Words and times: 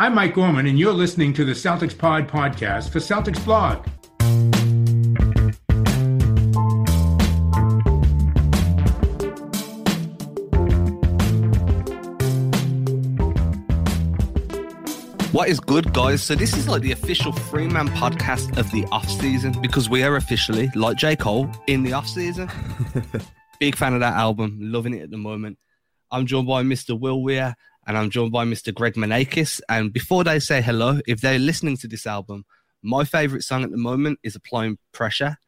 I'm 0.00 0.14
Mike 0.14 0.34
Gorman, 0.34 0.68
and 0.68 0.78
you're 0.78 0.92
listening 0.92 1.32
to 1.32 1.44
the 1.44 1.50
Celtics 1.50 1.98
Pod 1.98 2.28
podcast 2.28 2.90
for 2.90 3.00
Celtics 3.00 3.44
Blog. 3.44 3.84
What 15.32 15.48
is 15.48 15.58
good, 15.58 15.92
guys? 15.92 16.22
So 16.22 16.36
this 16.36 16.56
is 16.56 16.68
like 16.68 16.82
the 16.82 16.92
official 16.92 17.32
three-man 17.32 17.88
podcast 17.88 18.56
of 18.56 18.70
the 18.70 18.84
off 18.92 19.08
season 19.08 19.60
because 19.60 19.90
we 19.90 20.04
are 20.04 20.14
officially, 20.14 20.70
like 20.76 20.96
J. 20.96 21.16
Cole, 21.16 21.50
in 21.66 21.82
the 21.82 21.94
off 21.94 22.06
season. 22.06 22.48
Big 23.58 23.74
fan 23.74 23.94
of 23.94 24.00
that 24.00 24.14
album, 24.14 24.58
loving 24.60 24.94
it 24.94 25.02
at 25.02 25.10
the 25.10 25.18
moment. 25.18 25.58
I'm 26.12 26.24
joined 26.24 26.46
by 26.46 26.62
Mr. 26.62 26.98
Will 26.98 27.20
Weir 27.20 27.56
and 27.88 27.96
I'm 27.96 28.10
joined 28.10 28.32
by 28.32 28.44
Mr. 28.44 28.72
Greg 28.72 28.94
Manakis. 28.94 29.62
And 29.68 29.92
before 29.92 30.22
they 30.22 30.38
say 30.38 30.60
hello, 30.60 31.00
if 31.08 31.22
they're 31.22 31.38
listening 31.38 31.78
to 31.78 31.88
this 31.88 32.06
album, 32.06 32.44
my 32.82 33.02
favorite 33.04 33.42
song 33.42 33.64
at 33.64 33.70
the 33.70 33.78
moment 33.78 34.18
is 34.22 34.36
Applying 34.36 34.76
Pressure. 34.92 35.38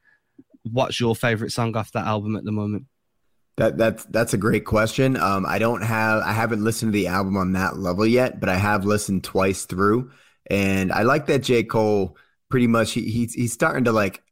What's 0.63 0.99
your 0.99 1.15
favorite 1.15 1.53
song 1.53 1.77
off 1.77 1.93
that 1.93 2.07
album 2.07 2.37
at 2.37 2.45
the 2.45 2.51
moment? 2.51 2.87
That 3.59 3.77
that's 3.77 4.05
that's 4.07 4.33
a 4.33 4.39
great 4.39 4.65
question. 4.65 5.19
Um, 5.19 5.45
I 5.47 5.59
don't 5.59 5.83
have 5.83 6.23
I 6.23 6.33
haven't 6.33 6.65
listened 6.65 6.93
to 6.93 6.99
the 6.99 7.09
album 7.09 7.37
on 7.37 7.53
that 7.53 7.79
level 7.79 8.07
yet, 8.07 8.41
but 8.41 8.49
I 8.49 8.57
have 8.57 8.87
listened 8.87 9.23
twice 9.23 9.67
through, 9.67 10.11
and 10.49 10.91
I 10.91 11.03
like 11.03 11.27
that 11.27 11.41
J 11.41 11.65
Cole 11.65 12.17
pretty 12.49 12.67
much 12.67 12.93
he, 12.93 13.03
he's 13.11 13.35
he's 13.35 13.53
starting 13.53 13.85
to 13.85 13.93
like 13.93 14.23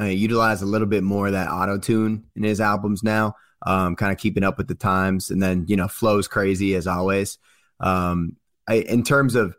uh, 0.00 0.04
utilize 0.04 0.62
a 0.62 0.66
little 0.66 0.86
bit 0.86 1.02
more 1.02 1.26
of 1.26 1.32
that 1.34 1.50
auto 1.50 1.76
tune 1.76 2.24
in 2.34 2.44
his 2.44 2.62
albums 2.62 3.02
now, 3.02 3.34
um, 3.66 3.94
kind 3.94 4.10
of 4.10 4.16
keeping 4.16 4.44
up 4.44 4.56
with 4.56 4.68
the 4.68 4.74
times, 4.74 5.30
and 5.30 5.42
then 5.42 5.66
you 5.68 5.76
know 5.76 5.88
flows 5.88 6.26
crazy 6.26 6.74
as 6.74 6.86
always. 6.86 7.36
Um, 7.80 8.36
I, 8.68 8.76
in 8.76 9.02
terms 9.02 9.34
of 9.34 9.56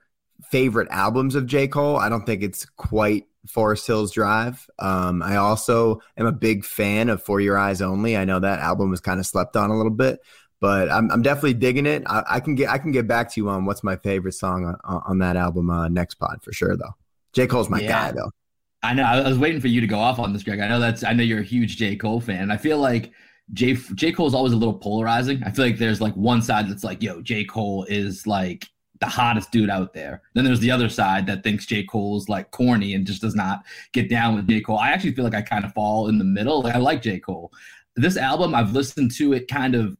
favorite 0.51 0.87
albums 0.91 1.35
of 1.35 1.45
J 1.45 1.67
Cole, 1.67 1.97
I 1.97 2.09
don't 2.09 2.25
think 2.25 2.43
it's 2.43 2.65
quite 2.65 3.25
Forest 3.47 3.87
Hills 3.87 4.11
Drive. 4.11 4.69
Um, 4.79 5.21
I 5.21 5.37
also 5.37 6.01
am 6.17 6.25
a 6.25 6.31
big 6.31 6.65
fan 6.65 7.09
of 7.09 7.23
For 7.23 7.39
Your 7.39 7.57
Eyes 7.57 7.81
Only. 7.81 8.17
I 8.17 8.25
know 8.25 8.39
that 8.39 8.59
album 8.59 8.89
was 8.89 9.01
kind 9.01 9.19
of 9.19 9.25
slept 9.25 9.55
on 9.55 9.69
a 9.69 9.77
little 9.77 9.91
bit, 9.91 10.19
but 10.59 10.91
I'm, 10.91 11.09
I'm 11.11 11.21
definitely 11.21 11.55
digging 11.55 11.85
it. 11.85 12.03
I, 12.05 12.23
I, 12.27 12.39
can 12.39 12.55
get 12.55 12.69
I 12.69 12.77
can 12.77 12.91
get 12.91 13.07
back 13.07 13.31
to 13.33 13.41
you 13.41 13.49
on 13.49 13.65
what's 13.65 13.83
my 13.83 13.95
favorite 13.95 14.33
song 14.33 14.65
on, 14.65 15.01
on 15.05 15.19
that 15.19 15.35
album 15.35 15.69
uh, 15.69 15.87
next 15.87 16.15
pod 16.15 16.39
for 16.43 16.51
sure 16.51 16.75
though. 16.75 16.95
J 17.33 17.47
Cole's 17.47 17.69
my 17.69 17.79
yeah. 17.79 17.87
guy 17.87 18.11
though. 18.11 18.31
I 18.81 18.93
know. 18.93 19.03
I 19.03 19.27
was 19.27 19.37
waiting 19.37 19.59
for 19.59 19.67
you 19.67 19.81
to 19.81 19.87
go 19.87 19.99
off 19.99 20.19
on 20.19 20.31
this, 20.31 20.43
Greg. 20.43 20.61
I 20.61 20.67
know 20.69 20.79
that's. 20.79 21.03
I 21.03 21.11
know 21.13 21.23
you're 21.23 21.41
a 21.41 21.43
huge 21.43 21.75
J 21.77 21.97
Cole 21.97 22.21
fan. 22.21 22.49
I 22.49 22.57
feel 22.57 22.77
like 22.77 23.11
J 23.53 23.73
J 23.73 24.11
Cole 24.11 24.27
is 24.27 24.33
always 24.33 24.53
a 24.53 24.57
little 24.57 24.73
polarizing. 24.73 25.41
I 25.43 25.51
feel 25.51 25.65
like 25.65 25.77
there's 25.77 26.01
like 26.01 26.13
one 26.15 26.41
side 26.41 26.69
that's 26.69 26.83
like, 26.83 27.01
yo, 27.01 27.21
J 27.21 27.45
Cole 27.45 27.85
is 27.89 28.27
like 28.27 28.67
the 28.99 29.07
hottest 29.07 29.51
dude 29.51 29.69
out 29.69 29.93
there. 29.93 30.21
Then 30.33 30.45
there's 30.45 30.59
the 30.59 30.71
other 30.71 30.89
side 30.89 31.25
that 31.27 31.43
thinks 31.43 31.65
J. 31.65 31.83
Cole's 31.83 32.27
like 32.27 32.51
corny 32.51 32.93
and 32.93 33.07
just 33.07 33.21
does 33.21 33.35
not 33.35 33.63
get 33.93 34.09
down 34.09 34.35
with 34.35 34.47
J. 34.47 34.61
Cole. 34.61 34.77
I 34.77 34.89
actually 34.89 35.13
feel 35.13 35.23
like 35.23 35.35
I 35.35 35.41
kind 35.41 35.63
of 35.63 35.73
fall 35.73 36.09
in 36.09 36.17
the 36.17 36.25
middle. 36.25 36.61
Like 36.61 36.75
I 36.75 36.79
like 36.79 37.01
J. 37.01 37.19
Cole. 37.19 37.51
This 37.95 38.17
album, 38.17 38.53
I've 38.53 38.73
listened 38.73 39.11
to 39.15 39.33
it 39.33 39.47
kind 39.47 39.75
of 39.75 39.97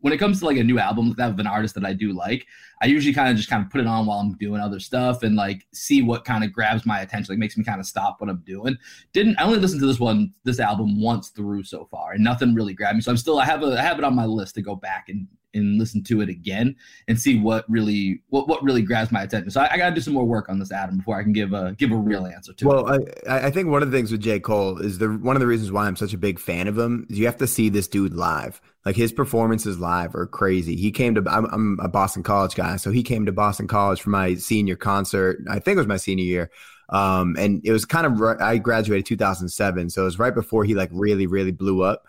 when 0.00 0.12
it 0.12 0.18
comes 0.18 0.38
to 0.38 0.46
like 0.46 0.58
a 0.58 0.64
new 0.64 0.78
album 0.78 1.14
that 1.16 1.30
of 1.30 1.38
an 1.38 1.46
artist 1.46 1.74
that 1.74 1.84
I 1.84 1.92
do 1.92 2.12
like, 2.12 2.46
I 2.82 2.86
usually 2.86 3.14
kind 3.14 3.30
of 3.30 3.36
just 3.36 3.48
kind 3.48 3.64
of 3.64 3.70
put 3.70 3.80
it 3.80 3.86
on 3.86 4.06
while 4.06 4.18
I'm 4.18 4.36
doing 4.36 4.60
other 4.60 4.78
stuff 4.78 5.22
and 5.22 5.34
like 5.34 5.66
see 5.72 6.02
what 6.02 6.24
kind 6.24 6.44
of 6.44 6.52
grabs 6.52 6.86
my 6.86 7.00
attention, 7.00 7.32
like 7.32 7.38
makes 7.38 7.56
me 7.56 7.64
kind 7.64 7.80
of 7.80 7.86
stop 7.86 8.20
what 8.20 8.30
I'm 8.30 8.42
doing. 8.46 8.76
Didn't 9.12 9.38
I 9.40 9.44
only 9.44 9.58
listened 9.58 9.80
to 9.80 9.86
this 9.86 10.00
one, 10.00 10.32
this 10.44 10.60
album 10.60 11.00
once 11.00 11.30
through 11.30 11.64
so 11.64 11.86
far, 11.90 12.12
and 12.12 12.22
nothing 12.22 12.54
really 12.54 12.74
grabbed 12.74 12.96
me. 12.96 13.02
So 13.02 13.10
I'm 13.10 13.16
still 13.16 13.38
I 13.38 13.44
have 13.44 13.62
a 13.62 13.78
I 13.78 13.82
have 13.82 13.98
it 13.98 14.04
on 14.04 14.14
my 14.14 14.26
list 14.26 14.54
to 14.56 14.62
go 14.62 14.76
back 14.76 15.06
and 15.08 15.26
and 15.54 15.78
listen 15.78 16.02
to 16.04 16.20
it 16.20 16.28
again 16.28 16.76
and 17.06 17.20
see 17.20 17.38
what 17.38 17.64
really 17.68 18.22
what, 18.28 18.48
what 18.48 18.62
really 18.62 18.82
grabs 18.82 19.10
my 19.10 19.22
attention. 19.22 19.50
So 19.50 19.60
I, 19.60 19.72
I 19.72 19.76
got 19.78 19.88
to 19.90 19.94
do 19.94 20.00
some 20.00 20.14
more 20.14 20.24
work 20.24 20.48
on 20.48 20.58
this 20.58 20.72
Adam 20.72 20.98
before 20.98 21.18
I 21.18 21.22
can 21.22 21.32
give 21.32 21.52
a 21.52 21.74
give 21.78 21.90
a 21.90 21.96
real 21.96 22.26
answer 22.26 22.52
to 22.52 22.66
well, 22.66 22.88
it. 22.92 23.24
Well, 23.26 23.34
I, 23.34 23.46
I 23.46 23.50
think 23.50 23.68
one 23.68 23.82
of 23.82 23.90
the 23.90 23.96
things 23.96 24.12
with 24.12 24.20
J 24.20 24.40
Cole 24.40 24.78
is 24.78 24.98
the 24.98 25.08
one 25.08 25.36
of 25.36 25.40
the 25.40 25.46
reasons 25.46 25.72
why 25.72 25.86
I'm 25.86 25.96
such 25.96 26.14
a 26.14 26.18
big 26.18 26.38
fan 26.38 26.68
of 26.68 26.76
him 26.76 27.06
is 27.08 27.18
you 27.18 27.26
have 27.26 27.38
to 27.38 27.46
see 27.46 27.68
this 27.68 27.88
dude 27.88 28.14
live. 28.14 28.60
Like 28.84 28.96
his 28.96 29.12
performances 29.12 29.78
live 29.78 30.14
are 30.14 30.26
crazy. 30.26 30.76
He 30.76 30.90
came 30.90 31.14
to 31.14 31.24
I'm, 31.28 31.46
I'm 31.46 31.78
a 31.82 31.88
Boston 31.88 32.22
College 32.22 32.54
guy, 32.54 32.76
so 32.76 32.90
he 32.90 33.02
came 33.02 33.26
to 33.26 33.32
Boston 33.32 33.66
College 33.66 34.00
for 34.00 34.10
my 34.10 34.34
senior 34.34 34.76
concert. 34.76 35.38
I 35.48 35.58
think 35.58 35.76
it 35.76 35.80
was 35.80 35.86
my 35.86 35.96
senior 35.96 36.24
year. 36.24 36.50
Um, 36.90 37.36
and 37.38 37.60
it 37.64 37.72
was 37.72 37.84
kind 37.84 38.06
of 38.06 38.40
I 38.40 38.56
graduated 38.56 39.04
2007, 39.06 39.90
so 39.90 40.02
it 40.02 40.04
was 40.04 40.18
right 40.18 40.34
before 40.34 40.64
he 40.64 40.74
like 40.74 40.90
really 40.92 41.26
really 41.26 41.52
blew 41.52 41.82
up. 41.82 42.04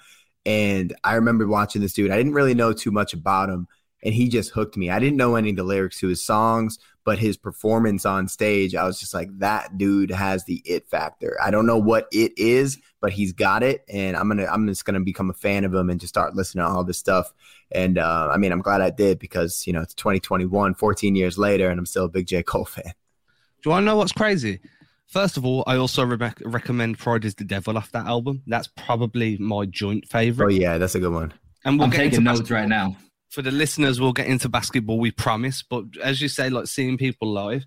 And 0.45 0.95
I 1.03 1.16
remember 1.16 1.47
watching 1.47 1.81
this 1.81 1.94
dude. 1.94 2.11
I 2.11 2.17
didn't 2.17 2.33
really 2.33 2.53
know 2.53 2.73
too 2.73 2.91
much 2.91 3.13
about 3.13 3.50
him, 3.50 3.67
and 4.03 4.13
he 4.13 4.29
just 4.29 4.51
hooked 4.51 4.77
me. 4.77 4.89
I 4.89 5.00
didn't 5.00 5.17
know 5.17 5.35
any 5.35 5.50
of 5.51 5.55
the 5.55 5.63
lyrics 5.63 6.00
to 6.00 6.07
his 6.07 6.25
songs, 6.25 6.79
but 7.03 7.19
his 7.19 7.38
performance 7.38 8.05
on 8.05 8.27
stage, 8.27 8.75
I 8.75 8.85
was 8.85 9.00
just 9.00 9.13
like, 9.13 9.29
that 9.39 9.77
dude 9.77 10.11
has 10.11 10.45
the 10.45 10.61
it 10.66 10.88
factor. 10.88 11.38
I 11.41 11.51
don't 11.51 11.66
know 11.66 11.77
what 11.77 12.07
it 12.11 12.31
is, 12.38 12.77
but 13.01 13.11
he's 13.11 13.33
got 13.33 13.63
it, 13.63 13.83
and 13.89 14.16
I'm 14.16 14.27
gonna 14.27 14.45
I'm 14.45 14.67
just 14.67 14.85
gonna 14.85 15.00
become 15.00 15.29
a 15.29 15.33
fan 15.33 15.63
of 15.66 15.73
him 15.73 15.89
and 15.89 16.00
just 16.00 16.13
start 16.13 16.35
listening 16.35 16.66
to 16.66 16.69
all 16.69 16.83
this 16.83 16.97
stuff. 16.97 17.33
And 17.71 17.97
uh, 17.97 18.29
I 18.31 18.38
mean, 18.38 18.51
I'm 18.51 18.61
glad 18.61 18.81
I 18.81 18.89
did 18.89 19.19
because 19.19 19.66
you 19.67 19.73
know 19.73 19.81
it's 19.81 19.94
2021, 19.94 20.75
14 20.75 21.16
years 21.16 21.38
later, 21.38 21.69
and 21.69 21.79
I'm 21.79 21.85
still 21.85 22.06
a 22.06 22.09
big 22.09 22.27
J 22.27 22.44
Cole 22.44 22.66
fan. 22.66 22.83
Do 22.85 23.69
you 23.69 23.71
want 23.71 23.83
to 23.83 23.85
know 23.85 23.97
what's 23.97 24.13
crazy? 24.13 24.59
First 25.09 25.37
of 25.37 25.45
all, 25.45 25.63
I 25.65 25.75
also 25.75 26.03
re- 26.05 26.31
recommend 26.45 26.99
Pride 26.99 27.25
is 27.25 27.33
the 27.33 27.43
Devil 27.43 27.77
off 27.77 27.91
that 27.91 28.05
album. 28.05 28.43
That's 28.45 28.67
probably 28.67 29.37
my 29.37 29.65
joint 29.65 30.07
favorite. 30.07 30.45
Oh 30.45 30.49
yeah, 30.49 30.77
that's 30.77 30.93
a 30.93 30.99
good 30.99 31.11
one. 31.11 31.33
And 31.65 31.77
we'll 31.77 31.85
I'm 31.85 31.89
get 31.89 31.97
taking 31.97 32.19
into 32.19 32.31
notes 32.31 32.51
right 32.51 32.67
now. 32.67 32.95
For 33.31 33.41
the 33.41 33.51
listeners, 33.51 33.99
we'll 33.99 34.13
get 34.13 34.27
into 34.27 34.49
basketball, 34.49 34.99
we 34.99 35.11
promise. 35.11 35.63
But 35.63 35.85
as 36.03 36.21
you 36.21 36.27
say, 36.27 36.49
like 36.49 36.67
seeing 36.67 36.97
people 36.97 37.31
live, 37.31 37.65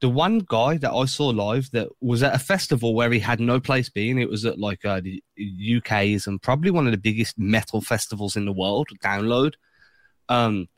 the 0.00 0.08
one 0.08 0.44
guy 0.48 0.78
that 0.78 0.92
I 0.92 1.04
saw 1.06 1.26
live 1.26 1.70
that 1.72 1.88
was 2.00 2.22
at 2.22 2.34
a 2.34 2.38
festival 2.38 2.94
where 2.94 3.10
he 3.10 3.18
had 3.18 3.40
no 3.40 3.58
place 3.60 3.88
being, 3.88 4.18
it 4.18 4.30
was 4.30 4.44
at 4.44 4.58
like 4.58 4.84
uh, 4.84 5.00
the 5.00 5.22
UK's 5.76 6.26
and 6.26 6.40
probably 6.40 6.70
one 6.70 6.86
of 6.86 6.92
the 6.92 6.98
biggest 6.98 7.36
metal 7.36 7.80
festivals 7.80 8.36
in 8.36 8.44
the 8.44 8.52
world, 8.52 8.88
Download. 9.02 9.54
Um, 10.28 10.68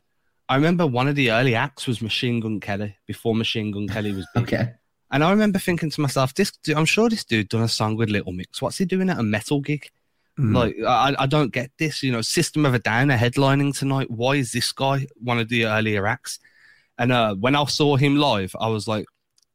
I 0.49 0.55
remember 0.55 0.85
one 0.87 1.07
of 1.07 1.15
the 1.15 1.31
early 1.31 1.55
acts 1.55 1.87
was 1.87 2.01
Machine 2.01 2.39
Gun 2.39 2.59
Kelly 2.59 2.97
before 3.05 3.35
Machine 3.35 3.71
Gun 3.71 3.87
Kelly 3.87 4.11
was 4.11 4.27
big. 4.33 4.43
okay. 4.43 4.73
And 5.13 5.23
I 5.23 5.29
remember 5.29 5.59
thinking 5.59 5.91
to 5.91 6.01
myself, 6.01 6.33
this 6.33 6.51
I'm 6.75 6.85
sure 6.85 7.07
this 7.07 7.23
dude 7.23 7.49
done 7.49 7.61
a 7.61 7.67
song 7.67 7.95
with 7.95 8.09
Little 8.09 8.33
Mix. 8.33 8.63
What's 8.63 8.79
he 8.79 8.85
doing 8.85 9.11
at 9.11 9.19
a 9.19 9.23
metal 9.23 9.61
gig? 9.61 9.91
Mm. 10.39 10.55
Like, 10.55 10.75
I, 10.85 11.15
I 11.19 11.27
don't 11.27 11.53
get 11.53 11.69
this. 11.77 12.01
You 12.01 12.11
know, 12.11 12.21
System 12.21 12.65
of 12.65 12.73
a 12.73 12.79
Down 12.79 13.11
are 13.11 13.17
headlining 13.17 13.77
tonight. 13.77 14.09
Why 14.09 14.37
is 14.37 14.51
this 14.51 14.71
guy 14.71 15.05
one 15.21 15.37
of 15.37 15.49
the 15.49 15.67
earlier 15.67 16.07
acts? 16.07 16.39
And 16.97 17.11
uh, 17.11 17.35
when 17.35 17.55
I 17.55 17.63
saw 17.65 17.95
him 17.95 18.15
live, 18.15 18.55
I 18.59 18.69
was 18.69 18.87
like, 18.87 19.05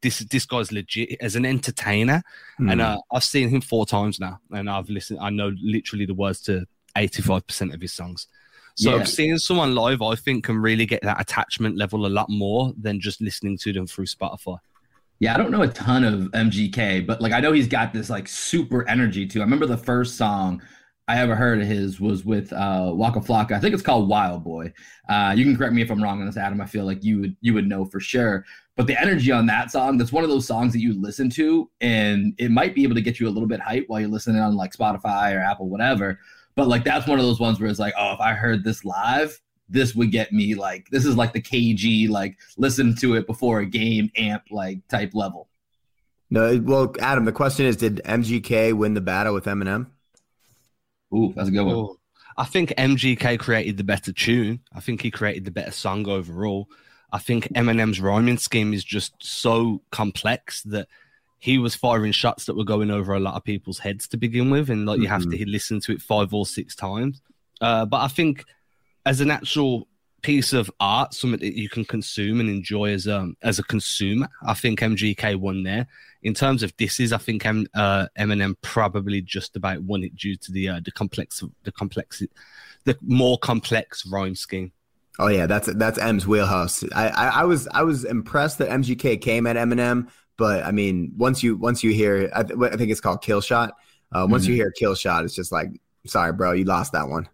this 0.00 0.20
this 0.20 0.46
guy's 0.46 0.70
legit 0.70 1.16
as 1.20 1.34
an 1.34 1.44
entertainer. 1.44 2.22
Mm. 2.60 2.70
And 2.72 2.80
uh, 2.80 2.98
I've 3.12 3.24
seen 3.24 3.48
him 3.48 3.60
four 3.60 3.84
times 3.84 4.20
now, 4.20 4.38
and 4.52 4.70
I've 4.70 4.88
listened. 4.88 5.18
I 5.20 5.30
know 5.30 5.52
literally 5.60 6.06
the 6.06 6.14
words 6.14 6.40
to 6.42 6.66
85% 6.96 7.74
of 7.74 7.80
his 7.80 7.92
songs. 7.92 8.28
So 8.76 8.98
yeah. 8.98 9.02
seeing 9.02 9.38
someone 9.38 9.74
live, 9.74 10.02
I 10.02 10.14
think, 10.14 10.44
can 10.44 10.58
really 10.58 10.86
get 10.86 11.02
that 11.02 11.20
attachment 11.20 11.76
level 11.76 12.06
a 12.06 12.08
lot 12.08 12.30
more 12.30 12.72
than 12.80 13.00
just 13.00 13.20
listening 13.20 13.58
to 13.58 13.72
them 13.72 13.88
through 13.88 14.06
Spotify. 14.06 14.58
Yeah, 15.20 15.34
I 15.34 15.38
don't 15.38 15.50
know 15.50 15.62
a 15.62 15.68
ton 15.68 16.04
of 16.04 16.30
MGK, 16.30 17.06
but 17.06 17.20
like 17.20 17.32
I 17.32 17.40
know 17.40 17.52
he's 17.52 17.66
got 17.66 17.92
this 17.92 18.08
like 18.08 18.28
super 18.28 18.88
energy 18.88 19.26
too. 19.26 19.40
I 19.40 19.44
remember 19.44 19.66
the 19.66 19.76
first 19.76 20.16
song 20.16 20.62
I 21.08 21.18
ever 21.18 21.34
heard 21.34 21.60
of 21.60 21.66
his 21.66 22.00
was 22.00 22.24
with 22.24 22.52
uh, 22.52 22.92
Waka 22.94 23.20
Flocka. 23.20 23.52
I 23.52 23.60
think 23.60 23.72
it's 23.72 23.82
called 23.82 24.08
Wild 24.08 24.44
Boy. 24.44 24.72
Uh, 25.08 25.34
you 25.36 25.44
can 25.44 25.56
correct 25.56 25.72
me 25.72 25.82
if 25.82 25.90
I'm 25.90 26.02
wrong 26.02 26.20
on 26.20 26.26
this, 26.26 26.36
Adam. 26.36 26.60
I 26.60 26.66
feel 26.66 26.84
like 26.84 27.02
you 27.02 27.20
would 27.20 27.36
you 27.40 27.54
would 27.54 27.66
know 27.66 27.84
for 27.84 27.98
sure. 27.98 28.44
But 28.76 28.86
the 28.86 29.00
energy 29.00 29.32
on 29.32 29.46
that 29.46 29.72
song, 29.72 29.98
that's 29.98 30.12
one 30.12 30.22
of 30.22 30.30
those 30.30 30.46
songs 30.46 30.72
that 30.72 30.80
you 30.80 31.00
listen 31.00 31.30
to, 31.30 31.68
and 31.80 32.34
it 32.38 32.52
might 32.52 32.76
be 32.76 32.84
able 32.84 32.94
to 32.94 33.00
get 33.00 33.18
you 33.18 33.26
a 33.26 33.30
little 33.30 33.48
bit 33.48 33.58
hype 33.58 33.86
while 33.88 33.98
you're 33.98 34.08
listening 34.08 34.40
on 34.40 34.54
like 34.54 34.72
Spotify 34.72 35.34
or 35.34 35.40
Apple, 35.40 35.68
whatever. 35.68 36.20
But 36.54 36.68
like 36.68 36.84
that's 36.84 37.08
one 37.08 37.18
of 37.18 37.24
those 37.24 37.40
ones 37.40 37.58
where 37.58 37.68
it's 37.68 37.80
like, 37.80 37.94
oh, 37.98 38.12
if 38.12 38.20
I 38.20 38.34
heard 38.34 38.62
this 38.62 38.84
live, 38.84 39.40
this 39.68 39.94
would 39.94 40.10
get 40.10 40.32
me 40.32 40.54
like 40.54 40.88
this 40.90 41.04
is 41.04 41.16
like 41.16 41.32
the 41.32 41.42
KG 41.42 42.08
like 42.08 42.38
listen 42.56 42.94
to 42.96 43.14
it 43.14 43.26
before 43.26 43.60
a 43.60 43.66
game 43.66 44.10
amp 44.16 44.44
like 44.50 44.86
type 44.88 45.14
level. 45.14 45.48
No, 46.30 46.60
well, 46.62 46.94
Adam, 47.00 47.24
the 47.24 47.32
question 47.32 47.64
is, 47.64 47.76
did 47.76 48.02
MGK 48.04 48.74
win 48.74 48.94
the 48.94 49.00
battle 49.00 49.32
with 49.32 49.46
Eminem? 49.46 49.86
Ooh, 51.14 51.32
that's 51.34 51.48
a 51.48 51.52
good 51.52 51.64
one. 51.64 51.74
Ooh. 51.74 51.98
I 52.36 52.44
think 52.44 52.70
MGK 52.70 53.38
created 53.38 53.78
the 53.78 53.84
better 53.84 54.12
tune. 54.12 54.60
I 54.72 54.80
think 54.80 55.00
he 55.00 55.10
created 55.10 55.44
the 55.44 55.50
better 55.50 55.70
song 55.70 56.06
overall. 56.06 56.68
I 57.10 57.18
think 57.18 57.48
Eminem's 57.54 58.00
rhyming 58.00 58.36
scheme 58.36 58.74
is 58.74 58.84
just 58.84 59.14
so 59.20 59.80
complex 59.90 60.62
that 60.64 60.88
he 61.38 61.58
was 61.58 61.74
firing 61.74 62.12
shots 62.12 62.44
that 62.44 62.56
were 62.56 62.64
going 62.64 62.90
over 62.90 63.14
a 63.14 63.20
lot 63.20 63.34
of 63.34 63.44
people's 63.44 63.78
heads 63.78 64.06
to 64.08 64.16
begin 64.16 64.50
with, 64.50 64.68
and 64.70 64.84
like 64.86 64.96
mm-hmm. 64.96 65.04
you 65.04 65.08
have 65.08 65.22
to 65.22 65.28
mm-hmm. 65.28 65.50
listen 65.50 65.80
to 65.80 65.92
it 65.92 66.02
five 66.02 66.34
or 66.34 66.44
six 66.44 66.76
times. 66.76 67.22
Uh, 67.60 67.86
but 67.86 68.02
I 68.02 68.08
think 68.08 68.44
as 69.08 69.20
an 69.22 69.30
actual 69.30 69.88
piece 70.22 70.52
of 70.52 70.70
art, 70.80 71.14
something 71.14 71.40
that 71.40 71.56
you 71.56 71.68
can 71.68 71.84
consume 71.84 72.40
and 72.40 72.50
enjoy 72.50 72.90
as 72.92 73.06
a 73.06 73.30
as 73.42 73.58
a 73.58 73.62
consumer. 73.62 74.28
I 74.46 74.54
think 74.54 74.80
MGK 74.80 75.36
won 75.36 75.62
there. 75.62 75.86
In 76.22 76.34
terms 76.34 76.62
of 76.62 76.76
disses, 76.76 77.12
I 77.12 77.18
think 77.18 77.46
M, 77.46 77.66
uh, 77.74 78.06
Eminem 78.18 78.54
probably 78.60 79.22
just 79.22 79.56
about 79.56 79.82
won 79.82 80.02
it 80.02 80.14
due 80.14 80.36
to 80.36 80.52
the 80.52 80.68
uh, 80.68 80.80
the 80.84 80.90
complex 80.90 81.42
the 81.62 81.72
complex 81.72 82.22
the 82.84 82.98
more 83.00 83.38
complex 83.38 84.04
rhyme 84.06 84.34
scheme. 84.34 84.72
Oh 85.18 85.28
yeah, 85.28 85.46
that's 85.46 85.72
that's 85.74 85.98
M's 85.98 86.26
wheelhouse. 86.26 86.84
I, 86.94 87.08
I, 87.08 87.26
I 87.40 87.44
was 87.44 87.66
I 87.68 87.82
was 87.82 88.04
impressed 88.04 88.58
that 88.58 88.68
MGK 88.68 89.22
came 89.22 89.46
at 89.46 89.56
Eminem, 89.56 90.08
but 90.36 90.64
I 90.64 90.70
mean 90.70 91.12
once 91.16 91.42
you 91.42 91.56
once 91.56 91.82
you 91.82 91.92
hear 91.92 92.30
I, 92.34 92.42
th- 92.42 92.58
I 92.60 92.76
think 92.76 92.90
it's 92.90 93.00
called 93.00 93.22
Kill 93.22 93.40
Shot. 93.40 93.74
Uh, 94.12 94.26
once 94.28 94.44
mm-hmm. 94.44 94.52
you 94.52 94.56
hear 94.56 94.70
Kill 94.72 94.94
Shot, 94.94 95.24
it's 95.24 95.34
just 95.34 95.50
like 95.50 95.70
sorry, 96.06 96.32
bro, 96.34 96.52
you 96.52 96.64
lost 96.64 96.92
that 96.92 97.08
one. 97.08 97.28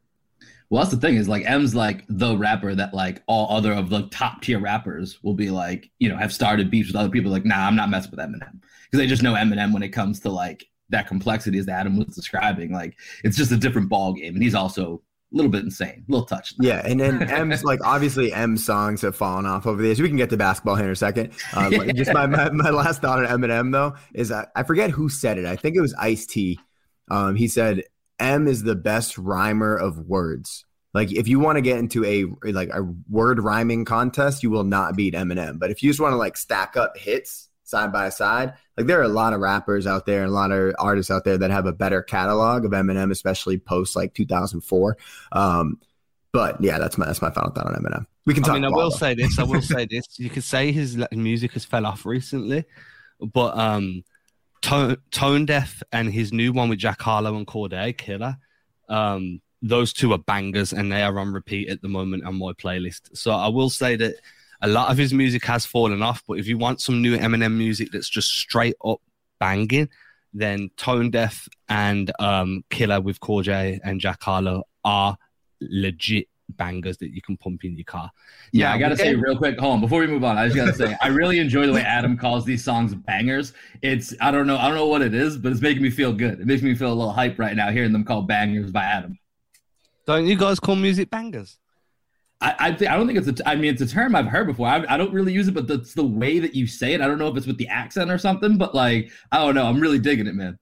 Well, 0.71 0.83
that's 0.83 0.95
the 0.95 1.01
thing 1.01 1.17
is 1.17 1.29
like 1.29 1.45
M's 1.47 1.75
like 1.75 2.05
the 2.09 2.37
rapper 2.37 2.75
that 2.75 2.95
like 2.95 3.23
all 3.27 3.57
other 3.57 3.73
of 3.73 3.91
the 3.91 4.09
top 4.09 4.43
tier 4.43 4.59
rappers 4.59 5.23
will 5.23 5.35
be 5.35 5.51
like, 5.51 5.91
you 5.99 6.09
know, 6.09 6.17
have 6.17 6.33
started 6.33 6.71
beefs 6.71 6.89
with 6.89 6.97
other 6.97 7.11
people. 7.11 7.31
Like, 7.31 7.45
nah, 7.45 7.67
I'm 7.67 7.77
not 7.77 7.91
messing 7.91 8.11
with 8.11 8.21
Eminem 8.21 8.61
because 8.85 8.99
they 8.99 9.07
just 9.07 9.23
know 9.23 9.35
Eminem 9.35 9.73
when 9.73 9.83
it 9.83 9.91
comes 9.91 10.21
to 10.21 10.31
like 10.31 10.67
that 10.91 11.07
complexity 11.07 11.59
as 11.59 11.69
Adam 11.69 11.97
was 11.97 12.15
describing. 12.15 12.73
Like, 12.73 12.97
it's 13.23 13.37
just 13.37 13.53
a 13.53 13.57
different 13.57 13.89
ball 13.89 14.15
game, 14.15 14.35
and 14.35 14.43
he's 14.43 14.55
also 14.55 15.03
a 15.33 15.37
little 15.37 15.51
bit 15.51 15.65
insane, 15.65 16.05
a 16.09 16.13
little 16.13 16.27
touched. 16.27 16.57
Yeah, 16.61 16.81
and 16.85 17.01
then 17.01 17.23
M's 17.23 17.65
like 17.65 17.81
obviously 17.85 18.33
M's 18.33 18.65
songs 18.65 19.03
have 19.03 19.17
fallen 19.17 19.47
off 19.47 19.67
over 19.67 19.83
the 19.83 19.89
years. 19.89 20.01
We 20.01 20.09
can 20.09 20.17
get 20.17 20.31
to 20.31 20.37
basketball 20.37 20.77
here 20.77 20.87
in 20.87 20.93
a 20.93 20.97
second. 20.97 21.33
Um, 21.55 21.73
just 21.95 22.13
my, 22.13 22.27
my, 22.27 22.51
my 22.51 22.71
last 22.71 23.01
thought 23.01 23.25
on 23.25 23.27
Eminem 23.27 23.71
though 23.71 23.95
is 24.13 24.33
I, 24.33 24.47
I 24.57 24.65
forget 24.65 24.91
who 24.91 25.09
said 25.09 25.39
it. 25.39 25.45
I 25.45 25.55
think 25.55 25.77
it 25.77 25.81
was 25.81 25.95
Ice 25.95 26.27
T. 26.27 26.59
Um, 27.11 27.37
he 27.37 27.47
said 27.47 27.85
M 28.19 28.47
is 28.47 28.63
the 28.63 28.75
best 28.75 29.19
rhymer 29.19 29.77
of 29.77 29.99
words. 29.99 30.65
Like 30.93 31.13
if 31.13 31.27
you 31.27 31.41
want 31.41 31.57
to 31.57 31.63
get 31.63 31.79
into 31.79 32.05
a 32.05 32.51
like 32.53 32.71
a 32.73 32.83
word 33.09 33.41
rhyming 33.41 33.85
contest, 33.85 34.43
you 34.43 34.51
will 34.51 34.65
not 34.65 34.97
beat 34.97 35.15
Eminem. 35.15 35.59
But 35.59 35.71
if 35.71 35.83
you 35.83 35.91
just 35.91 36.01
want 36.01 36.13
to 36.13 36.17
like 36.17 36.37
stack 36.37 36.77
up 36.77 36.97
hits 36.97 37.49
side 37.65 37.93
by 37.93 38.11
side, 38.11 38.55
like 38.77 38.87
there 38.87 39.01
are 39.01 39.05
a 39.05 39.09
lot 39.09 39.33
of 39.33 39.41
rappers 39.41 39.89
out 39.89 40.07
there 40.07 40.23
and 40.23 40.31
a 40.31 40.35
lot 40.35 40.53
of 40.53 40.75
artists 40.79 41.11
out 41.11 41.25
there 41.25 41.37
that 41.39 41.51
have 41.51 41.67
a 41.67 41.73
better 41.73 42.01
catalog 42.01 42.65
of 42.65 42.71
Eminem, 42.71 43.11
especially 43.11 43.59
post 43.59 43.97
like 43.97 44.15
2004. 44.15 44.97
Um, 45.33 45.81
but 46.33 46.63
yeah, 46.63 46.79
that's 46.79 46.97
my 46.97 47.07
that's 47.07 47.23
my 47.23 47.31
final 47.31 47.51
thought 47.51 47.67
on 47.67 47.75
Eminem. 47.75 48.07
We 48.25 48.35
can 48.35 48.45
talk. 48.45 48.53
I 48.53 48.55
mean, 48.55 48.65
I 48.65 48.69
will 48.69 48.93
say 48.93 49.15
this. 49.15 49.39
I 49.39 49.43
will 49.43 49.63
say 49.63 49.87
this. 49.91 50.05
You 50.19 50.31
could 50.31 50.45
say 50.45 50.71
his 50.71 50.97
music 51.11 51.53
has 51.53 51.65
fell 51.65 51.87
off 51.87 52.07
recently, 52.07 52.65
but 53.21 53.57
um, 53.59 54.05
Tone, 54.65 54.97
Tone 55.11 55.45
Deaf 55.45 55.83
and 55.93 56.11
his 56.11 56.33
new 56.33 56.51
one 56.51 56.71
with 56.71 56.79
Jack 56.79 57.03
Harlow 57.03 57.37
and 57.37 57.47
Cordae, 57.47 57.97
Killer. 57.97 58.39
Um, 58.89 59.43
those 59.61 59.93
two 59.93 60.13
are 60.13 60.19
bangers 60.19 60.73
and 60.73 60.91
they 60.91 61.03
are 61.03 61.19
on 61.19 61.35
repeat 61.35 61.69
at 61.69 61.83
the 61.83 61.89
moment 61.89 62.25
on 62.25 62.37
my 62.37 62.53
playlist. 62.53 63.15
So 63.15 63.33
I 63.33 63.49
will 63.49 63.69
say 63.69 63.95
that 63.97 64.15
a 64.63 64.69
lot 64.69 64.91
of 64.91 64.97
his 64.97 65.13
music 65.13 65.45
has 65.45 65.67
fallen 65.67 66.01
off, 66.01 66.23
but 66.27 66.39
if 66.39 66.47
you 66.47 66.57
want 66.57 66.81
some 66.81 67.03
new 67.03 67.15
Eminem 67.15 67.59
music 67.59 67.91
that's 67.93 68.09
just 68.09 68.31
straight 68.31 68.77
up 68.83 69.03
banging, 69.39 69.91
then 70.33 70.71
Tone 70.79 71.11
Deaf 71.11 71.47
and 71.69 72.11
um, 72.19 72.65
Killer 72.71 73.03
with 73.03 73.21
Cordae 73.21 73.81
and 73.85 74.01
Jack 74.01 74.23
Harlow 74.23 74.65
are 74.83 75.19
legit 75.61 76.29
bangers 76.57 76.97
that 76.99 77.15
you 77.15 77.23
can 77.23 77.37
pump 77.37 77.65
in 77.65 77.77
your 77.77 77.85
car. 77.85 78.11
Yeah, 78.53 78.73
I 78.73 78.79
gotta 78.79 78.97
say 78.97 79.15
real 79.15 79.37
quick, 79.37 79.59
hold 79.59 79.75
on, 79.75 79.81
before 79.81 80.01
we 80.01 80.07
move 80.07 80.25
on, 80.25 80.39
I 80.39 80.47
just 80.47 80.57
gotta 80.57 80.75
say 80.75 80.97
I 81.01 81.09
really 81.09 81.39
enjoy 81.39 81.67
the 81.67 81.73
way 81.73 81.83
Adam 81.83 82.17
calls 82.17 82.45
these 82.45 82.65
songs 82.65 82.95
bangers. 82.95 83.53
It's 83.83 84.15
I 84.21 84.31
don't 84.31 84.47
know, 84.47 84.57
I 84.57 84.67
don't 84.67 84.77
know 84.77 84.87
what 84.87 85.03
it 85.03 85.15
is, 85.15 85.37
but 85.37 85.53
it's 85.53 85.61
making 85.61 85.83
me 85.83 85.91
feel 85.91 86.13
good. 86.13 86.41
It 86.41 86.47
makes 86.47 86.63
me 86.63 86.75
feel 86.75 86.89
a 86.89 86.95
little 86.95 87.13
hype 87.13 87.39
right 87.39 87.57
now 87.57 87.71
hearing 87.71 87.93
them 87.93 88.05
called 88.05 88.29
bangers 88.29 88.71
by 88.71 88.85
Adam. 88.85 89.19
Don't 90.07 90.27
you 90.27 90.37
guys 90.37 90.61
call 90.61 90.77
music 90.77 91.11
bangers? 91.11 91.59
I 92.41 92.55
I, 92.59 92.73
th- 92.73 92.91
I 92.91 92.97
don't 92.97 93.07
think 93.07 93.19
it's 93.19 93.41
a. 93.41 93.49
I 93.49 93.57
mean, 93.57 93.73
it's 93.73 93.83
a 93.83 93.87
term 93.87 94.15
I've 94.15 94.27
heard 94.27 94.47
before. 94.47 94.67
I, 94.67 94.85
I 94.89 94.97
don't 94.97 95.13
really 95.13 95.33
use 95.33 95.49
it, 95.49 95.55
but 95.55 95.67
that's 95.67 95.95
the 95.95 96.05
way 96.05 96.39
that 96.41 96.55
you 96.55 96.67
say 96.67 96.93
it. 96.93 97.01
I 97.01 97.07
don't 97.07 97.19
know 97.19 97.29
if 97.29 97.37
it's 97.37 97.47
with 97.47 97.59
the 97.59 97.69
accent 97.69 98.11
or 98.11 98.19
something, 98.19 98.59
but 98.59 98.75
like 98.75 99.11
I 99.33 99.39
don't 99.39 99.55
know. 99.55 99.67
I'm 99.67 99.81
really 99.81 99.99
digging 99.99 100.27
it, 100.27 100.35
man. 100.35 100.59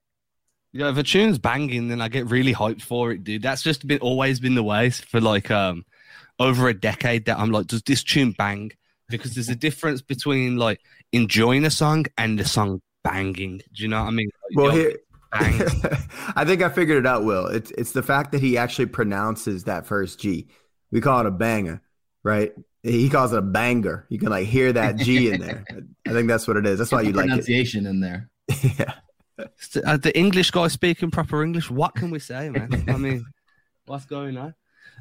Yeah, 0.72 0.90
if 0.90 0.96
a 0.96 1.02
tune's 1.02 1.38
banging, 1.38 1.88
then 1.88 2.00
I 2.00 2.08
get 2.08 2.30
really 2.30 2.54
hyped 2.54 2.82
for 2.82 3.12
it, 3.12 3.24
dude. 3.24 3.42
That's 3.42 3.62
just 3.62 3.86
been 3.86 4.00
always 4.00 4.40
been 4.40 4.54
the 4.54 4.62
way 4.62 4.90
for 4.90 5.20
like 5.20 5.50
um 5.50 5.84
over 6.38 6.68
a 6.68 6.74
decade 6.74 7.26
that 7.26 7.38
I'm 7.38 7.50
like, 7.50 7.66
does 7.66 7.82
this 7.82 8.02
tune 8.02 8.32
bang? 8.32 8.72
Because 9.08 9.34
there's 9.34 9.50
a 9.50 9.56
difference 9.56 10.00
between 10.00 10.56
like 10.56 10.80
enjoying 11.12 11.64
a 11.64 11.70
song 11.70 12.06
and 12.16 12.38
the 12.38 12.44
song 12.44 12.80
banging. 13.04 13.58
Do 13.58 13.82
you 13.82 13.88
know 13.88 14.02
what 14.02 14.08
I 14.08 14.12
mean? 14.12 14.30
Like, 14.50 14.64
well, 14.64 14.70
here 14.74 14.96
I 15.34 16.44
think 16.44 16.60
I 16.60 16.68
figured 16.68 16.98
it 16.98 17.06
out, 17.06 17.24
Will. 17.24 17.46
It's 17.46 17.70
it's 17.72 17.92
the 17.92 18.02
fact 18.02 18.32
that 18.32 18.42
he 18.42 18.58
actually 18.58 18.86
pronounces 18.86 19.64
that 19.64 19.86
first 19.86 20.20
G. 20.20 20.48
We 20.90 21.00
call 21.00 21.20
it 21.20 21.26
a 21.26 21.30
banger, 21.30 21.80
right? 22.22 22.52
He 22.82 23.08
calls 23.08 23.32
it 23.32 23.38
a 23.38 23.42
banger. 23.42 24.04
You 24.10 24.18
can 24.18 24.28
like 24.28 24.46
hear 24.46 24.72
that 24.74 24.96
G 24.96 25.30
in 25.30 25.40
there. 25.40 25.64
I 26.06 26.10
think 26.10 26.28
that's 26.28 26.46
what 26.46 26.58
it 26.58 26.66
is. 26.66 26.78
That's 26.78 26.92
why 26.92 27.00
you 27.00 27.12
like 27.12 27.28
pronunciation 27.28 27.86
in 27.86 28.00
there. 28.00 28.28
yeah. 28.62 28.92
Uh, 29.84 29.96
the 29.96 30.16
English 30.16 30.50
guy 30.50 30.68
speaking 30.68 31.10
proper 31.10 31.42
English. 31.42 31.70
What 31.70 31.94
can 31.94 32.10
we 32.10 32.18
say, 32.18 32.50
man? 32.50 32.84
I 32.88 32.96
mean, 32.96 33.24
what's 33.86 34.06
going 34.06 34.36
on? 34.36 34.54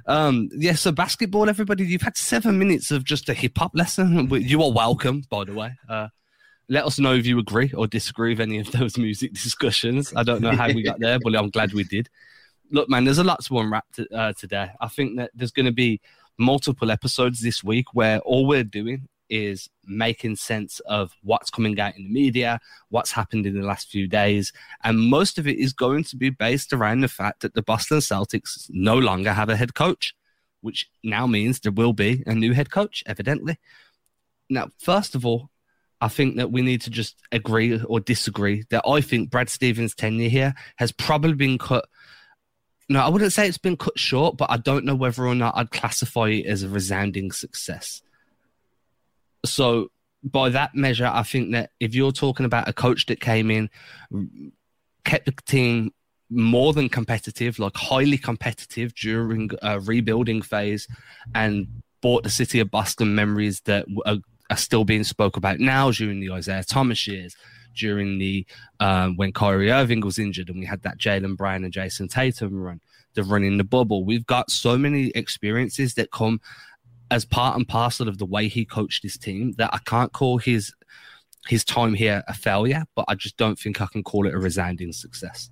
Um, 0.06 0.50
yeah, 0.54 0.74
so 0.74 0.92
basketball, 0.92 1.50
everybody, 1.50 1.86
you've 1.86 2.02
had 2.02 2.18
seven 2.18 2.58
minutes 2.58 2.92
of 2.92 3.04
just 3.04 3.30
a 3.30 3.34
hip 3.34 3.58
hop 3.58 3.72
lesson. 3.74 4.30
You 4.32 4.64
are 4.64 4.72
welcome, 4.72 5.24
by 5.30 5.44
the 5.44 5.54
way. 5.54 5.78
Uh, 5.88 6.08
let 6.70 6.86
us 6.86 7.00
know 7.00 7.14
if 7.14 7.26
you 7.26 7.38
agree 7.38 7.72
or 7.76 7.86
disagree 7.86 8.32
with 8.32 8.42
any 8.42 8.60
of 8.60 8.72
those 8.72 8.98
music 8.98 9.34
discussions. 9.34 10.14
I 10.16 10.24
don't 10.24 10.42
know 10.42 10.56
how 10.56 10.68
we 10.68 10.84
got 10.84 11.00
there, 11.00 11.20
but 11.20 11.36
I'm 11.36 11.50
glad 11.50 11.74
we 11.74 11.84
did. 11.84 12.10
Look, 12.72 12.90
man, 12.90 13.04
there's 13.04 13.18
a 13.18 13.24
lot 13.24 13.44
to 13.46 13.60
unwrap 13.60 13.86
to, 13.96 14.08
uh, 14.16 14.34
today. 14.34 14.72
I 14.80 14.88
think 14.88 15.18
that 15.18 15.32
there's 15.36 15.52
going 15.52 15.66
to 15.66 15.74
be 15.74 16.00
multiple 16.38 16.90
episodes 16.90 17.42
this 17.42 17.64
week 17.64 17.94
where 17.94 18.20
all 18.20 18.48
we're 18.48 18.64
doing 18.64 19.10
is 19.32 19.70
making 19.86 20.36
sense 20.36 20.80
of 20.82 21.14
what's 21.24 21.50
coming 21.50 21.80
out 21.80 21.98
in 21.98 22.04
the 22.04 22.10
media, 22.10 22.60
what's 22.90 23.12
happened 23.12 23.48
in 23.48 23.60
the 23.60 23.66
last 23.66 23.90
few 23.90 24.08
days. 24.08 24.52
And 24.84 25.00
most 25.00 25.40
of 25.40 25.48
it 25.48 25.58
is 25.58 25.74
going 25.74 26.04
to 26.06 26.18
be 26.18 26.30
based 26.30 26.74
around 26.74 27.00
the 27.00 27.08
fact 27.08 27.42
that 27.42 27.56
the 27.56 27.64
Boston 27.64 28.00
Celtics 28.00 28.68
no 28.70 28.98
longer 28.98 29.34
have 29.34 29.50
a 29.50 29.56
head 29.56 29.74
coach, 29.74 30.14
which 30.60 30.90
now 31.04 31.26
means 31.26 31.60
there 31.60 31.72
will 31.72 31.94
be 31.94 32.24
a 32.28 32.36
new 32.36 32.54
head 32.54 32.70
coach, 32.70 33.04
evidently. 33.08 33.58
Now, 34.50 34.68
first 34.78 35.16
of 35.16 35.26
all, 35.26 35.50
I 36.02 36.10
think 36.10 36.36
that 36.36 36.52
we 36.52 36.62
need 36.62 36.82
to 36.82 36.90
just 36.90 37.16
agree 37.32 37.82
or 37.82 38.00
disagree 38.00 38.66
that 38.70 38.84
I 38.88 39.02
think 39.02 39.30
Brad 39.30 39.50
Stevens' 39.50 39.96
tenure 39.96 40.30
here 40.30 40.54
has 40.78 40.92
probably 40.92 41.36
been 41.36 41.58
cut. 41.58 41.86
No, 42.90 43.00
I 43.00 43.08
wouldn't 43.08 43.32
say 43.32 43.48
it's 43.48 43.58
been 43.58 43.78
cut 43.78 43.98
short, 43.98 44.36
but 44.36 44.52
I 44.52 44.58
don't 44.58 44.84
know 44.84 44.96
whether 44.96 45.26
or 45.26 45.36
not 45.36 45.56
I'd 45.56 45.72
classify 45.72 46.28
it 46.30 46.48
as 46.48 46.64
a 46.64 46.70
resounding 46.70 47.32
success. 47.32 48.02
So, 49.46 49.90
by 50.24 50.50
that 50.50 50.76
measure, 50.76 51.10
I 51.12 51.24
think 51.24 51.52
that 51.54 51.72
if 51.80 51.96
you're 51.96 52.12
talking 52.12 52.46
about 52.46 52.68
a 52.68 52.74
coach 52.74 53.08
that 53.08 53.20
came 53.20 53.50
in, 53.50 53.70
kept 55.04 55.26
the 55.26 55.34
team 55.46 55.92
more 56.30 56.74
than 56.74 56.90
competitive, 56.90 57.58
like 57.60 57.76
highly 57.76 58.18
competitive 58.18 58.94
during 58.94 59.50
a 59.62 59.80
rebuilding 59.80 60.42
phase, 60.42 60.88
and 61.34 61.68
brought 62.02 62.24
the 62.24 62.30
city 62.30 62.60
of 62.60 62.72
Boston 62.72 63.16
memories 63.16 63.62
that 63.62 63.86
are 64.06 64.18
are 64.52 64.58
still 64.58 64.84
being 64.84 65.04
spoke 65.04 65.38
about 65.38 65.60
now 65.60 65.90
during 65.92 66.20
the 66.20 66.30
Isaiah 66.32 66.64
Thomas 66.64 67.08
years, 67.08 67.36
during 67.76 68.20
the 68.20 68.46
um, 68.80 69.16
when 69.16 69.32
Kyrie 69.32 69.72
Irving 69.72 70.02
was 70.02 70.20
injured 70.20 70.50
and 70.50 70.60
we 70.60 70.66
had 70.66 70.84
that 70.84 71.00
Jaylen 71.00 71.38
Brown 71.38 71.64
and 71.64 71.74
Jayson 71.74 72.10
Tatum 72.10 72.62
run, 72.62 72.82
the 73.14 73.24
run 73.24 73.44
in 73.44 73.58
the 73.58 73.64
bubble. 73.64 74.04
We've 74.04 74.26
got 74.26 74.52
so 74.52 74.78
many 74.78 75.08
experiences 75.16 75.94
that 75.96 76.12
come 76.12 76.42
as 77.12 77.26
part 77.26 77.56
and 77.58 77.68
parcel 77.68 78.08
of 78.08 78.18
the 78.18 78.26
way 78.26 78.48
he 78.48 78.66
coached 78.66 79.04
his 79.04 79.18
team 79.18 79.52
that 79.58 79.70
I 79.74 79.78
can't 79.86 80.12
call 80.12 80.40
his 80.40 80.74
his 81.48 81.66
time 81.66 81.94
here 81.94 82.24
a 82.28 82.34
failure, 82.34 82.84
but 82.96 83.06
I 83.08 83.16
just 83.16 83.36
don't 83.36 83.58
think 83.58 83.82
I 83.82 83.88
can 83.88 84.04
call 84.04 84.28
it 84.28 84.34
a 84.34 84.40
resounding 84.40 84.94
success. 84.94 85.50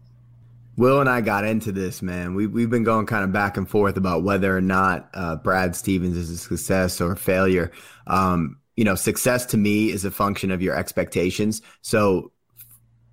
Will 0.78 1.02
and 1.02 1.10
I 1.10 1.20
got 1.22 1.46
into 1.46 1.72
this, 1.72 2.02
man. 2.02 2.36
We, 2.36 2.48
we've 2.48 2.70
been 2.70 2.84
going 2.84 3.06
kind 3.06 3.24
of 3.24 3.34
back 3.34 3.58
and 3.58 3.68
forth 3.68 3.98
about 3.98 4.24
whether 4.24 4.56
or 4.56 4.62
not 4.62 5.10
uh, 5.14 5.36
Brad 5.36 5.76
Stevens 5.76 6.16
is 6.16 6.30
a 6.30 6.38
success 6.38 7.02
or 7.02 7.12
a 7.12 7.18
failure. 7.18 7.72
Um, 8.08 8.58
you 8.78 8.86
know, 8.86 8.96
success 8.96 9.46
to 9.48 9.58
me 9.58 9.92
is 9.92 10.06
a 10.06 10.12
function 10.12 10.52
of 10.52 10.62
your 10.62 10.76
expectations. 10.76 11.62
So 11.82 12.32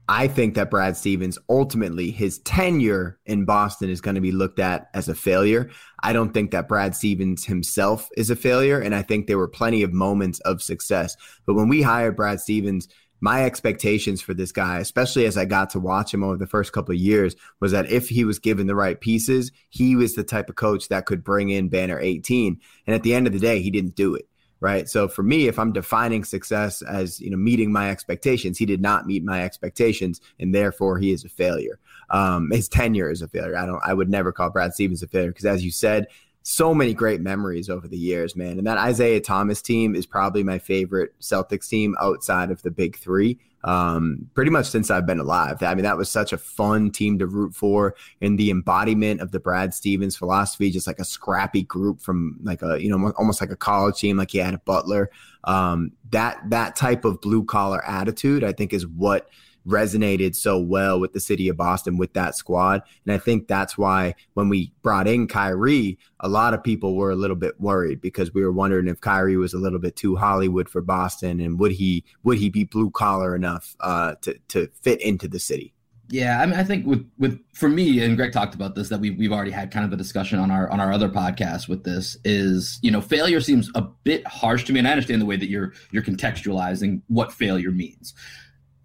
I 0.09 0.29
think 0.29 0.55
that 0.55 0.71
Brad 0.71 0.97
Stevens 0.97 1.39
ultimately 1.49 2.13
his 2.13 2.39
tenure 2.41 3.19
in 3.27 3.45
Boston 3.45 3.91
is 3.91 4.01
going 4.01 4.15
to 4.15 4.21
be 4.21 4.31
looked 4.31 4.61
at 4.61 4.89
as 4.95 5.09
a 5.09 5.15
failure. 5.15 5.71
I 6.01 6.13
don't 6.13 6.33
think 6.33 6.53
that 6.53 6.69
Brad 6.69 6.95
Stevens 6.95 7.45
himself 7.45 8.09
is 8.17 8.31
a 8.31 8.37
failure, 8.37 8.81
and 8.81 8.95
I 8.95 9.03
think 9.03 9.27
there 9.27 9.39
were 9.39 9.49
plenty 9.49 9.83
of 9.83 9.93
moments 9.93 10.39
of 10.41 10.63
success. 10.63 11.17
But 11.45 11.55
when 11.55 11.69
we 11.69 11.83
hired 11.83 12.15
Brad 12.15 12.41
Stevens, 12.41 12.89
my 13.21 13.45
expectations 13.45 14.21
for 14.21 14.33
this 14.33 14.53
guy, 14.53 14.79
especially 14.79 15.27
as 15.27 15.37
I 15.37 15.45
got 15.45 15.71
to 15.71 15.81
watch 15.81 16.15
him 16.15 16.23
over 16.23 16.37
the 16.37 16.47
first 16.47 16.73
couple 16.73 16.95
of 16.95 17.01
years, 17.01 17.35
was 17.61 17.73
that 17.73 17.91
if 17.91 18.09
he 18.09 18.25
was 18.25 18.39
given 18.39 18.69
the 18.69 18.77
right 18.77 19.01
pieces, 19.01 19.51
he 19.71 19.97
was 19.97 20.15
the 20.15 20.23
type 20.23 20.49
of 20.49 20.55
coach 20.55 20.89
that 20.89 21.07
could 21.07 21.25
bring 21.25 21.49
in 21.49 21.69
Banner 21.69 21.99
18. 21.99 22.61
And 22.87 22.95
at 22.95 23.03
the 23.03 23.15
end 23.15 23.27
of 23.27 23.33
the 23.33 23.41
day, 23.41 23.61
he 23.61 23.71
didn't 23.71 23.97
do 23.97 24.15
it 24.15 24.29
right? 24.67 24.89
So 24.89 25.07
for 25.07 25.23
me, 25.23 25.47
if 25.47 25.61
I'm 25.61 25.71
defining 25.71 26.25
success 26.25 26.83
as 26.83 27.21
you 27.21 27.31
know 27.31 27.37
meeting 27.37 27.71
my 27.71 27.89
expectations, 27.89 28.59
he 28.59 28.67
did 28.67 28.83
not 28.83 29.07
meet 29.07 29.23
my 29.23 29.45
expectations, 29.45 30.21
and 30.41 30.53
therefore 30.53 30.99
he 30.99 31.13
is 31.13 31.25
a 31.25 31.29
failure. 31.29 31.79
Um, 32.11 32.51
his 32.53 32.69
tenure 32.69 33.09
is 33.09 33.23
a 33.23 33.29
failure. 33.29 33.57
I 33.57 33.65
don't. 33.65 33.81
I 33.87 33.95
would 33.95 34.11
never 34.11 34.33
call 34.33 34.51
Brad 34.51 34.75
Stevens 34.75 35.05
a 35.05 35.07
failure 35.07 35.31
because, 35.31 35.47
as 35.47 35.65
you 35.65 35.71
said, 35.71 36.09
so 36.43 36.75
many 36.75 36.95
great 36.95 37.21
memories 37.21 37.71
over 37.71 37.87
the 37.87 37.97
years, 37.97 38.35
man. 38.35 38.59
And 38.59 38.67
that 38.67 38.77
Isaiah 38.77 39.21
Thomas 39.21 39.63
team 39.63 39.95
is 39.95 40.05
probably 40.05 40.43
my 40.43 40.59
favorite 40.59 41.13
Celtics 41.21 41.69
team 41.69 41.95
outside 42.01 42.51
of 42.51 42.61
the 42.63 42.73
big 42.73 42.97
three. 42.97 43.39
Um, 43.67 44.31
pretty 44.33 44.53
much 44.53 44.71
since 44.71 44.93
I've 44.93 45.07
been 45.07 45.19
alive. 45.19 45.61
I 45.61 45.75
mean, 45.75 45.83
that 45.83 45.99
was 45.99 46.09
such 46.09 46.33
a 46.33 46.39
fun 46.39 46.91
team 46.93 47.19
to 47.19 47.27
root 47.27 47.53
for 47.53 47.97
and 48.21 48.39
the 48.39 48.51
embodiment 48.51 49.21
of 49.21 49.33
the 49.33 49.41
Brad 49.41 49.75
Stevens 49.75 50.17
philosophy, 50.17 50.71
just 50.71 50.87
like 50.87 51.01
a 51.01 51.05
scrappy 51.05 51.63
group 51.63 52.01
from 52.01 52.39
like 52.45 52.63
a, 52.63 52.81
you 52.81 52.89
know, 52.89 53.13
almost 53.19 53.41
like 53.41 53.51
a 53.51 53.57
college 53.57 53.99
team, 53.99 54.17
like 54.17 54.31
he 54.31 54.39
had 54.39 54.55
a 54.55 54.59
Butler. 54.59 55.11
Um, 55.43 55.93
that, 56.11 56.49
that 56.51 56.77
type 56.77 57.05
of 57.05 57.21
blue 57.21 57.45
collar 57.45 57.85
attitude, 57.85 58.45
I 58.45 58.53
think 58.53 58.73
is 58.73 58.87
what 58.87 59.29
resonated 59.67 60.35
so 60.35 60.59
well 60.59 61.01
with 61.01 61.13
the 61.13 61.21
city 61.21 61.49
of 61.49 61.57
Boston 61.57 61.97
with 61.97 62.13
that 62.15 62.37
squad. 62.37 62.83
And 63.05 63.15
I 63.15 63.19
think 63.19 63.49
that's 63.49 63.77
why 63.77 64.15
when 64.35 64.49
we 64.49 64.73
brought 64.83 65.09
in 65.09 65.27
Kyrie, 65.27 65.99
a 66.21 66.29
lot 66.29 66.55
of 66.55 66.63
people 66.63 66.95
were 66.95 67.11
a 67.11 67.17
little 67.17 67.37
bit 67.37 67.61
worried 67.61 68.01
because 68.01 68.33
we 68.33 68.43
were 68.43 68.53
wondering 68.53 68.89
if 68.89 69.01
Kyrie 69.01 69.37
was 69.37 69.55
a 69.55 69.59
little 69.59 69.79
bit 69.79 69.97
too 69.97 70.17
Hollywood 70.17 70.69
for 70.69 70.81
Boston 70.81 71.41
and 71.41 71.59
would 71.59 71.73
he 71.73 72.05
would 72.23 72.39
he 72.39 72.49
be 72.49 72.65
blue 72.65 72.91
collar 72.91 73.35
enough 73.35 73.77
uh, 73.81 74.15
to 74.23 74.39
to 74.49 74.69
fit 74.83 75.01
into 75.01 75.29
the 75.29 75.41
city. 75.41 75.73
Yeah, 76.09 76.41
I 76.41 76.47
mean, 76.47 76.55
I 76.55 76.63
think 76.63 76.87
with 76.87 77.11
with 77.19 77.41
for 77.53 77.69
me, 77.69 78.01
and 78.05 78.17
Greg 78.17 78.33
talked 78.33 78.55
about 78.55 78.77
this 78.77 78.89
that 78.91 79.01
we 79.01 79.11
we've 79.11 79.33
already 79.33 79.51
had 79.51 79.73
kind 79.73 79.85
of 79.85 79.93
a 79.93 79.97
discussion 79.97 80.39
on 80.39 80.53
our 80.53 80.71
on 80.71 80.79
our 80.79 80.93
other 80.93 81.09
podcast 81.09 81.69
with 81.69 81.83
this 81.83 82.17
is 82.25 82.79
you 82.81 82.93
know 82.93 83.01
failure 83.01 83.41
seems 83.41 83.71
a 83.75 83.83
bit 83.83 84.25
harsh 84.27 84.65
to 84.67 84.73
me, 84.73 84.79
and 84.79 84.87
I 84.87 84.93
understand 84.93 85.21
the 85.21 85.27
way 85.27 85.37
that 85.37 85.49
you're 85.49 85.73
you're 85.91 86.05
contextualizing 86.05 87.03
what 87.09 87.33
failure 87.33 87.73
means 87.73 88.15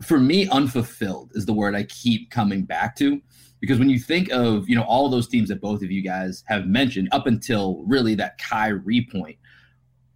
for 0.03 0.19
me, 0.19 0.47
unfulfilled 0.49 1.31
is 1.35 1.45
the 1.45 1.53
word 1.53 1.75
I 1.75 1.83
keep 1.83 2.29
coming 2.29 2.63
back 2.63 2.95
to. 2.97 3.21
Because 3.59 3.77
when 3.77 3.91
you 3.91 3.99
think 3.99 4.31
of, 4.31 4.67
you 4.67 4.75
know, 4.75 4.83
all 4.83 5.07
those 5.07 5.27
teams 5.27 5.49
that 5.49 5.61
both 5.61 5.83
of 5.83 5.91
you 5.91 6.01
guys 6.01 6.43
have 6.47 6.65
mentioned 6.65 7.09
up 7.11 7.27
until 7.27 7.83
really 7.85 8.15
that 8.15 8.39
Kyrie 8.39 9.07
point, 9.11 9.37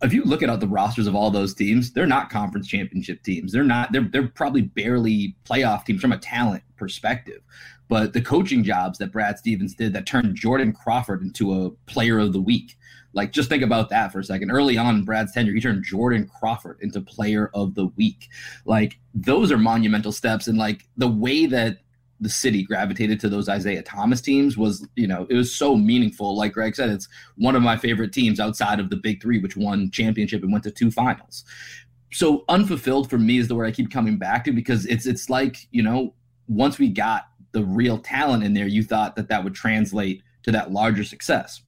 if 0.02 0.12
you 0.14 0.24
look 0.24 0.42
at 0.42 0.60
the 0.60 0.68
rosters 0.68 1.06
of 1.06 1.16
all 1.16 1.30
those 1.30 1.54
teams, 1.54 1.94
they're 1.94 2.08
not 2.08 2.32
conference 2.32 2.68
championship 2.68 3.22
teams. 3.24 3.52
They're 3.52 3.64
not, 3.64 3.92
they're 3.92 4.10
they're 4.12 4.28
probably 4.28 4.64
barely 4.64 5.36
playoff 5.46 5.86
teams 5.86 6.02
from 6.02 6.12
a 6.12 6.18
talent 6.18 6.64
perspective. 6.76 7.42
But 7.88 8.14
the 8.14 8.22
coaching 8.22 8.64
jobs 8.64 8.98
that 8.98 9.12
Brad 9.12 9.38
Stevens 9.38 9.76
did 9.76 9.94
that 9.94 10.08
turned 10.08 10.36
Jordan 10.36 10.74
Crawford 10.74 11.22
into 11.22 11.54
a 11.54 11.70
player 11.90 12.18
of 12.18 12.34
the 12.34 12.42
week, 12.42 12.78
like, 13.16 13.32
just 13.32 13.50
think 13.50 13.64
about 13.64 13.90
that 13.90 14.12
for 14.12 14.20
a 14.20 14.24
second. 14.24 14.52
Early 14.52 14.78
on 14.78 14.96
in 14.96 15.06
Brad's 15.06 15.32
tenure, 15.32 15.54
he 15.54 15.62
turned 15.62 15.84
Jordan 15.84 16.30
Crawford 16.40 16.78
into 16.82 17.02
player 17.02 17.50
of 17.54 17.74
the 17.74 17.88
week. 17.96 18.28
Like, 18.66 19.00
those 19.14 19.52
are 19.52 19.58
monumental 19.58 20.12
steps. 20.12 20.48
And, 20.48 20.58
like, 20.58 20.86
the 20.98 21.08
way 21.08 21.46
that 21.48 21.80
the 22.20 22.30
city 22.30 22.64
gravitated 22.64 23.20
to 23.22 23.30
those 23.30 23.50
Isaiah 23.50 23.84
Thomas 23.84 24.22
teams 24.22 24.58
was, 24.58 24.88
you 24.96 25.08
know, 25.08 25.26
it 25.30 25.36
was 25.36 25.54
so 25.54 25.76
meaningful. 25.76 26.38
Like 26.38 26.54
Greg 26.54 26.76
said, 26.76 26.90
it's 26.90 27.08
one 27.38 27.56
of 27.56 27.62
my 27.62 27.78
favorite 27.78 28.14
teams 28.14 28.40
outside 28.40 28.80
of 28.80 28.90
the 28.90 28.96
big 28.96 29.22
three, 29.22 29.40
which 29.40 29.58
won 29.58 29.92
championship 29.92 30.44
and 30.44 30.52
went 30.52 30.64
to 30.66 30.72
two 30.72 30.92
finals. 30.92 31.44
So 32.12 32.46
unfulfilled 32.48 33.10
for 33.10 33.18
me 33.18 33.38
is 33.38 33.48
the 33.48 33.56
word 33.56 33.66
I 33.66 33.72
keep 33.72 33.92
coming 33.92 34.18
back 34.18 34.46
to 34.46 34.54
because 34.54 34.86
it's 34.86 35.06
it's 35.06 35.30
like, 35.30 35.68
you 35.72 35.84
know, 35.84 36.14
once 36.48 36.80
we 36.80 36.90
got 36.90 37.28
the 37.52 37.64
real 37.64 37.98
talent 37.98 38.44
in 38.44 38.54
there, 38.54 38.68
you 38.68 38.84
thought 38.84 39.16
that 39.18 39.28
that 39.28 39.44
would 39.44 39.56
translate 39.56 40.22
to 40.44 40.52
that 40.52 40.72
larger 40.72 41.04
success. 41.04 41.62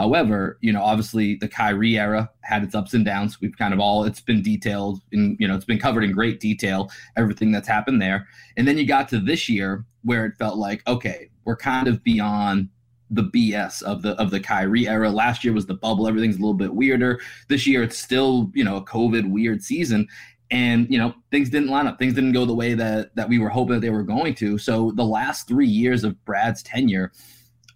However, 0.00 0.56
you 0.62 0.72
know, 0.72 0.82
obviously 0.82 1.34
the 1.34 1.46
Kyrie 1.46 1.98
era 1.98 2.30
had 2.40 2.64
its 2.64 2.74
ups 2.74 2.94
and 2.94 3.04
downs. 3.04 3.38
We've 3.38 3.56
kind 3.58 3.74
of 3.74 3.80
all 3.80 4.04
it's 4.04 4.22
been 4.22 4.40
detailed 4.40 5.02
and 5.12 5.36
you 5.38 5.46
know 5.46 5.54
it's 5.54 5.66
been 5.66 5.78
covered 5.78 6.04
in 6.04 6.12
great 6.12 6.40
detail 6.40 6.90
everything 7.18 7.52
that's 7.52 7.68
happened 7.68 8.00
there. 8.00 8.26
And 8.56 8.66
then 8.66 8.78
you 8.78 8.86
got 8.86 9.10
to 9.10 9.20
this 9.20 9.46
year 9.46 9.84
where 10.02 10.24
it 10.24 10.38
felt 10.38 10.56
like 10.56 10.82
okay, 10.88 11.28
we're 11.44 11.56
kind 11.56 11.86
of 11.86 12.02
beyond 12.02 12.70
the 13.10 13.24
BS 13.24 13.82
of 13.82 14.00
the 14.00 14.12
of 14.12 14.30
the 14.30 14.40
Kyrie 14.40 14.88
era. 14.88 15.10
Last 15.10 15.44
year 15.44 15.52
was 15.52 15.66
the 15.66 15.74
bubble. 15.74 16.08
Everything's 16.08 16.36
a 16.36 16.40
little 16.40 16.54
bit 16.54 16.74
weirder. 16.74 17.20
This 17.48 17.66
year 17.66 17.82
it's 17.82 17.98
still 17.98 18.50
you 18.54 18.64
know 18.64 18.76
a 18.76 18.84
COVID 18.86 19.30
weird 19.30 19.62
season, 19.62 20.08
and 20.50 20.90
you 20.90 20.96
know 20.96 21.12
things 21.30 21.50
didn't 21.50 21.68
line 21.68 21.86
up. 21.86 21.98
Things 21.98 22.14
didn't 22.14 22.32
go 22.32 22.46
the 22.46 22.54
way 22.54 22.72
that 22.72 23.14
that 23.16 23.28
we 23.28 23.38
were 23.38 23.50
hoping 23.50 23.74
that 23.74 23.80
they 23.80 23.90
were 23.90 24.02
going 24.02 24.34
to. 24.36 24.56
So 24.56 24.92
the 24.92 25.04
last 25.04 25.46
three 25.46 25.68
years 25.68 26.04
of 26.04 26.24
Brad's 26.24 26.62
tenure 26.62 27.12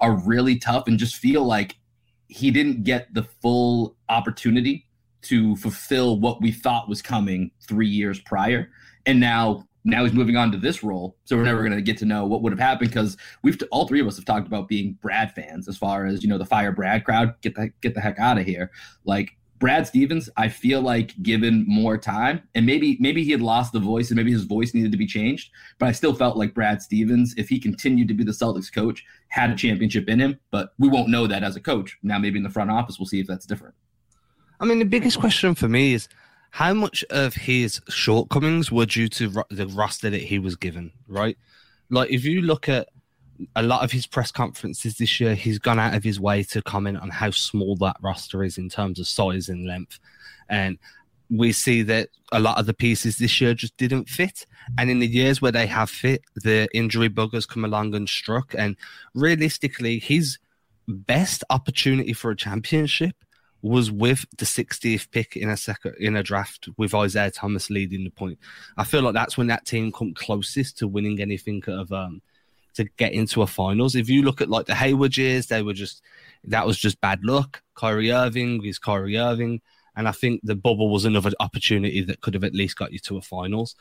are 0.01 0.17
really 0.17 0.59
tough 0.59 0.89
and 0.89 0.99
just 0.99 1.17
feel 1.17 1.45
like 1.45 1.77
he 2.29 2.51
didn't 2.51 2.85
get 2.85 3.13
the 3.15 3.23
full 3.23 3.97
opportunity 4.09 4.87
to 5.23 5.57
fulfill 5.57 6.21
what 6.21 6.43
we 6.43 6.53
thought 6.53 6.89
was 6.89 7.01
coming 7.01 7.51
three 7.67 7.89
years 7.89 8.21
prior. 8.21 8.69
And 9.07 9.21
now 9.21 9.67
now 9.85 10.03
he's 10.03 10.15
moving 10.15 10.37
on 10.37 10.51
to 10.51 10.59
this 10.59 10.83
role. 10.83 11.17
So 11.25 11.37
we're 11.37 11.45
never 11.45 11.61
going 11.61 11.73
to 11.73 11.83
get 11.83 11.99
to 11.99 12.07
know 12.07 12.25
what 12.25 12.43
would 12.43 12.53
have 12.53 12.59
happened 12.59 12.91
because 12.91 13.19
we've 13.43 13.61
all 13.71 13.87
three 13.87 14.01
of 14.01 14.07
us 14.07 14.17
have 14.17 14.25
talked 14.25 14.47
about 14.47 14.67
being 14.67 14.99
Brad 15.03 15.33
fans 15.33 15.69
as 15.69 15.77
far 15.77 16.07
as, 16.07 16.23
you 16.23 16.29
know, 16.29 16.39
the 16.39 16.47
fire 16.47 16.73
Brad 16.73 17.05
crowd, 17.05 17.35
get 17.43 17.55
the 17.55 17.71
get 17.83 17.95
the 17.95 18.01
heck 18.01 18.19
out 18.19 18.39
of 18.39 18.47
here. 18.47 18.71
Like 19.05 19.37
Brad 19.65 19.87
Stevens, 19.87 20.29
I 20.37 20.51
feel 20.51 20.83
like 20.83 21.15
given 21.23 21.65
more 21.67 21.97
time, 21.97 22.43
and 22.55 22.67
maybe 22.67 22.99
maybe 23.01 23.25
he 23.25 23.31
had 23.31 23.41
lost 23.41 23.73
the 23.73 23.81
voice 23.81 24.11
and 24.11 24.17
maybe 24.19 24.31
his 24.31 24.45
voice 24.45 24.75
needed 24.75 24.93
to 24.93 24.99
be 24.99 25.07
changed, 25.07 25.53
but 25.79 25.89
I 25.89 25.93
still 25.93 26.13
felt 26.13 26.37
like 26.37 26.53
Brad 26.53 26.83
Stevens, 26.83 27.35
if 27.39 27.49
he 27.49 27.59
continued 27.59 28.09
to 28.09 28.13
be 28.13 28.25
the 28.25 28.33
Celtics 28.33 28.71
coach, 28.71 29.03
had 29.29 29.49
a 29.49 29.55
championship 29.55 30.07
in 30.07 30.19
him. 30.19 30.39
But 30.51 30.75
we 30.79 30.89
won't 30.89 31.09
know 31.09 31.27
that 31.29 31.43
as 31.43 31.57
a 31.57 31.63
coach. 31.63 31.97
Now 32.03 32.19
maybe 32.19 32.37
in 32.37 32.43
the 32.43 32.51
front 32.51 32.71
office, 32.71 32.99
we'll 32.99 33.07
see 33.07 33.21
if 33.21 33.27
that's 33.27 33.47
different. 33.47 33.75
I 34.61 34.67
mean, 34.67 34.81
the 34.81 34.85
biggest 34.85 35.19
question 35.19 35.55
for 35.55 35.67
me 35.67 35.95
is 35.95 36.11
how 36.51 36.75
much 36.75 37.03
of 37.09 37.33
his 37.33 37.81
shortcomings 37.89 38.71
were 38.71 38.85
due 38.85 39.09
to 39.09 39.45
the 39.49 39.67
roster 39.69 40.11
that 40.11 40.25
he 40.25 40.39
was 40.39 40.57
given, 40.57 40.93
right? 41.09 41.39
Like 41.89 42.11
if 42.11 42.27
you 42.27 42.43
look 42.43 42.69
at 42.69 42.91
a 43.57 43.63
lot 43.63 43.83
of 43.83 43.93
his 43.93 44.07
press 44.07 44.31
conferences 44.31 44.97
this 44.97 45.21
year, 45.21 45.35
he's 45.35 45.59
gone 45.59 45.79
out 45.79 45.95
of 45.95 46.05
his 46.05 46.21
way 46.21 46.43
to 46.45 46.63
comment 46.63 46.99
on 46.99 47.11
how 47.11 47.31
small 47.31 47.77
that 47.77 47.97
roster 48.01 48.45
is 48.45 48.59
in 48.59 48.69
terms 48.69 48.99
of 48.99 49.07
size 49.07 49.49
and 49.49 49.67
length. 49.67 49.99
And 50.49 50.79
we 51.31 51.53
see 51.53 51.83
that 51.83 52.09
a 52.33 52.41
lot 52.41 52.59
of 52.59 52.67
the 52.67 52.75
pieces 52.75 53.17
this 53.17 53.41
year 53.41 53.55
just 53.55 53.77
didn't 53.77 54.09
fit. 54.09 54.47
And 54.79 54.91
in 54.91 54.99
the 54.99 55.07
years 55.07 55.41
where 55.41 55.53
they 55.53 55.67
have 55.67 55.91
fit, 55.91 56.23
the 56.37 56.69
injury 56.75 57.09
bug 57.09 57.33
has 57.35 57.47
come 57.47 57.65
along 57.65 57.95
and 57.95 58.09
struck. 58.09 58.55
And 58.57 58.77
realistically, 59.15 59.99
his 59.99 60.39
best 60.87 61.43
opportunity 61.51 62.13
for 62.13 62.31
a 62.31 62.37
championship 62.37 63.17
was 63.63 63.91
with 63.91 64.27
the 64.37 64.45
60th 64.45 65.11
pick 65.11 65.37
in 65.37 65.49
a 65.49 65.57
second 65.57 65.95
in 65.99 66.17
a 66.17 66.23
draft 66.23 66.69
with 66.77 66.95
Isaiah 66.95 67.31
Thomas 67.31 67.71
leading 67.71 68.05
the 68.05 68.11
point. 68.11 68.39
I 68.77 68.85
feel 68.85 69.01
like 69.01 69.15
that's 69.15 69.39
when 69.39 69.47
that 69.47 69.65
team 69.65 69.91
come 69.91 70.13
closest 70.13 70.77
to 70.79 70.89
winning 70.89 71.19
anything 71.21 71.63
of 71.67 71.91
um 71.91 72.21
to 72.75 72.85
get 72.97 73.13
into 73.13 73.43
a 73.43 73.47
finals. 73.47 73.95
If 73.95 74.09
you 74.09 74.23
look 74.23 74.41
at 74.41 74.51
like 74.51 74.67
the 74.67 74.75
Hayward 74.75 75.17
years, 75.17 75.47
they 75.47 75.63
were 75.63 75.73
just 75.73 76.03
that 76.45 76.67
was 76.67 76.79
just 76.79 77.01
bad 77.01 77.25
luck. 77.25 77.63
Kyrie 77.75 78.13
Irving 78.13 78.65
is 78.65 78.79
Kyrie 78.79 79.19
Irving, 79.19 79.61
and 79.97 80.09
I 80.09 80.13
think 80.13 80.41
the 80.43 80.55
bubble 80.55 80.91
was 80.91 81.05
another 81.05 81.31
opportunity 81.41 82.03
that 82.03 82.21
could 82.21 82.35
have 82.35 82.45
at 82.45 82.55
least 82.55 82.77
got 82.77 82.93
you 82.93 82.99
to 83.01 83.17
a 83.17 83.23
finals. 83.23 83.75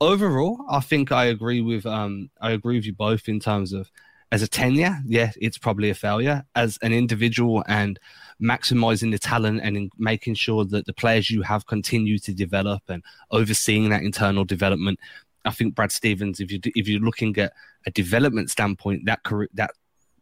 Overall, 0.00 0.64
I 0.68 0.80
think 0.80 1.12
I 1.12 1.26
agree 1.26 1.60
with 1.60 1.86
um 1.86 2.30
I 2.40 2.52
agree 2.52 2.76
with 2.76 2.86
you 2.86 2.94
both 2.94 3.28
in 3.28 3.40
terms 3.40 3.72
of 3.72 3.90
as 4.32 4.42
a 4.42 4.48
tenure, 4.48 4.98
yeah, 5.06 5.32
it's 5.40 5.58
probably 5.58 5.90
a 5.90 5.94
failure. 5.94 6.44
As 6.54 6.78
an 6.82 6.92
individual 6.92 7.64
and 7.66 7.98
maximizing 8.40 9.10
the 9.10 9.18
talent 9.18 9.60
and 9.62 9.90
making 9.98 10.34
sure 10.34 10.64
that 10.66 10.86
the 10.86 10.92
players 10.92 11.30
you 11.30 11.42
have 11.42 11.66
continue 11.66 12.16
to 12.18 12.32
develop 12.32 12.82
and 12.88 13.02
overseeing 13.32 13.88
that 13.90 14.02
internal 14.02 14.44
development, 14.44 15.00
I 15.44 15.50
think 15.50 15.74
Brad 15.74 15.92
Stevens, 15.92 16.40
if 16.40 16.50
you 16.52 16.60
if 16.64 16.88
you're 16.88 17.00
looking 17.00 17.36
at 17.38 17.52
a 17.86 17.90
development 17.90 18.50
standpoint, 18.50 19.06
that 19.06 19.22
career 19.22 19.48
that 19.54 19.72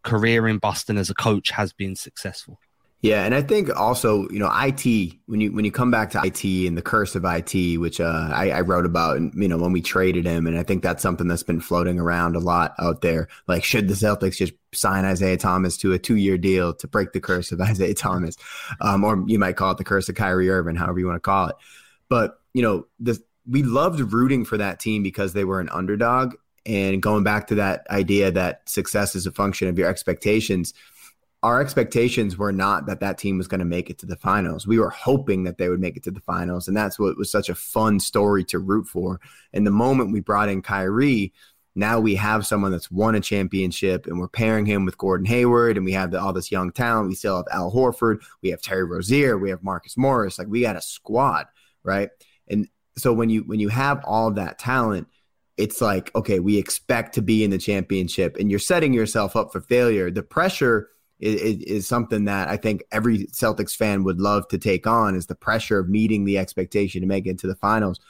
career 0.03 0.49
in 0.49 0.59
Boston 0.59 0.97
as 0.97 1.11
a 1.11 1.15
coach 1.15 1.51
has 1.51 1.73
been 1.73 1.97
successful. 1.97 2.61
Yeah, 3.01 3.25
and 3.25 3.33
I 3.33 3.43
think 3.43 3.71
also, 3.79 4.29
you 4.29 4.41
know, 4.41 4.51
IT 4.53 5.15
when 5.27 5.41
you 5.41 5.53
when 5.53 5.65
you 5.65 5.71
come 5.71 5.93
back 5.93 6.11
to 6.11 6.21
IT 6.25 6.43
and 6.67 6.77
the 6.77 6.83
curse 6.83 7.15
of 7.15 7.25
IT, 7.25 7.79
which 7.79 8.01
uh, 8.01 8.29
I, 8.33 8.51
I, 8.51 8.61
wrote 8.63 8.87
about, 8.87 9.19
and 9.19 9.33
you 9.41 9.47
know, 9.47 9.57
when 9.57 9.71
we 9.71 9.81
traded 9.81 10.27
him, 10.27 10.49
and 10.49 10.59
I 10.59 10.65
think 10.65 10.83
that's 10.83 11.01
something 11.01 11.29
that's 11.29 11.45
been 11.45 11.61
floating 11.61 12.01
around 12.01 12.35
a 12.35 12.41
lot 12.41 12.75
out 12.81 13.01
there. 13.01 13.29
Like, 13.47 13.63
should 13.63 13.87
the 13.87 13.95
Celtics 13.95 14.39
just 14.39 14.53
sign 14.75 15.05
Isaiah 15.05 15.37
Thomas 15.37 15.77
to 15.77 15.93
a 15.93 15.99
two 15.99 16.17
year 16.17 16.37
deal 16.39 16.75
to 16.75 16.89
break 16.89 17.13
the 17.13 17.21
curse 17.21 17.53
of 17.53 17.61
Isaiah 17.61 17.95
Thomas, 17.95 18.37
um, 18.81 19.05
or 19.05 19.23
you 19.29 19.39
might 19.39 19.55
call 19.55 19.71
it 19.71 19.79
the 19.79 19.85
curse 19.85 20.09
of 20.09 20.17
Kyrie 20.17 20.51
Irving, 20.51 20.75
however 20.75 20.99
you 20.99 21.07
want 21.07 21.17
to 21.17 21.21
call 21.21 21.51
it. 21.51 21.57
But 22.09 22.41
you 22.53 22.63
know, 22.63 22.89
the 22.99 23.23
we 23.49 23.63
loved 23.63 24.13
rooting 24.13 24.45
for 24.45 24.59
that 24.59 24.79
team 24.79 25.03
because 25.03 25.33
they 25.33 25.45
were 25.45 25.61
an 25.61 25.71
underdog. 25.71 26.35
And 26.67 27.01
going 27.01 27.25
back 27.25 27.47
to 27.49 27.55
that 27.57 27.87
idea 27.91 28.31
that 28.31 28.69
success 28.69 29.15
is 29.15 29.27
a 29.27 29.33
function 29.33 29.69
of 29.69 29.79
your 29.79 29.89
expectations, 29.89 30.75
our 31.43 31.61
expectations 31.61 32.37
were 32.37 32.53
not 32.53 32.87
that 32.87 33.01
that 33.01 33.17
team 33.17 33.39
was 33.39 33.49
going 33.49 33.61
to 33.61 33.65
make 33.65 33.91
it 33.91 33.99
to 33.99 34.07
the 34.07 34.17
finals. 34.17 34.67
We 34.67 34.79
were 34.79 34.91
hoping 34.91 35.45
that 35.45 35.57
they 35.57 35.69
would 35.69 35.81
make 35.81 35.97
it 35.97 36.03
to 36.05 36.11
the 36.11 36.21
finals. 36.21 36.69
And 36.69 36.77
that's 36.77 36.99
what 36.99 37.17
was 37.17 37.31
such 37.31 37.49
a 37.49 37.55
fun 37.55 38.01
story 38.01 38.45
to 38.45 38.59
root 38.59 38.87
for. 38.87 39.21
And 39.53 39.67
the 39.67 39.71
moment 39.71 40.13
we 40.13 40.21
brought 40.21 40.49
in 40.49 40.63
Kyrie, 40.63 41.33
now 41.77 42.01
we 42.01 42.17
have 42.17 42.45
someone 42.45 42.73
that's 42.73 42.91
won 42.91 43.15
a 43.15 43.21
championship 43.21 44.07
and 44.07 44.19
we're 44.19 44.27
pairing 44.27 44.67
him 44.67 44.85
with 44.85 44.99
Gordon 44.99 45.27
Hayward 45.27 45.77
and 45.77 45.87
we 45.87 45.93
have 45.93 46.11
the, 46.11 46.21
all 46.21 46.33
this 46.33 46.51
young 46.51 46.73
talent. 46.73 47.09
We 47.09 47.15
still 47.15 47.37
have 47.37 47.47
Al 47.53 47.73
Horford, 47.73 48.19
we 48.43 48.51
have 48.51 48.61
Terry 48.61 48.85
Rozier, 48.85 49.39
we 49.39 49.51
have 49.51 49.63
Marcus 49.63 49.97
Morris. 49.97 50.41
Like 50.41 50.49
we 50.49 50.63
got 50.63 50.75
a 50.75 50.83
squad, 50.83 51.47
right? 51.85 52.11
So 52.99 53.13
when 53.13 53.31
you 53.31 53.43
when 53.43 53.61
you 53.61 53.69
have 53.69 54.03
all 54.05 54.31
that 54.33 54.59
talent, 54.59 55.09
it's 55.57 55.81
like 55.81 56.15
okay, 56.15 56.41
we 56.41 56.59
expect 56.59 57.15
to 57.15 57.23
be 57.23 57.45
in 57.45 57.51
the 57.51 57.59
championship, 57.59 58.37
and 58.39 58.51
you're 58.51 58.59
setting 58.59 58.93
yourself 58.93 59.37
up 59.37 59.53
for 59.53 59.61
failure. 59.61 60.11
The 60.11 60.23
pressure 60.23 60.91
is, 61.21 61.63
is 61.63 61.89
something 61.89 62.27
that 62.27 62.49
I 62.49 62.57
think 62.57 62.85
every 62.93 63.27
Celtics 63.27 63.75
fan 63.75 64.05
would 64.05 64.21
love 64.21 64.47
to 64.49 64.59
take 64.59 64.87
on 64.87 65.15
is 65.15 65.27
the 65.27 65.35
pressure 65.35 65.79
of 65.79 65.89
meeting 65.89 66.25
the 66.25 66.39
expectation 66.39 67.01
to 67.01 67.07
make 67.07 67.27
it 67.27 67.39
to 67.41 67.47
the 67.47 67.57
finals. 67.57 68.01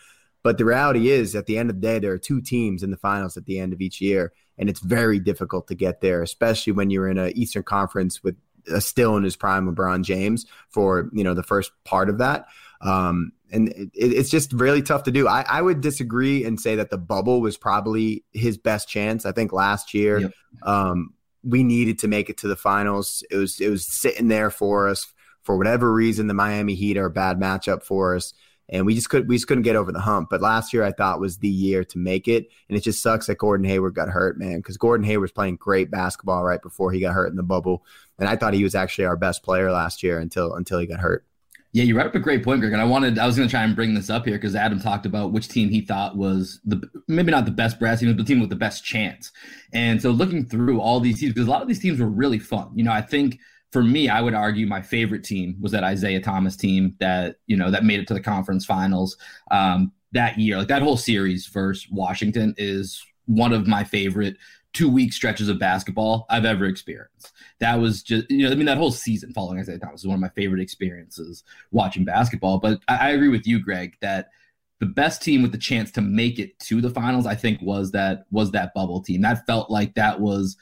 But 0.42 0.58
the 0.58 0.64
reality 0.64 1.10
is, 1.10 1.34
at 1.34 1.46
the 1.46 1.58
end 1.58 1.70
of 1.70 1.76
the 1.76 1.86
day, 1.86 1.98
there 1.98 2.12
are 2.12 2.18
two 2.18 2.40
teams 2.40 2.82
in 2.82 2.90
the 2.90 2.96
finals 2.96 3.36
at 3.36 3.46
the 3.46 3.58
end 3.58 3.72
of 3.72 3.80
each 3.80 4.00
year, 4.00 4.32
and 4.56 4.70
it's 4.70 4.80
very 4.80 5.18
difficult 5.18 5.68
to 5.68 5.74
get 5.74 6.00
there, 6.00 6.22
especially 6.22 6.72
when 6.72 6.90
you're 6.90 7.08
in 7.08 7.18
an 7.18 7.36
Eastern 7.36 7.62
Conference 7.62 8.22
with 8.22 8.36
still 8.78 9.16
in 9.16 9.24
his 9.24 9.36
prime 9.36 9.72
LeBron 9.72 10.02
James 10.02 10.46
for 10.68 11.10
you 11.12 11.24
know 11.24 11.34
the 11.34 11.42
first 11.42 11.72
part 11.84 12.08
of 12.08 12.18
that. 12.18 12.46
Um, 12.80 13.32
and 13.50 13.68
it, 13.68 13.90
it's 13.94 14.30
just 14.30 14.52
really 14.52 14.82
tough 14.82 15.04
to 15.04 15.10
do. 15.10 15.28
I, 15.28 15.44
I, 15.48 15.62
would 15.62 15.80
disagree 15.80 16.44
and 16.44 16.60
say 16.60 16.76
that 16.76 16.90
the 16.90 16.98
bubble 16.98 17.40
was 17.40 17.56
probably 17.56 18.24
his 18.32 18.58
best 18.58 18.88
chance. 18.88 19.24
I 19.24 19.32
think 19.32 19.52
last 19.52 19.94
year 19.94 20.20
yep. 20.20 20.32
um, 20.62 21.14
we 21.42 21.62
needed 21.62 21.98
to 22.00 22.08
make 22.08 22.28
it 22.28 22.38
to 22.38 22.48
the 22.48 22.56
finals. 22.56 23.24
It 23.30 23.36
was 23.36 23.60
it 23.60 23.70
was 23.70 23.86
sitting 23.86 24.28
there 24.28 24.50
for 24.50 24.88
us 24.88 25.12
for 25.42 25.56
whatever 25.56 25.92
reason. 25.92 26.26
The 26.26 26.34
Miami 26.34 26.74
Heat 26.74 26.98
are 26.98 27.06
a 27.06 27.10
bad 27.10 27.38
matchup 27.38 27.82
for 27.82 28.14
us, 28.14 28.34
and 28.68 28.84
we 28.84 28.94
just 28.94 29.08
could 29.08 29.28
we 29.28 29.36
just 29.36 29.46
couldn't 29.46 29.62
get 29.62 29.76
over 29.76 29.92
the 29.92 30.00
hump. 30.00 30.28
But 30.30 30.42
last 30.42 30.72
year 30.72 30.84
I 30.84 30.92
thought 30.92 31.20
was 31.20 31.38
the 31.38 31.48
year 31.48 31.84
to 31.84 31.98
make 31.98 32.28
it, 32.28 32.48
and 32.68 32.76
it 32.76 32.82
just 32.82 33.02
sucks 33.02 33.26
that 33.26 33.38
Gordon 33.38 33.66
Hayward 33.66 33.94
got 33.94 34.08
hurt, 34.08 34.38
man. 34.38 34.58
Because 34.58 34.76
Gordon 34.76 35.06
Hayward 35.06 35.22
was 35.22 35.32
playing 35.32 35.56
great 35.56 35.90
basketball 35.90 36.44
right 36.44 36.60
before 36.60 36.92
he 36.92 37.00
got 37.00 37.14
hurt 37.14 37.30
in 37.30 37.36
the 37.36 37.42
bubble, 37.42 37.84
and 38.18 38.28
I 38.28 38.36
thought 38.36 38.54
he 38.54 38.64
was 38.64 38.74
actually 38.74 39.06
our 39.06 39.16
best 39.16 39.42
player 39.42 39.70
last 39.72 40.02
year 40.02 40.18
until 40.18 40.54
until 40.54 40.78
he 40.78 40.86
got 40.86 41.00
hurt. 41.00 41.24
Yeah, 41.72 41.84
you 41.84 41.94
brought 41.94 42.06
up 42.06 42.14
a 42.14 42.18
great 42.18 42.42
point, 42.42 42.60
Greg. 42.60 42.72
And 42.72 42.80
I 42.80 42.86
wanted, 42.86 43.18
I 43.18 43.26
was 43.26 43.36
going 43.36 43.46
to 43.46 43.52
try 43.52 43.62
and 43.62 43.76
bring 43.76 43.94
this 43.94 44.08
up 44.08 44.24
here 44.24 44.36
because 44.36 44.54
Adam 44.54 44.80
talked 44.80 45.04
about 45.04 45.32
which 45.32 45.48
team 45.48 45.68
he 45.68 45.82
thought 45.82 46.16
was 46.16 46.60
the 46.64 46.82
maybe 47.08 47.30
not 47.30 47.44
the 47.44 47.50
best 47.50 47.78
brass 47.78 48.00
team, 48.00 48.08
but 48.08 48.16
the 48.16 48.24
team 48.24 48.40
with 48.40 48.48
the 48.48 48.56
best 48.56 48.84
chance. 48.84 49.32
And 49.74 50.00
so 50.00 50.10
looking 50.10 50.46
through 50.46 50.80
all 50.80 50.98
these 50.98 51.20
teams, 51.20 51.34
because 51.34 51.46
a 51.46 51.50
lot 51.50 51.60
of 51.60 51.68
these 51.68 51.78
teams 51.78 52.00
were 52.00 52.06
really 52.06 52.38
fun. 52.38 52.70
You 52.74 52.84
know, 52.84 52.92
I 52.92 53.02
think 53.02 53.38
for 53.70 53.82
me, 53.82 54.08
I 54.08 54.22
would 54.22 54.34
argue 54.34 54.66
my 54.66 54.80
favorite 54.80 55.24
team 55.24 55.56
was 55.60 55.72
that 55.72 55.84
Isaiah 55.84 56.20
Thomas 56.20 56.56
team 56.56 56.96
that 57.00 57.36
you 57.46 57.56
know 57.56 57.70
that 57.70 57.84
made 57.84 58.00
it 58.00 58.08
to 58.08 58.14
the 58.14 58.20
conference 58.20 58.64
finals 58.64 59.16
um, 59.50 59.92
that 60.12 60.38
year. 60.38 60.56
Like 60.56 60.68
that 60.68 60.82
whole 60.82 60.96
series 60.96 61.46
versus 61.46 61.86
Washington 61.90 62.54
is 62.56 63.04
one 63.26 63.52
of 63.52 63.66
my 63.66 63.84
favorite 63.84 64.36
two 64.72 64.88
week 64.88 65.12
stretches 65.12 65.48
of 65.48 65.58
basketball 65.58 66.26
I've 66.30 66.44
ever 66.44 66.64
experienced. 66.64 67.32
That 67.60 67.80
was 67.80 68.02
just, 68.02 68.30
you 68.30 68.44
know, 68.44 68.52
I 68.52 68.54
mean, 68.54 68.66
that 68.66 68.78
whole 68.78 68.92
season 68.92 69.32
following 69.32 69.58
Isaiah 69.58 69.78
Thomas 69.78 70.02
was 70.02 70.06
one 70.06 70.14
of 70.14 70.20
my 70.20 70.28
favorite 70.30 70.60
experiences 70.60 71.42
watching 71.72 72.04
basketball. 72.04 72.58
But 72.58 72.80
I, 72.88 72.96
I 72.96 73.08
agree 73.10 73.28
with 73.28 73.46
you, 73.46 73.60
Greg, 73.60 73.96
that 74.00 74.30
the 74.80 74.86
best 74.86 75.22
team 75.22 75.42
with 75.42 75.52
the 75.52 75.58
chance 75.58 75.90
to 75.92 76.00
make 76.00 76.38
it 76.38 76.58
to 76.60 76.80
the 76.80 76.90
finals, 76.90 77.26
I 77.26 77.34
think, 77.34 77.60
was 77.60 77.90
that 77.92 78.26
was 78.30 78.52
that 78.52 78.74
bubble 78.74 79.02
team. 79.02 79.22
That 79.22 79.44
felt 79.46 79.70
like 79.70 79.94
that 79.94 80.20
was 80.20 80.56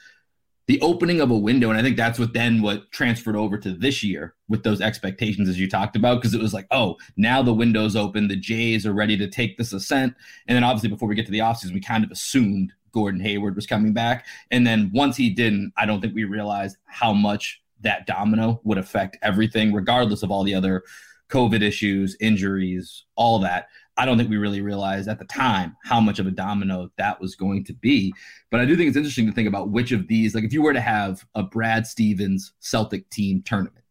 the 0.67 0.81
opening 0.81 1.21
of 1.21 1.31
a 1.31 1.37
window. 1.37 1.69
And 1.69 1.79
I 1.79 1.81
think 1.81 1.95
that's 1.95 2.19
what 2.19 2.33
then 2.33 2.61
what 2.61 2.91
transferred 2.91 3.35
over 3.35 3.57
to 3.57 3.71
this 3.71 4.03
year 4.03 4.35
with 4.49 4.63
those 4.63 4.81
expectations 4.81 5.47
as 5.47 5.59
you 5.59 5.69
talked 5.69 5.95
about, 5.95 6.15
because 6.15 6.33
it 6.33 6.41
was 6.41 6.53
like, 6.53 6.67
oh, 6.71 6.97
now 7.15 7.41
the 7.41 7.53
window's 7.53 7.95
open, 7.95 8.27
the 8.27 8.35
Jays 8.35 8.85
are 8.85 8.93
ready 8.93 9.17
to 9.17 9.27
take 9.27 9.57
this 9.57 9.71
ascent. 9.71 10.13
And 10.47 10.55
then 10.55 10.63
obviously 10.63 10.89
before 10.89 11.07
we 11.07 11.15
get 11.15 11.25
to 11.25 11.31
the 11.31 11.39
offseason, 11.39 11.73
we 11.73 11.79
kind 11.79 12.03
of 12.03 12.11
assumed 12.11 12.73
Gordon 12.97 13.21
Hayward 13.21 13.55
was 13.55 13.67
coming 13.67 13.93
back. 13.93 14.25
And 14.49 14.65
then 14.65 14.89
once 14.91 15.15
he 15.15 15.29
didn't, 15.29 15.71
I 15.77 15.85
don't 15.85 16.01
think 16.01 16.15
we 16.15 16.23
realized 16.23 16.77
how 16.85 17.13
much 17.13 17.61
that 17.81 18.07
domino 18.07 18.59
would 18.63 18.79
affect 18.79 19.19
everything, 19.21 19.71
regardless 19.71 20.23
of 20.23 20.31
all 20.31 20.43
the 20.43 20.55
other 20.55 20.81
COVID 21.29 21.61
issues, 21.61 22.17
injuries, 22.19 23.05
all 23.15 23.37
that. 23.37 23.67
I 23.97 24.05
don't 24.07 24.17
think 24.17 24.31
we 24.31 24.37
really 24.37 24.61
realized 24.61 25.07
at 25.07 25.19
the 25.19 25.25
time 25.25 25.77
how 25.83 26.01
much 26.01 26.17
of 26.17 26.25
a 26.25 26.31
domino 26.31 26.89
that 26.97 27.21
was 27.21 27.35
going 27.35 27.65
to 27.65 27.73
be. 27.73 28.11
But 28.49 28.61
I 28.61 28.65
do 28.65 28.75
think 28.75 28.87
it's 28.87 28.97
interesting 28.97 29.27
to 29.27 29.31
think 29.31 29.47
about 29.47 29.69
which 29.69 29.91
of 29.91 30.07
these, 30.07 30.33
like 30.33 30.43
if 30.43 30.51
you 30.51 30.63
were 30.63 30.73
to 30.73 30.81
have 30.81 31.23
a 31.35 31.43
Brad 31.43 31.85
Stevens 31.85 32.53
Celtic 32.59 33.07
team 33.11 33.43
tournament, 33.43 33.85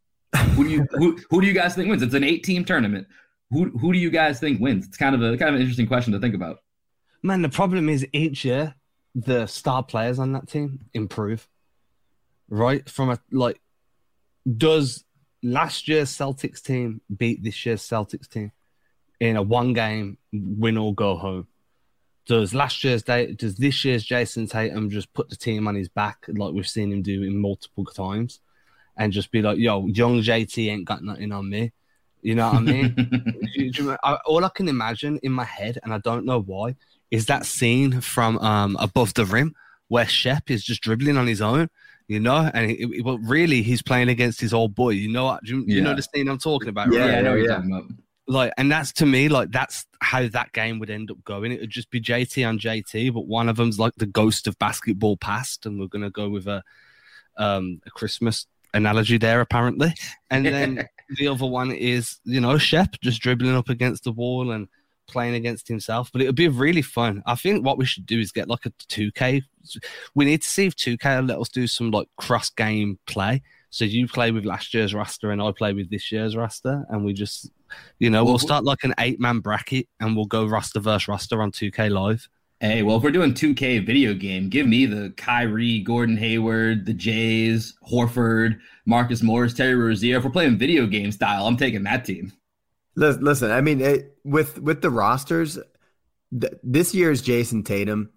who 0.57 0.65
do 0.65 0.71
you 0.71 0.87
who, 0.95 1.17
who 1.31 1.41
do 1.41 1.47
you 1.47 1.53
guys 1.53 1.77
think 1.77 1.89
wins? 1.89 2.03
It's 2.03 2.15
an 2.15 2.25
eight 2.25 2.43
team 2.43 2.65
tournament. 2.65 3.07
Who 3.53 3.67
who 3.79 3.93
do 3.93 4.01
you 4.01 4.11
guys 4.11 4.41
think 4.41 4.61
wins? 4.61 4.85
It's 4.85 4.97
kind 4.97 5.15
of 5.15 5.23
a 5.23 5.37
kind 5.37 5.51
of 5.51 5.55
an 5.55 5.61
interesting 5.61 5.87
question 5.87 6.13
to 6.13 6.19
think 6.19 6.35
about. 6.35 6.59
Man, 7.23 7.43
the 7.43 7.49
problem 7.49 7.89
is 7.89 8.05
each 8.13 8.45
year 8.45 8.75
the 9.17 9.47
star 9.47 9.83
players 9.83 10.19
on 10.19 10.33
that 10.33 10.47
team 10.47 10.81
improve, 10.93 11.49
right? 12.51 12.89
From 12.89 13.11
a 13.11 13.19
like, 13.33 13.61
does 14.57 15.05
last 15.43 15.89
year's 15.89 16.11
Celtics 16.11 16.63
team 16.63 17.01
beat 17.17 17.43
this 17.43 17.65
year's 17.65 17.83
Celtics 17.83 18.29
team 18.29 18.53
in 19.19 19.37
a 19.37 19.43
one 19.43 19.73
game 19.73 20.19
win 20.33 20.77
or 20.77 20.95
go 20.95 21.17
home? 21.17 21.49
Does 22.27 22.53
last 22.55 22.85
year's 22.85 23.03
day 23.03 23.33
does 23.33 23.57
this 23.57 23.85
year's 23.85 24.05
Jayson 24.05 24.49
Tatum 24.49 24.91
just 24.91 25.13
put 25.15 25.31
the 25.31 25.37
team 25.37 25.67
on 25.67 25.77
his 25.77 25.89
back 25.89 26.27
like 26.29 26.53
we've 26.53 26.69
seen 26.69 26.93
him 26.93 27.03
do 27.03 27.23
in 27.23 27.41
multiple 27.41 27.87
times, 27.87 28.41
and 28.99 29.13
just 29.13 29.31
be 29.31 29.41
like, 29.41 29.59
"Yo, 29.59 29.87
young 29.87 30.21
JT 30.21 30.69
ain't 30.71 30.85
got 30.85 31.03
nothing 31.03 31.33
on 31.33 31.49
me." 31.49 31.73
You 32.21 32.35
know 32.35 32.49
what 32.49 32.57
I 32.57 32.61
mean? 32.61 33.41
do, 33.55 33.71
do, 33.71 33.97
I, 34.03 34.19
all 34.27 34.45
I 34.45 34.49
can 34.49 34.69
imagine 34.69 35.21
in 35.23 35.33
my 35.33 35.45
head, 35.45 35.79
and 35.83 35.95
I 35.95 35.99
don't 35.99 36.27
know 36.27 36.41
why, 36.41 36.75
is 37.11 37.27
that 37.27 37.47
scene 37.47 38.01
from 38.01 38.39
um, 38.39 38.77
Above 38.81 39.15
the 39.15 39.25
Rim 39.25 39.55
where 39.89 40.07
Shep 40.07 40.51
is 40.51 40.65
just 40.65 40.83
dribbling 40.83 41.17
on 41.17 41.27
his 41.27 41.41
own, 41.41 41.69
you 42.09 42.21
know, 42.21 42.51
and 42.53 42.71
he, 42.71 43.03
well, 43.03 43.19
really 43.19 43.63
he's 43.63 43.83
playing 43.83 44.09
against 44.09 44.41
his 44.41 44.53
old 44.53 44.75
boy. 44.75 44.91
You 44.91 45.09
know 45.09 45.27
what? 45.27 45.47
You, 45.47 45.65
you 45.67 45.81
know 45.81 45.95
the 45.95 46.03
scene 46.03 46.29
I'm 46.29 46.39
talking 46.39 46.69
about, 46.69 46.93
yeah, 46.93 47.01
right? 47.01 47.11
Yeah, 47.11 47.19
I 47.19 47.23
know 47.23 47.35
you're. 47.35 47.83
Like, 48.29 48.53
and 48.59 48.73
that's 48.73 48.93
to 48.95 49.07
me, 49.07 49.29
like 49.29 49.53
that's 49.53 49.87
how 50.01 50.27
that 50.27 50.53
game 50.53 50.81
would 50.81 50.91
end 50.91 51.13
up 51.13 51.23
going. 51.23 51.53
It 51.53 51.61
would 51.61 51.71
just 51.71 51.91
be 51.91 52.01
JT 52.01 52.47
on 52.49 52.59
JT, 52.59 53.15
but 53.15 53.27
one 53.27 53.49
of 53.49 53.57
them's 53.57 53.79
like 53.79 53.95
the 53.97 54.07
ghost 54.07 54.49
of 54.49 54.59
basketball 54.59 55.17
past, 55.17 55.65
and 55.65 55.79
we're 55.79 55.87
gonna 55.87 56.11
go 56.11 56.29
with 56.29 56.49
a 56.49 56.65
um, 57.37 57.81
a 57.87 57.91
Christmas 57.91 58.47
analogy 58.75 59.19
there, 59.19 59.41
apparently. 59.41 59.95
And 60.31 60.45
then 60.45 60.89
the 61.19 61.29
other 61.29 61.47
one 61.47 61.71
is, 61.71 62.19
you 62.25 62.41
know, 62.41 62.59
Shep 62.59 62.97
just 63.01 63.21
dribbling 63.21 63.55
up 63.55 63.69
against 63.69 64.05
the 64.05 64.13
wall 64.13 64.51
and 64.51 64.67
playing 65.07 65.35
against 65.35 65.69
himself, 65.69 66.11
but 66.13 66.23
it 66.23 66.27
would 66.27 66.35
be 66.35 66.49
really 66.49 66.83
fun. 66.83 67.23
I 67.27 67.35
think 67.35 67.65
what 67.65 67.79
we 67.79 67.85
should 67.85 68.07
do 68.07 68.19
is 68.21 68.33
get 68.33 68.49
like 68.49 68.67
a 68.67 68.71
2K. 68.71 69.43
We 70.15 70.25
need 70.25 70.43
to 70.43 70.49
see 70.49 70.67
if 70.67 70.77
2K 70.77 71.29
let 71.29 71.39
us 71.39 71.49
do 71.49 71.67
some 71.67 71.91
like 71.91 72.09
cross 72.17 72.51
game 72.51 72.99
play. 73.07 73.43
So 73.71 73.85
you 73.85 74.07
play 74.09 74.31
with 74.31 74.45
last 74.45 74.73
year's 74.73 74.95
roster 74.95 75.31
and 75.31 75.43
I 75.43 75.53
play 75.53 75.73
with 75.73 75.91
this 75.91 76.11
year's 76.11 76.37
roster, 76.37 76.87
and 76.89 77.05
we 77.05 77.13
just, 77.13 77.51
you 77.99 78.09
know, 78.09 78.25
well, 78.25 78.33
we'll 78.33 78.39
start 78.39 78.65
like 78.65 78.85
an 78.85 78.95
eight 78.99 79.21
man 79.21 79.41
bracket 79.41 79.89
and 80.01 80.17
we'll 80.17 80.27
go 80.27 80.47
roster 80.47 80.81
versus 80.81 81.09
roster 81.09 81.43
on 81.43 81.53
2K 81.53 81.91
Live. 81.91 82.29
Hey, 82.61 82.83
well, 82.83 82.97
if 82.97 83.03
we're 83.03 83.11
doing 83.11 83.35
2K 83.35 83.85
video 83.85 84.15
game, 84.15 84.49
give 84.49 84.67
me 84.67 84.87
the 84.87 85.13
Kyrie, 85.19 85.81
Gordon 85.81 86.17
Hayward, 86.17 86.87
the 86.87 86.95
Jays, 86.95 87.75
Horford, 87.87 88.59
Marcus 88.87 89.23
Morris, 89.23 89.53
Terry 89.53 89.75
Rozier. 89.75 90.17
If 90.17 90.25
we're 90.25 90.31
playing 90.31 90.57
video 90.57 90.87
game 90.87 91.13
style, 91.13 91.47
I'm 91.47 91.59
taking 91.59 91.83
that 91.83 92.07
team. 92.07 92.33
Listen, 92.97 93.51
I 93.51 93.61
mean, 93.61 93.81
it, 93.81 94.17
with 94.25 94.59
with 94.59 94.81
the 94.81 94.91
rosters, 94.91 95.59
th- 96.39 96.55
this 96.63 96.95
year's 96.95 97.23
Jayson 97.23 97.65
Tatum. 97.65 98.11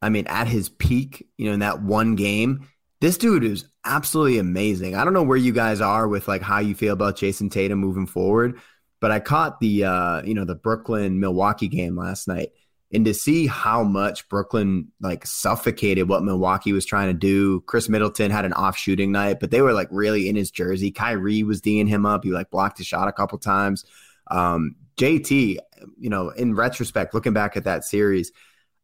I 0.00 0.10
mean, 0.10 0.26
at 0.28 0.46
his 0.46 0.68
peak, 0.68 1.26
you 1.38 1.46
know, 1.46 1.54
in 1.54 1.60
that 1.60 1.82
one 1.82 2.14
game, 2.14 2.68
this 3.00 3.18
dude 3.18 3.42
is 3.42 3.64
absolutely 3.84 4.38
amazing. 4.38 4.94
I 4.94 5.04
don't 5.04 5.12
know 5.12 5.22
where 5.22 5.36
you 5.36 5.52
guys 5.52 5.80
are 5.80 6.06
with 6.06 6.28
like 6.28 6.42
how 6.42 6.58
you 6.58 6.74
feel 6.74 6.92
about 6.92 7.16
Jayson 7.16 7.50
Tatum 7.50 7.78
moving 7.78 8.06
forward, 8.06 8.60
but 9.00 9.10
I 9.10 9.18
caught 9.18 9.60
the 9.60 9.84
uh, 9.84 10.22
you 10.22 10.34
know, 10.34 10.44
the 10.44 10.54
Brooklyn 10.54 11.20
Milwaukee 11.20 11.68
game 11.68 11.96
last 11.96 12.28
night. 12.28 12.50
And 12.90 13.04
to 13.04 13.12
see 13.12 13.46
how 13.46 13.82
much 13.82 14.28
Brooklyn 14.30 14.88
like 15.00 15.26
suffocated 15.26 16.08
what 16.08 16.22
Milwaukee 16.22 16.72
was 16.72 16.86
trying 16.86 17.08
to 17.08 17.14
do. 17.14 17.60
Khris 17.62 17.88
Middleton 17.88 18.30
had 18.30 18.46
an 18.46 18.54
off 18.54 18.78
shooting 18.78 19.12
night, 19.12 19.40
but 19.40 19.50
they 19.50 19.60
were 19.60 19.74
like 19.74 19.88
really 19.90 20.26
in 20.28 20.36
his 20.36 20.50
jersey. 20.50 20.90
Kyrie 20.90 21.42
was 21.42 21.60
D'ing 21.60 21.86
him 21.86 22.06
up. 22.06 22.24
He 22.24 22.30
like 22.30 22.50
blocked 22.50 22.78
his 22.78 22.86
shot 22.86 23.08
a 23.08 23.12
couple 23.12 23.36
times. 23.38 23.84
Um, 24.30 24.76
JT, 24.96 25.58
you 25.98 26.10
know, 26.10 26.30
in 26.30 26.54
retrospect, 26.54 27.14
looking 27.14 27.32
back 27.32 27.56
at 27.56 27.64
that 27.64 27.84
series, 27.84 28.32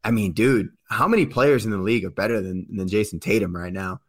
I 0.03 0.11
mean, 0.11 0.33
dude, 0.33 0.69
how 0.89 1.09
many 1.09 1.27
players 1.27 1.65
in 1.65 1.71
the 1.71 1.79
league 1.79 2.05
are 2.05 2.11
better 2.11 2.41
than, 2.41 2.67
than 2.75 2.89
Jayson 2.89 3.21
Tatum 3.21 3.55
right 3.55 3.73
now? 3.73 4.01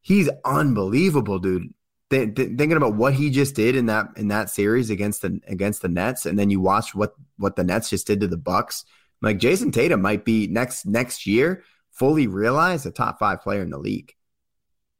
He's 0.00 0.28
unbelievable, 0.44 1.38
dude. 1.38 1.74
Th- 2.10 2.34
th- 2.34 2.56
thinking 2.56 2.76
about 2.76 2.94
what 2.94 3.14
he 3.14 3.30
just 3.30 3.54
did 3.54 3.76
in 3.76 3.86
that 3.86 4.06
in 4.16 4.28
that 4.28 4.48
series 4.48 4.88
against 4.88 5.22
the 5.22 5.40
against 5.46 5.82
the 5.82 5.88
Nets, 5.88 6.24
and 6.24 6.38
then 6.38 6.48
you 6.48 6.60
watch 6.60 6.94
what 6.94 7.14
what 7.36 7.56
the 7.56 7.64
Nets 7.64 7.90
just 7.90 8.06
did 8.06 8.20
to 8.20 8.28
the 8.28 8.38
Bucks. 8.38 8.84
Like 9.20 9.38
Jayson 9.38 9.72
Tatum 9.72 10.00
might 10.00 10.24
be 10.24 10.46
next 10.46 10.86
next 10.86 11.26
year 11.26 11.64
fully 11.98 12.28
realized 12.28 12.86
a 12.86 12.90
top 12.90 13.18
five 13.18 13.42
player 13.42 13.60
in 13.60 13.70
the 13.70 13.78
league. 13.78 14.14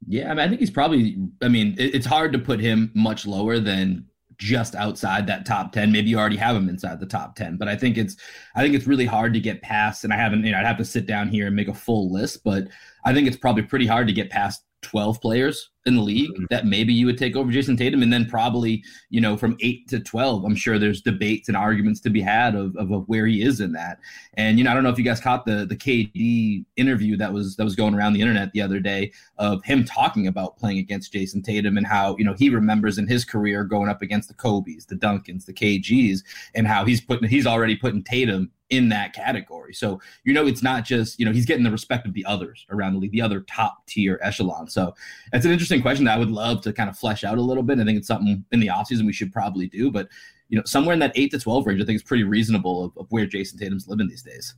Yeah, 0.07 0.31
I 0.31 0.35
mean, 0.35 0.39
I 0.41 0.49
think 0.49 0.61
he's 0.61 0.71
probably. 0.71 1.17
I 1.43 1.49
mean, 1.49 1.75
it, 1.79 1.95
it's 1.95 2.07
hard 2.07 2.33
to 2.33 2.39
put 2.39 2.61
him 2.61 2.91
much 2.95 3.27
lower 3.27 3.59
than 3.59 4.07
just 4.39 4.75
outside 4.77 5.27
that 5.27 5.45
top 5.45 5.73
10 5.73 5.91
maybe 5.91 6.09
you 6.09 6.19
already 6.19 6.37
have 6.37 6.55
them 6.55 6.69
inside 6.69 7.01
the 7.01 7.07
top 7.07 7.35
10 7.35 7.57
but 7.57 7.69
i 7.69 7.75
think 7.75 7.99
it's 7.99 8.17
i 8.55 8.63
think 8.63 8.75
it's 8.75 8.87
really 8.87 9.05
hard 9.05 9.35
to 9.35 9.41
get 9.41 9.61
past 9.63 10.05
and 10.05 10.13
i 10.13 10.17
haven't 10.17 10.45
you 10.45 10.53
know 10.53 10.59
i'd 10.59 10.67
have 10.67 10.79
to 10.79 10.85
sit 10.85 11.07
down 11.07 11.29
here 11.29 11.49
and 11.49 11.57
make 11.57 11.69
a 11.69 11.75
full 11.75 12.13
list 12.13 12.45
but 12.45 12.69
i 13.05 13.13
think 13.13 13.27
it's 13.27 13.37
probably 13.37 13.63
pretty 13.63 13.87
hard 13.87 14.07
to 14.07 14.13
get 14.13 14.31
past 14.31 14.63
12 14.83 15.21
players 15.21 15.71
in 15.87 15.97
the 15.97 16.03
league 16.03 16.31
mm-hmm. 16.31 16.45
that 16.51 16.67
maybe 16.67 16.93
you 16.93 17.07
would 17.07 17.19
take 17.19 17.35
over 17.35 17.51
Jayson 17.51 17.77
Tatum. 17.77 18.03
And 18.03 18.13
then 18.13 18.27
probably, 18.27 18.85
you 19.11 19.21
know, 19.21 19.37
from 19.37 19.57
eight 19.61 19.89
to 19.89 19.99
12, 19.99 20.45
I'm 20.45 20.55
sure 20.55 20.79
there's 20.79 21.01
debates 21.01 21.49
and 21.49 21.57
arguments 21.57 22.01
to 22.01 22.11
be 22.11 22.21
had 22.21 22.55
of, 22.55 22.77
of, 22.77 22.93
of, 22.93 23.09
where 23.09 23.27
he 23.27 23.43
is 23.43 23.61
in 23.61 23.73
that. 23.73 23.99
And, 24.35 24.59
you 24.59 24.65
know, 24.65 24.71
I 24.71 24.75
don't 24.75 24.83
know 24.83 24.91
if 24.91 24.99
you 24.99 25.05
guys 25.05 25.21
caught 25.21 25.47
the, 25.47 25.67
the 25.67 25.77
KD 25.77 26.65
interview 26.77 27.17
that 27.17 27.33
was, 27.33 27.57
that 27.57 27.65
was 27.65 27.75
going 27.75 27.95
around 27.95 28.13
the 28.13 28.21
internet 28.21 28.53
the 28.53 28.63
other 28.63 28.79
day 28.79 29.13
of 29.39 29.65
him 29.65 29.85
talking 29.85 30.27
about 30.27 30.57
playing 30.59 30.79
against 30.79 31.13
Jayson 31.13 31.43
Tatum 31.43 31.77
and 31.77 31.87
how, 31.87 32.17
you 32.19 32.25
know, 32.25 32.35
he 32.35 32.51
remembers 32.51 32.99
in 32.99 33.09
his 33.09 33.25
career 33.25 33.65
going 33.65 33.89
up 33.89 34.03
against 34.03 34.29
the 34.29 34.35
Kobe's, 34.35 34.87
the 34.87 34.97
Duncans, 34.97 35.47
the 35.47 35.55
KGs, 35.55 36.23
and 36.55 36.67
how 36.67 36.85
he's 36.85 37.01
putting, 37.01 37.29
he's 37.29 37.47
already 37.47 37.77
putting 37.77 38.05
Tatum 38.05 38.53
in 38.71 38.89
that 38.91 39.13
category. 39.13 39.73
So, 39.73 40.01
you 40.25 40.33
know, 40.33 40.47
it's 40.47 40.63
not 40.63 40.85
just, 40.85 41.19
you 41.19 41.25
know, 41.25 41.33
he's 41.33 41.47
getting 41.47 41.65
the 41.65 41.71
respect 41.71 42.07
of 42.07 42.13
the 42.13 42.25
others 42.25 42.67
around 42.71 42.95
the 42.95 42.99
league, 42.99 43.13
the 43.13 43.23
other 43.23 43.41
top 43.41 43.87
tier 43.87 44.19
echelon. 44.23 44.69
So 44.69 44.95
it's 45.33 45.47
an 45.47 45.53
interesting 45.53 45.81
question 45.81 46.05
that 46.05 46.17
I 46.17 46.19
would 46.19 46.31
love 46.31 46.61
to 46.63 46.73
kind 46.73 46.91
of 46.91 46.99
flesh 46.99 47.25
out 47.25 47.39
a 47.39 47.43
little 47.43 47.63
bit. 47.63 47.79
I 47.79 47.85
think 47.85 47.99
it's 47.99 48.09
something 48.09 48.45
in 48.53 48.61
the 48.61 48.69
offseason 48.69 49.07
we 49.07 49.13
should 49.13 49.33
probably 49.33 49.69
do. 49.69 49.91
But, 49.91 50.09
you 50.49 50.59
know, 50.59 50.65
somewhere 50.67 50.93
in 50.93 50.99
that 51.01 51.13
eight 51.15 51.31
to 51.31 51.39
12 51.39 51.67
range, 51.67 51.83
I 51.83 51.85
think 51.85 51.97
is 51.97 52.03
pretty 52.03 52.25
reasonable 52.25 52.85
of, 52.85 52.97
of 52.99 53.07
where 53.11 53.27
Jayson 53.27 53.59
Tatum's 53.59 53.89
living 53.89 54.09
these 54.09 54.23
days. 54.23 54.55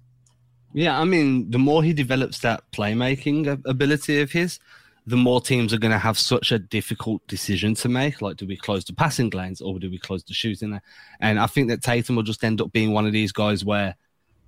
Yeah. 0.73 0.99
I 0.99 1.05
mean, 1.05 1.51
the 1.51 1.59
more 1.59 1.83
he 1.83 1.93
develops 1.93 2.41
that 2.41 2.63
playmaking 2.73 3.63
ability 3.65 4.21
of 4.21 4.33
his, 4.33 4.59
the 5.07 5.17
more 5.17 5.41
teams 5.41 5.73
are 5.73 5.79
going 5.79 5.93
to 5.93 5.99
have 5.99 6.19
such 6.19 6.53
a 6.53 6.59
difficult 6.59 7.27
decision 7.27 7.75
to 7.75 7.89
make. 7.89 8.21
Like, 8.23 8.37
do 8.37 8.47
we 8.47 8.57
close 8.57 8.85
the 8.85 8.93
passing 8.93 9.31
lanes 9.31 9.61
or 9.61 9.79
do 9.79 9.91
we 9.91 9.99
close 9.99 10.23
the 10.25 10.35
shooting? 10.35 10.79
And 11.21 11.39
I 11.41 11.47
think 11.47 11.69
that 11.69 11.83
Tatum 11.83 12.17
will 12.17 12.23
just 12.23 12.45
end 12.45 12.61
up 12.61 12.73
being 12.73 12.93
one 12.93 13.07
of 13.07 13.13
these 13.13 13.33
guys 13.33 13.65
where 13.65 13.97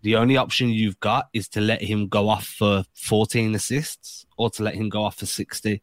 the 0.03 0.17
only 0.17 0.37
option 0.37 0.69
you've 0.69 1.01
got 1.01 1.29
is 1.33 1.49
to 1.51 1.61
let 1.61 1.81
him 1.81 2.09
go 2.09 2.29
off 2.29 2.47
for 2.47 2.85
14 2.95 3.55
assists 3.55 4.27
or 4.37 4.51
to 4.51 4.63
let 4.63 4.75
him 4.75 4.89
go 4.89 5.05
off 5.05 5.17
for 5.17 5.27
60. 5.27 5.83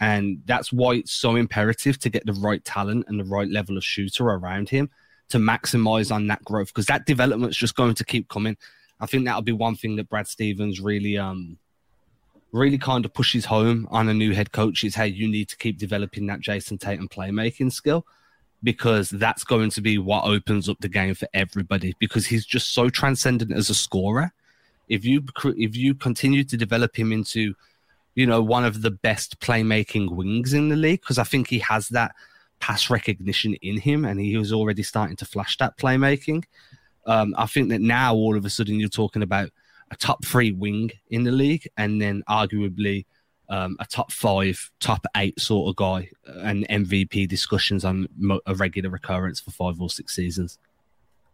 And 0.00 0.42
that's 0.46 0.72
why 0.72 0.94
it's 0.94 1.12
so 1.12 1.36
imperative 1.36 1.98
to 2.00 2.10
get 2.10 2.26
the 2.26 2.32
right 2.34 2.64
talent 2.64 3.06
and 3.08 3.18
the 3.18 3.24
right 3.24 3.48
level 3.48 3.76
of 3.76 3.84
shooter 3.84 4.24
around 4.24 4.68
him 4.68 4.90
to 5.28 5.38
maximize 5.38 6.14
on 6.14 6.26
that 6.28 6.44
growth 6.44 6.68
because 6.68 6.86
that 6.86 7.06
development's 7.06 7.56
just 7.56 7.74
going 7.74 7.94
to 7.94 8.04
keep 8.04 8.28
coming. 8.28 8.56
I 9.00 9.06
think 9.06 9.24
that'll 9.24 9.42
be 9.42 9.52
one 9.52 9.74
thing 9.74 9.96
that 9.96 10.08
Brad 10.08 10.28
Stevens 10.28 10.80
really 10.80 11.18
um 11.18 11.58
really 12.56 12.78
kind 12.78 13.04
of 13.04 13.12
pushes 13.12 13.44
home 13.44 13.86
on 13.90 14.08
a 14.08 14.14
new 14.14 14.32
head 14.32 14.52
coach 14.52 14.82
is 14.82 14.94
hey, 14.94 15.08
you 15.08 15.28
need 15.28 15.48
to 15.50 15.56
keep 15.56 15.78
developing 15.78 16.26
that 16.26 16.40
Jayson 16.40 16.78
Tatum 16.78 17.08
playmaking 17.08 17.72
skill 17.72 18.06
because 18.62 19.10
that's 19.10 19.44
going 19.44 19.70
to 19.70 19.80
be 19.80 19.98
what 19.98 20.24
opens 20.24 20.68
up 20.68 20.78
the 20.80 20.88
game 20.88 21.14
for 21.14 21.28
everybody 21.34 21.94
because 22.00 22.26
he's 22.26 22.46
just 22.46 22.72
so 22.72 22.88
transcendent 22.88 23.52
as 23.52 23.70
a 23.70 23.74
scorer. 23.74 24.32
If 24.88 25.04
you 25.04 25.22
if 25.44 25.76
you 25.76 25.94
continue 25.94 26.44
to 26.44 26.56
develop 26.56 26.96
him 26.96 27.12
into, 27.12 27.54
you 28.14 28.26
know, 28.26 28.42
one 28.42 28.64
of 28.64 28.82
the 28.82 28.90
best 28.90 29.38
playmaking 29.40 30.10
wings 30.10 30.52
in 30.52 30.68
the 30.68 30.76
league, 30.76 31.00
because 31.00 31.18
I 31.18 31.24
think 31.24 31.48
he 31.48 31.58
has 31.60 31.88
that 31.88 32.12
pass 32.60 32.88
recognition 32.88 33.54
in 33.62 33.78
him, 33.78 34.04
and 34.04 34.18
he 34.18 34.36
was 34.36 34.52
already 34.52 34.82
starting 34.82 35.16
to 35.16 35.24
flash 35.24 35.56
that 35.58 35.76
playmaking. 35.76 36.44
Um, 37.04 37.34
I 37.36 37.46
think 37.46 37.68
that 37.68 37.80
now 37.80 38.14
all 38.14 38.36
of 38.36 38.44
a 38.44 38.50
sudden 38.50 38.80
you're 38.80 38.88
talking 38.88 39.22
about 39.22 39.50
a 39.90 39.96
top 39.96 40.24
three 40.24 40.52
wing 40.52 40.90
in 41.10 41.24
the 41.24 41.30
league, 41.30 41.68
and 41.76 42.00
then 42.00 42.22
arguably 42.28 43.06
um, 43.48 43.76
a 43.78 43.86
top 43.86 44.10
five, 44.12 44.70
top 44.80 45.06
eight 45.16 45.40
sort 45.40 45.68
of 45.68 45.76
guy, 45.76 46.10
and 46.26 46.66
MVP 46.68 47.28
discussions 47.28 47.84
on 47.84 48.08
a 48.46 48.54
regular 48.54 48.90
recurrence 48.90 49.40
for 49.40 49.50
five 49.50 49.80
or 49.80 49.90
six 49.90 50.14
seasons. 50.14 50.58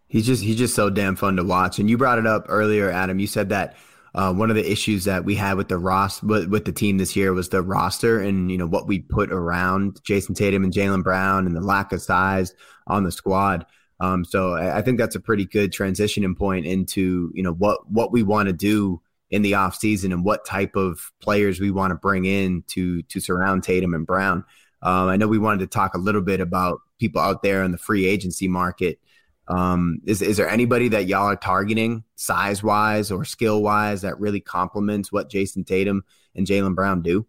He's 0.08 0.26
just 0.26 0.42
he's 0.42 0.58
just 0.58 0.74
so 0.74 0.90
damn 0.90 1.16
fun 1.16 1.36
to 1.36 1.44
watch. 1.44 1.78
And 1.78 1.88
you 1.88 1.96
brought 1.96 2.18
it 2.18 2.26
up 2.26 2.44
earlier, 2.48 2.90
Adam. 2.90 3.18
You 3.18 3.26
said 3.26 3.48
that 3.48 3.76
uh, 4.14 4.32
one 4.32 4.50
of 4.50 4.56
the 4.56 4.70
issues 4.70 5.04
that 5.04 5.24
we 5.24 5.34
had 5.34 5.56
with 5.56 5.68
the 5.68 5.78
Ross 5.78 6.22
with, 6.22 6.48
with 6.48 6.66
the 6.66 6.72
team 6.72 6.98
this 6.98 7.16
year 7.16 7.32
was 7.32 7.48
the 7.48 7.62
roster 7.62 8.20
and 8.20 8.50
you 8.50 8.58
know 8.58 8.66
what 8.66 8.86
we 8.86 8.98
put 8.98 9.32
around 9.32 10.02
Jayson 10.02 10.34
Tatum 10.34 10.64
and 10.64 10.72
Jaylen 10.72 11.02
Brown 11.02 11.46
and 11.46 11.56
the 11.56 11.62
lack 11.62 11.92
of 11.92 12.02
size 12.02 12.52
on 12.86 13.04
the 13.04 13.12
squad. 13.12 13.64
Um, 14.02 14.24
so 14.24 14.54
I, 14.54 14.78
I 14.78 14.82
think 14.82 14.98
that's 14.98 15.14
a 15.14 15.20
pretty 15.20 15.44
good 15.44 15.72
transitioning 15.72 16.36
point 16.36 16.66
into 16.66 17.30
you 17.34 17.42
know 17.42 17.52
what 17.52 17.88
what 17.88 18.10
we 18.10 18.24
want 18.24 18.48
to 18.48 18.52
do 18.52 19.00
in 19.30 19.42
the 19.42 19.52
offseason 19.52 20.12
and 20.12 20.24
what 20.24 20.44
type 20.44 20.74
of 20.74 21.12
players 21.20 21.60
we 21.60 21.70
want 21.70 21.92
to 21.92 21.94
bring 21.94 22.24
in 22.24 22.64
to 22.66 23.02
to 23.04 23.20
surround 23.20 23.62
Tatum 23.62 23.94
and 23.94 24.04
Brown. 24.04 24.44
Um, 24.82 25.08
I 25.08 25.16
know 25.16 25.28
we 25.28 25.38
wanted 25.38 25.60
to 25.60 25.68
talk 25.68 25.94
a 25.94 25.98
little 25.98 26.20
bit 26.20 26.40
about 26.40 26.80
people 26.98 27.20
out 27.20 27.44
there 27.44 27.62
in 27.62 27.70
the 27.70 27.78
free 27.78 28.04
agency 28.04 28.48
market. 28.48 28.98
Um, 29.46 30.00
is 30.04 30.20
is 30.20 30.36
there 30.36 30.48
anybody 30.48 30.88
that 30.88 31.06
y'all 31.06 31.26
are 31.26 31.36
targeting 31.36 32.02
size 32.16 32.60
wise 32.60 33.12
or 33.12 33.24
skill 33.24 33.62
wise 33.62 34.02
that 34.02 34.18
really 34.18 34.40
complements 34.40 35.12
what 35.12 35.30
Jayson 35.30 35.62
Tatum 35.62 36.02
and 36.34 36.44
Jaylen 36.44 36.74
Brown 36.74 37.02
do? 37.02 37.24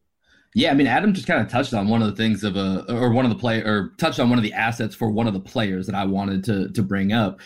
Yeah, 0.55 0.71
I 0.71 0.75
mean, 0.75 0.87
Adam 0.87 1.13
just 1.13 1.25
kind 1.27 1.41
of 1.41 1.49
touched 1.49 1.73
on 1.73 1.87
one 1.87 2.01
of 2.01 2.09
the 2.09 2.15
things 2.15 2.43
of 2.43 2.55
a, 2.55 2.85
or 2.93 3.11
one 3.11 3.25
of 3.25 3.31
the 3.31 3.37
play, 3.37 3.61
or 3.61 3.93
touched 3.97 4.19
on 4.19 4.29
one 4.29 4.37
of 4.37 4.43
the 4.43 4.53
assets 4.53 4.93
for 4.93 5.09
one 5.09 5.27
of 5.27 5.33
the 5.33 5.39
players 5.39 5.87
that 5.87 5.95
I 5.95 6.05
wanted 6.05 6.43
to 6.45 6.69
to 6.69 6.83
bring 6.83 7.11
up 7.11 7.39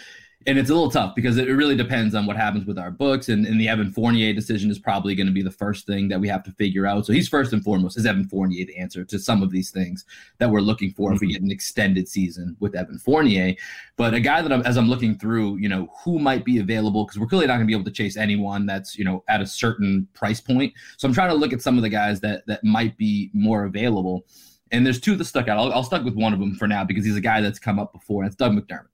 and 0.47 0.57
it's 0.57 0.69
a 0.69 0.73
little 0.73 0.89
tough 0.89 1.13
because 1.13 1.37
it 1.37 1.49
really 1.49 1.75
depends 1.75 2.15
on 2.15 2.25
what 2.25 2.37
happens 2.37 2.65
with 2.65 2.79
our 2.79 2.89
books. 2.89 3.27
And, 3.27 3.45
and 3.45 3.59
the 3.59 3.67
Evan 3.67 3.91
Fournier 3.91 4.31
decision 4.31 4.71
is 4.71 4.79
probably 4.79 5.13
going 5.13 5.27
to 5.27 5.33
be 5.33 5.41
the 5.41 5.51
first 5.51 5.85
thing 5.85 6.07
that 6.07 6.21
we 6.21 6.29
have 6.29 6.41
to 6.43 6.51
figure 6.53 6.87
out. 6.87 7.05
So 7.05 7.11
he's 7.11 7.27
first 7.27 7.51
and 7.51 7.61
foremost. 7.61 7.97
Is 7.97 8.05
Evan 8.05 8.29
Fournier 8.29 8.65
the 8.65 8.77
answer 8.77 9.03
to 9.03 9.19
some 9.19 9.43
of 9.43 9.51
these 9.51 9.71
things 9.71 10.05
that 10.37 10.49
we're 10.49 10.61
looking 10.61 10.93
for 10.93 11.09
mm-hmm. 11.09 11.15
if 11.15 11.21
we 11.21 11.27
mm-hmm. 11.27 11.33
get 11.33 11.41
an 11.41 11.51
extended 11.51 12.07
season 12.07 12.55
with 12.61 12.75
Evan 12.75 12.97
Fournier? 12.97 13.55
But 13.97 14.13
a 14.13 14.21
guy 14.21 14.41
that 14.41 14.53
I'm, 14.53 14.61
as 14.61 14.77
I'm 14.77 14.87
looking 14.87 15.19
through, 15.19 15.57
you 15.57 15.67
know, 15.67 15.91
who 16.05 16.17
might 16.17 16.45
be 16.45 16.59
available 16.59 17.05
because 17.05 17.19
we're 17.19 17.27
clearly 17.27 17.47
not 17.47 17.55
going 17.55 17.67
to 17.67 17.71
be 17.71 17.73
able 17.73 17.83
to 17.83 17.91
chase 17.91 18.15
anyone 18.15 18.65
that's 18.65 18.97
you 18.97 19.03
know 19.03 19.25
at 19.27 19.41
a 19.41 19.45
certain 19.45 20.07
price 20.13 20.39
point. 20.39 20.73
So 20.95 21.09
I'm 21.09 21.13
trying 21.13 21.29
to 21.29 21.35
look 21.35 21.51
at 21.51 21.61
some 21.61 21.75
of 21.75 21.83
the 21.83 21.89
guys 21.89 22.21
that 22.21 22.47
that 22.47 22.63
might 22.63 22.97
be 22.97 23.31
more 23.33 23.65
available. 23.65 24.25
And 24.71 24.85
there's 24.85 24.99
two 24.99 25.15
that 25.17 25.25
stuck 25.25 25.49
out. 25.49 25.57
I'll, 25.57 25.73
I'll 25.73 25.83
stuck 25.83 26.05
with 26.05 26.15
one 26.15 26.33
of 26.33 26.39
them 26.39 26.55
for 26.55 26.67
now 26.67 26.85
because 26.85 27.05
he's 27.05 27.15
a 27.17 27.21
guy 27.21 27.41
that's 27.41 27.59
come 27.59 27.79
up 27.79 27.91
before. 27.91 28.23
And 28.23 28.27
it's 28.27 28.35
Doug 28.35 28.53
McDermott. 28.53 28.87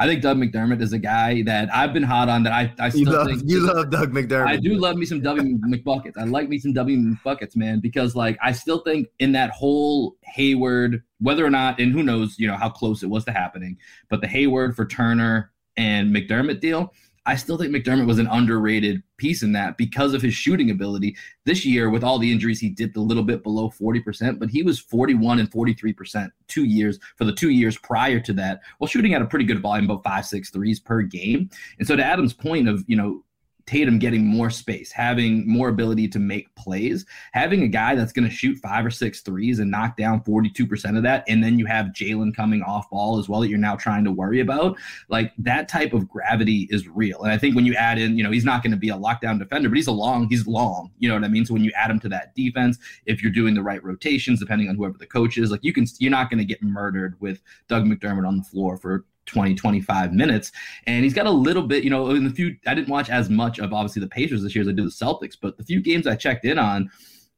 I 0.00 0.06
think 0.06 0.22
Doug 0.22 0.36
McDermott 0.36 0.80
is 0.80 0.92
a 0.92 0.98
guy 0.98 1.42
that 1.42 1.74
I've 1.74 1.92
been 1.92 2.04
hot 2.04 2.28
on. 2.28 2.44
That 2.44 2.52
I, 2.52 2.72
I 2.78 2.88
still 2.88 3.00
you 3.00 3.10
love, 3.10 3.26
think 3.26 3.42
you 3.46 3.66
love 3.66 3.90
Doug 3.90 4.12
McDermott. 4.12 4.46
I 4.46 4.56
do 4.56 4.74
love 4.74 4.96
me 4.96 5.04
some 5.04 5.20
W 5.20 5.58
McBuckets. 5.58 6.16
I 6.16 6.24
like 6.24 6.48
me 6.48 6.58
some 6.58 6.72
W 6.72 6.96
McBuckets, 6.96 7.56
man, 7.56 7.80
because 7.80 8.14
like 8.14 8.38
I 8.42 8.52
still 8.52 8.78
think 8.80 9.08
in 9.18 9.32
that 9.32 9.50
whole 9.50 10.16
Hayward, 10.22 11.02
whether 11.18 11.44
or 11.44 11.50
not, 11.50 11.80
and 11.80 11.92
who 11.92 12.02
knows, 12.02 12.38
you 12.38 12.46
know 12.46 12.56
how 12.56 12.68
close 12.68 13.02
it 13.02 13.08
was 13.08 13.24
to 13.24 13.32
happening, 13.32 13.76
but 14.08 14.20
the 14.20 14.28
Hayward 14.28 14.76
for 14.76 14.86
Turner 14.86 15.50
and 15.76 16.14
McDermott 16.14 16.60
deal 16.60 16.92
I 17.28 17.36
still 17.36 17.58
think 17.58 17.74
McDermott 17.74 18.06
was 18.06 18.18
an 18.18 18.26
underrated 18.28 19.02
piece 19.18 19.42
in 19.42 19.52
that 19.52 19.76
because 19.76 20.14
of 20.14 20.22
his 20.22 20.32
shooting 20.32 20.70
ability. 20.70 21.14
This 21.44 21.62
year, 21.62 21.90
with 21.90 22.02
all 22.02 22.18
the 22.18 22.32
injuries, 22.32 22.58
he 22.58 22.70
dipped 22.70 22.96
a 22.96 23.02
little 23.02 23.22
bit 23.22 23.42
below 23.42 23.68
40%, 23.68 24.38
but 24.38 24.48
he 24.48 24.62
was 24.62 24.80
41 24.80 25.38
and 25.38 25.50
43% 25.50 26.30
two 26.46 26.64
years 26.64 26.98
for 27.16 27.26
the 27.26 27.34
two 27.34 27.50
years 27.50 27.76
prior 27.76 28.18
to 28.18 28.32
that, 28.32 28.62
while 28.78 28.88
shooting 28.88 29.12
at 29.12 29.20
a 29.20 29.26
pretty 29.26 29.44
good 29.44 29.60
volume, 29.60 29.84
about 29.84 30.02
five, 30.02 30.24
six 30.24 30.48
threes 30.48 30.80
per 30.80 31.02
game. 31.02 31.50
And 31.78 31.86
so 31.86 31.96
to 31.96 32.02
Adam's 32.02 32.32
point 32.32 32.66
of, 32.66 32.82
you 32.86 32.96
know, 32.96 33.22
Tatum 33.68 33.98
getting 33.98 34.24
more 34.24 34.48
space, 34.48 34.90
having 34.90 35.46
more 35.46 35.68
ability 35.68 36.08
to 36.08 36.18
make 36.18 36.54
plays, 36.54 37.04
having 37.32 37.64
a 37.64 37.68
guy 37.68 37.94
that's 37.94 38.12
going 38.12 38.26
to 38.26 38.34
shoot 38.34 38.56
five 38.56 38.86
or 38.86 38.90
six 38.90 39.20
threes 39.20 39.58
and 39.58 39.70
knock 39.70 39.98
down 39.98 40.22
42% 40.22 40.96
of 40.96 41.02
that. 41.02 41.22
And 41.28 41.44
then 41.44 41.58
you 41.58 41.66
have 41.66 41.88
Jaylen 41.88 42.34
coming 42.34 42.62
off 42.62 42.88
ball 42.88 43.18
as 43.18 43.28
well 43.28 43.40
that 43.40 43.48
you're 43.48 43.58
now 43.58 43.76
trying 43.76 44.04
to 44.04 44.10
worry 44.10 44.40
about. 44.40 44.78
Like 45.10 45.34
that 45.36 45.68
type 45.68 45.92
of 45.92 46.08
gravity 46.08 46.66
is 46.70 46.88
real. 46.88 47.22
And 47.22 47.30
I 47.30 47.36
think 47.36 47.54
when 47.54 47.66
you 47.66 47.74
add 47.74 47.98
in, 47.98 48.16
you 48.16 48.24
know, 48.24 48.30
he's 48.30 48.44
not 48.44 48.62
going 48.62 48.70
to 48.70 48.78
be 48.78 48.88
a 48.88 48.96
lockdown 48.96 49.38
defender, 49.38 49.68
but 49.68 49.76
he's 49.76 49.86
a 49.86 49.92
long, 49.92 50.28
he's 50.30 50.46
long. 50.46 50.90
You 50.98 51.10
know 51.10 51.16
what 51.16 51.24
I 51.24 51.28
mean? 51.28 51.44
So 51.44 51.52
when 51.52 51.62
you 51.62 51.72
add 51.76 51.90
him 51.90 52.00
to 52.00 52.08
that 52.08 52.34
defense, 52.34 52.78
if 53.04 53.22
you're 53.22 53.32
doing 53.32 53.52
the 53.52 53.62
right 53.62 53.84
rotations, 53.84 54.40
depending 54.40 54.70
on 54.70 54.76
whoever 54.76 54.96
the 54.96 55.06
coach 55.06 55.36
is, 55.36 55.50
like 55.50 55.62
you 55.62 55.74
can, 55.74 55.84
you're 55.98 56.10
not 56.10 56.30
going 56.30 56.38
to 56.38 56.46
get 56.46 56.62
murdered 56.62 57.20
with 57.20 57.42
Doug 57.68 57.84
McDermott 57.84 58.26
on 58.26 58.38
the 58.38 58.44
floor 58.44 58.78
for 58.78 59.04
20, 59.28 59.54
25 59.54 60.12
minutes. 60.12 60.50
And 60.86 61.04
he's 61.04 61.14
got 61.14 61.26
a 61.26 61.30
little 61.30 61.62
bit, 61.62 61.84
you 61.84 61.90
know, 61.90 62.10
in 62.10 62.24
the 62.24 62.30
few, 62.30 62.56
I 62.66 62.74
didn't 62.74 62.88
watch 62.88 63.10
as 63.10 63.30
much 63.30 63.58
of 63.58 63.72
obviously 63.72 64.00
the 64.00 64.08
Pacers 64.08 64.42
this 64.42 64.54
year 64.54 64.62
as 64.62 64.68
I 64.68 64.72
do 64.72 64.84
the 64.84 64.90
Celtics, 64.90 65.36
but 65.40 65.56
the 65.56 65.64
few 65.64 65.80
games 65.80 66.06
I 66.06 66.16
checked 66.16 66.44
in 66.44 66.58
on, 66.58 66.90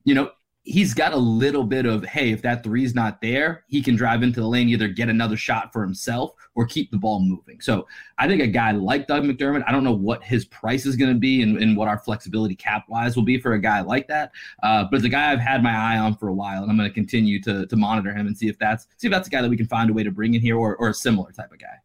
you 0.04 0.14
know, 0.14 0.30
he's 0.62 0.92
got 0.92 1.12
a 1.12 1.16
little 1.16 1.64
bit 1.64 1.86
of, 1.86 2.04
hey, 2.04 2.32
if 2.32 2.42
that 2.42 2.62
three's 2.62 2.94
not 2.94 3.20
there, 3.20 3.64
he 3.66 3.82
can 3.82 3.96
drive 3.96 4.22
into 4.22 4.40
the 4.40 4.46
lane, 4.46 4.68
either 4.68 4.88
get 4.88 5.08
another 5.08 5.36
shot 5.36 5.72
for 5.72 5.82
himself 5.82 6.32
or 6.54 6.66
keep 6.66 6.90
the 6.90 6.98
ball 6.98 7.20
moving. 7.20 7.60
So 7.60 7.86
I 8.18 8.28
think 8.28 8.42
a 8.42 8.46
guy 8.46 8.72
like 8.72 9.06
Doug 9.06 9.24
McDermott, 9.24 9.64
I 9.66 9.72
don't 9.72 9.84
know 9.84 9.94
what 9.94 10.22
his 10.22 10.44
price 10.44 10.84
is 10.84 10.96
going 10.96 11.12
to 11.12 11.18
be 11.18 11.42
and, 11.42 11.56
and, 11.58 11.76
what 11.76 11.88
our 11.88 11.98
flexibility 11.98 12.54
cap 12.54 12.84
wise 12.88 13.16
will 13.16 13.22
be 13.22 13.40
for 13.40 13.54
a 13.54 13.58
guy 13.58 13.80
like 13.80 14.06
that. 14.08 14.32
Uh, 14.62 14.84
but 14.84 14.96
it's 14.96 15.06
a 15.06 15.08
guy 15.08 15.32
I've 15.32 15.40
had 15.40 15.62
my 15.62 15.74
eye 15.74 15.98
on 15.98 16.16
for 16.16 16.28
a 16.28 16.34
while, 16.34 16.62
and 16.62 16.70
I'm 16.70 16.76
going 16.76 16.88
to 16.88 16.94
continue 16.94 17.40
to 17.42 17.64
to 17.64 17.76
monitor 17.76 18.12
him 18.12 18.26
and 18.26 18.36
see 18.36 18.48
if 18.48 18.58
that's 18.58 18.86
see 18.96 19.06
if 19.06 19.12
that's 19.12 19.28
a 19.28 19.30
guy 19.30 19.40
that 19.40 19.48
we 19.48 19.56
can 19.56 19.66
find 19.66 19.88
a 19.88 19.92
way 19.92 20.02
to 20.02 20.10
bring 20.10 20.34
in 20.34 20.40
here 20.40 20.58
or, 20.58 20.76
or 20.76 20.90
a 20.90 20.94
similar 20.94 21.30
type 21.32 21.52
of 21.52 21.58
guy. 21.58 21.78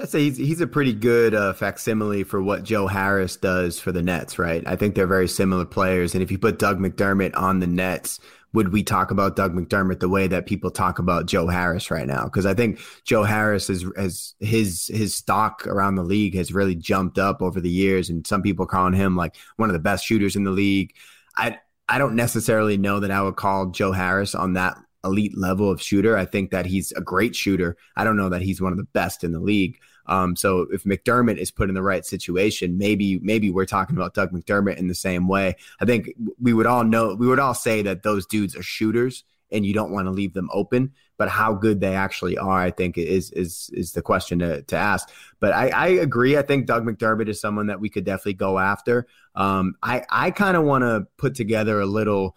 I'd 0.00 0.08
say 0.08 0.20
he's 0.20 0.36
he's 0.36 0.60
a 0.60 0.66
pretty 0.66 0.92
good 0.92 1.34
uh, 1.34 1.52
facsimile 1.52 2.22
for 2.22 2.40
what 2.40 2.62
Joe 2.62 2.86
Harris 2.86 3.36
does 3.36 3.80
for 3.80 3.90
the 3.90 4.02
Nets, 4.02 4.38
right? 4.38 4.62
I 4.66 4.76
think 4.76 4.94
they're 4.94 5.06
very 5.06 5.28
similar 5.28 5.64
players, 5.64 6.14
and 6.14 6.22
if 6.22 6.30
you 6.30 6.38
put 6.38 6.58
Doug 6.58 6.78
McDermott 6.78 7.36
on 7.36 7.58
the 7.58 7.66
Nets, 7.66 8.20
would 8.52 8.72
we 8.72 8.82
talk 8.82 9.10
about 9.10 9.36
Doug 9.36 9.54
McDermott 9.54 10.00
the 10.00 10.08
way 10.08 10.26
that 10.26 10.46
people 10.46 10.70
talk 10.70 10.98
about 10.98 11.26
Joe 11.26 11.48
Harris 11.48 11.90
right 11.90 12.06
now? 12.06 12.24
Because 12.24 12.46
I 12.46 12.54
think 12.54 12.80
Joe 13.04 13.24
Harris 13.24 13.68
is 13.68 13.84
has 13.96 14.34
his 14.40 14.86
his 14.86 15.14
stock 15.14 15.66
around 15.66 15.96
the 15.96 16.04
league 16.04 16.34
has 16.36 16.52
really 16.52 16.74
jumped 16.74 17.18
up 17.18 17.42
over 17.42 17.60
the 17.60 17.70
years, 17.70 18.08
and 18.08 18.26
some 18.26 18.42
people 18.42 18.66
calling 18.66 18.94
him 18.94 19.16
like 19.16 19.36
one 19.56 19.68
of 19.68 19.74
the 19.74 19.80
best 19.80 20.04
shooters 20.04 20.36
in 20.36 20.44
the 20.44 20.50
league. 20.50 20.94
I 21.36 21.58
I 21.88 21.98
don't 21.98 22.14
necessarily 22.14 22.76
know 22.76 23.00
that 23.00 23.10
I 23.10 23.22
would 23.22 23.36
call 23.36 23.66
Joe 23.66 23.92
Harris 23.92 24.34
on 24.34 24.52
that 24.52 24.76
elite 25.04 25.36
level 25.36 25.70
of 25.70 25.82
shooter. 25.82 26.16
I 26.16 26.24
think 26.24 26.50
that 26.50 26.66
he's 26.66 26.92
a 26.92 27.00
great 27.00 27.34
shooter. 27.34 27.76
I 27.96 28.04
don't 28.04 28.16
know 28.16 28.28
that 28.28 28.42
he's 28.42 28.60
one 28.60 28.72
of 28.72 28.78
the 28.78 28.84
best 28.84 29.24
in 29.24 29.32
the 29.32 29.40
league. 29.40 29.78
Um, 30.08 30.34
so 30.34 30.66
if 30.72 30.84
McDermott 30.84 31.36
is 31.36 31.50
put 31.50 31.68
in 31.68 31.74
the 31.74 31.82
right 31.82 32.04
situation, 32.04 32.78
maybe 32.78 33.18
maybe 33.20 33.50
we're 33.50 33.66
talking 33.66 33.96
about 33.96 34.14
Doug 34.14 34.32
McDermott 34.32 34.76
in 34.76 34.88
the 34.88 34.94
same 34.94 35.28
way. 35.28 35.56
I 35.80 35.84
think 35.84 36.10
we 36.40 36.52
would 36.52 36.66
all 36.66 36.84
know 36.84 37.14
we 37.14 37.26
would 37.26 37.38
all 37.38 37.54
say 37.54 37.82
that 37.82 38.02
those 38.02 38.26
dudes 38.26 38.56
are 38.56 38.62
shooters 38.62 39.24
and 39.50 39.64
you 39.64 39.72
don't 39.72 39.92
want 39.92 40.06
to 40.06 40.10
leave 40.10 40.34
them 40.34 40.50
open. 40.52 40.92
But 41.16 41.28
how 41.28 41.52
good 41.52 41.80
they 41.80 41.94
actually 41.94 42.38
are, 42.38 42.60
I 42.60 42.70
think, 42.70 42.96
is 42.96 43.30
is 43.32 43.70
is 43.72 43.92
the 43.92 44.02
question 44.02 44.38
to, 44.38 44.62
to 44.62 44.76
ask. 44.76 45.10
But 45.40 45.52
I, 45.52 45.68
I 45.70 45.86
agree. 45.88 46.36
I 46.36 46.42
think 46.42 46.66
Doug 46.66 46.84
McDermott 46.84 47.28
is 47.28 47.40
someone 47.40 47.66
that 47.66 47.80
we 47.80 47.88
could 47.88 48.04
definitely 48.04 48.34
go 48.34 48.58
after. 48.58 49.08
Um, 49.34 49.74
I 49.82 50.04
I 50.08 50.30
kind 50.30 50.56
of 50.56 50.62
want 50.62 50.82
to 50.82 51.08
put 51.16 51.34
together 51.34 51.80
a 51.80 51.86
little 51.86 52.36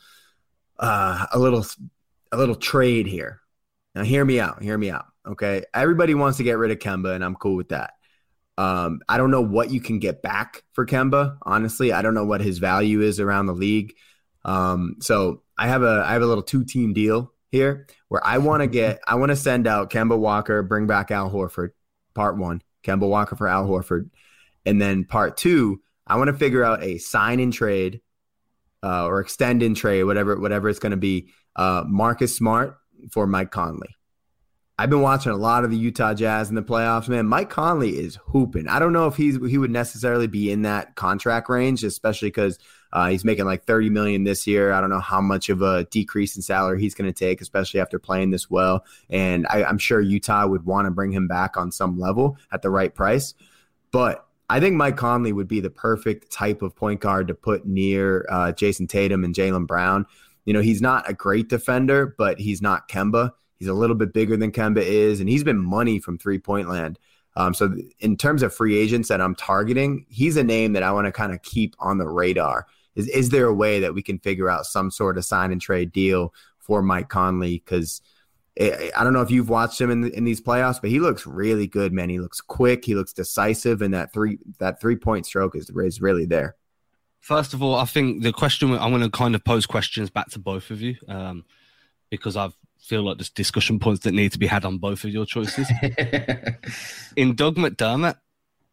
uh, 0.80 1.28
a 1.32 1.38
little 1.38 1.64
a 2.32 2.38
little 2.38 2.56
trade 2.56 3.06
here. 3.06 3.42
Now, 3.94 4.04
hear 4.04 4.26
me 4.26 4.40
out. 4.40 4.64
Hear 4.64 4.78
me 4.78 4.90
out. 4.90 5.11
Okay. 5.28 5.64
Everybody 5.74 6.14
wants 6.14 6.38
to 6.38 6.44
get 6.44 6.58
rid 6.58 6.72
of 6.72 6.80
Kemba, 6.80 7.16
and 7.16 7.24
I'm 7.24 7.36
cool 7.36 7.56
with 7.56 7.70
that. 7.70 7.94
Um, 8.58 9.02
I 9.08 9.18
don't 9.18 9.32
know 9.32 9.42
what 9.42 9.72
you 9.72 9.82
can 9.82 10.00
get 10.00 10.22
back 10.22 10.64
for 10.74 10.86
Kemba. 10.86 11.38
Honestly, 11.44 11.94
I 11.94 12.02
don't 12.02 12.14
know 12.14 12.26
what 12.26 12.42
his 12.42 12.60
value 12.60 13.02
is 13.02 13.20
around 13.20 13.48
the 13.48 13.54
league. 13.54 13.96
Um, 14.44 14.96
so 15.00 15.44
I 15.58 15.68
have 15.68 15.84
a 15.84 16.04
I 16.06 16.14
have 16.14 16.22
a 16.22 16.26
little 16.26 16.44
two 16.44 16.64
team 16.64 16.94
deal 16.94 17.32
here 17.50 17.88
where 18.08 18.26
I 18.26 18.40
want 18.40 18.62
to 18.62 18.68
get 18.80 19.00
I 19.08 19.16
want 19.16 19.30
to 19.30 19.36
send 19.36 19.68
out 19.68 19.90
Kemba 19.90 20.18
Walker, 20.18 20.64
bring 20.64 20.88
back 20.88 21.12
Al 21.12 21.30
Horford, 21.30 21.70
part 22.14 22.38
one. 22.38 22.62
Kemba 22.84 23.08
Walker 23.08 23.36
for 23.36 23.48
Al 23.48 23.68
Horford, 23.68 24.10
and 24.66 24.82
then 24.82 25.06
part 25.06 25.38
two. 25.38 25.82
I 26.08 26.18
want 26.18 26.28
to 26.30 26.34
figure 26.34 26.64
out 26.64 26.84
a 26.84 26.98
sign 26.98 27.40
and 27.40 27.54
trade 27.54 28.02
uh, 28.84 29.06
or 29.06 29.20
extend 29.20 29.64
in 29.64 29.76
trade, 29.76 30.04
whatever 30.04 30.40
whatever 30.40 30.70
it's 30.70 30.80
going 30.80 30.92
to 30.92 30.98
be. 30.98 31.30
Uh, 31.56 31.84
Marcus 31.86 32.36
Smart 32.36 32.78
for 33.12 33.28
Mike 33.28 33.52
Conley. 33.52 33.96
I've 34.82 34.90
been 34.90 35.02
watching 35.02 35.32
a 35.32 35.38
lot 35.38 35.64
of 35.64 35.70
the 35.70 35.78
Utah 35.78 36.16
Jazz 36.16 36.50
in 36.50 36.56
the 36.56 36.64
playoffs, 36.64 37.08
man. 37.08 37.28
Mike 37.28 37.52
Conley 37.52 38.00
is 38.00 38.18
hooping. 38.26 38.68
I 38.68 38.80
don't 38.80 38.94
know 38.94 39.06
if 39.06 39.16
he's 39.16 39.36
he 39.36 39.60
would 39.60 39.70
necessarily 39.70 40.26
be 40.26 40.52
in 40.52 40.64
that 40.64 40.96
contract 40.96 41.50
range, 41.50 41.84
especially 41.84 42.30
because 42.30 42.58
uh, 42.92 43.08
he's 43.08 43.24
making 43.24 43.46
like 43.46 43.64
30 43.66 43.92
million 43.92 44.24
this 44.24 44.48
year. 44.48 44.72
I 44.72 44.82
don't 44.82 44.90
know 44.90 45.00
how 45.00 45.22
much 45.22 45.50
of 45.50 45.62
a 45.62 45.84
decrease 45.92 46.36
in 46.36 46.42
salary 46.42 46.82
he's 46.82 46.96
going 46.96 47.06
to 47.06 47.14
take, 47.14 47.42
especially 47.42 47.80
after 47.80 48.00
playing 48.00 48.32
this 48.32 48.50
well. 48.50 48.84
And 49.08 49.46
I, 49.52 49.64
I'm 49.66 49.78
sure 49.78 50.02
Utah 50.02 50.48
would 50.48 50.66
want 50.66 50.88
to 50.88 50.92
bring 50.92 51.12
him 51.12 51.28
back 51.28 51.58
on 51.58 51.72
some 51.72 52.00
level 52.00 52.40
at 52.52 52.64
the 52.64 52.72
right 52.72 52.96
price. 52.96 53.36
But 53.92 54.26
I 54.50 54.60
think 54.60 54.78
Mike 54.78 54.98
Conley 54.98 55.32
would 55.32 55.48
be 55.48 55.60
the 55.60 55.70
perfect 55.70 56.32
type 56.32 56.64
of 56.64 56.76
point 56.76 57.02
guard 57.02 57.28
to 57.28 57.36
put 57.36 57.68
near 57.68 58.26
uh, 58.32 58.52
Jayson 58.52 58.88
Tatum 58.88 59.24
and 59.26 59.36
Jaylen 59.36 59.68
Brown. 59.68 60.08
You 60.46 60.54
know, 60.54 60.62
he's 60.62 60.82
not 60.82 61.08
a 61.08 61.14
great 61.14 61.50
defender, 61.50 62.16
but 62.18 62.40
he's 62.40 62.64
not 62.64 62.90
Kemba. 62.90 63.34
He's 63.62 63.68
a 63.68 63.74
little 63.76 63.96
bit 63.96 64.12
bigger 64.12 64.36
than 64.36 64.52
Kemba 64.52 64.82
is, 64.82 65.20
and 65.20 65.30
he's 65.30 65.44
been 65.44 65.64
money 65.64 66.00
from 66.00 66.18
three 66.18 66.40
point 66.40 66.68
land. 66.68 66.98
Um, 67.36 67.54
so, 67.54 67.76
in 68.00 68.18
terms 68.18 68.42
of 68.42 68.56
free 68.56 68.76
agents 68.76 69.08
that 69.10 69.22
I'm 69.22 69.36
targeting, 69.36 70.08
he's 70.10 70.36
a 70.36 70.44
name 70.44 70.74
that 70.74 70.82
I 70.82 70.92
want 70.92 71.06
to 71.06 71.12
kind 71.12 71.32
of 71.32 71.44
keep 71.44 71.76
on 71.78 72.00
the 72.00 72.08
radar. 72.08 72.66
Is 72.96 73.08
is 73.08 73.30
there 73.30 73.46
a 73.46 73.54
way 73.54 73.80
that 73.80 73.94
we 73.94 74.02
can 74.02 74.18
figure 74.18 74.50
out 74.50 74.66
some 74.66 74.90
sort 74.90 75.16
of 75.16 75.26
sign 75.26 75.52
and 75.52 75.62
trade 75.62 75.92
deal 75.92 76.34
for 76.58 76.82
Mike 76.82 77.10
Conley? 77.10 77.62
Because 77.64 78.02
I 78.60 79.04
don't 79.04 79.14
know 79.14 79.22
if 79.22 79.30
you've 79.30 79.50
watched 79.50 79.80
him 79.80 79.92
in 79.92 80.10
in 80.12 80.24
these 80.24 80.42
playoffs, 80.42 80.82
but 80.82 80.90
he 80.90 81.00
looks 81.00 81.28
really 81.28 81.68
good, 81.68 81.94
man. 81.94 82.10
He 82.10 82.20
looks 82.20 82.42
quick, 82.42 82.84
he 82.84 82.96
looks 82.96 83.14
decisive, 83.14 83.84
and 83.84 83.94
that 83.94 84.12
three 84.12 84.40
that 84.58 84.82
three 84.82 84.96
point 84.96 85.28
stroke 85.28 85.56
is 85.56 85.70
is 85.70 86.02
really 86.02 86.26
there. 86.26 86.56
First 87.20 87.54
of 87.54 87.62
all, 87.62 87.76
I 87.76 87.86
think 87.86 88.24
the 88.24 88.34
question 88.34 88.72
I'm 88.74 88.90
going 88.90 89.04
to 89.04 89.12
kind 89.12 89.36
of 89.36 89.46
pose 89.46 89.68
questions 89.68 90.10
back 90.10 90.30
to 90.30 90.40
both 90.40 90.72
of 90.72 90.82
you 90.82 90.96
um, 91.08 91.46
because 92.10 92.36
I've 92.36 92.58
feel 92.82 93.04
like 93.04 93.18
there's 93.18 93.30
discussion 93.30 93.80
points 93.80 94.04
that 94.04 94.14
need 94.14 94.32
to 94.32 94.40
be 94.40 94.48
had 94.48 94.66
on 94.66 94.78
both 94.78 95.04
of 95.04 95.12
your 95.12 95.26
choices. 95.26 95.70
in 97.16 97.36
Doug 97.36 97.56
McDermott, 97.56 98.18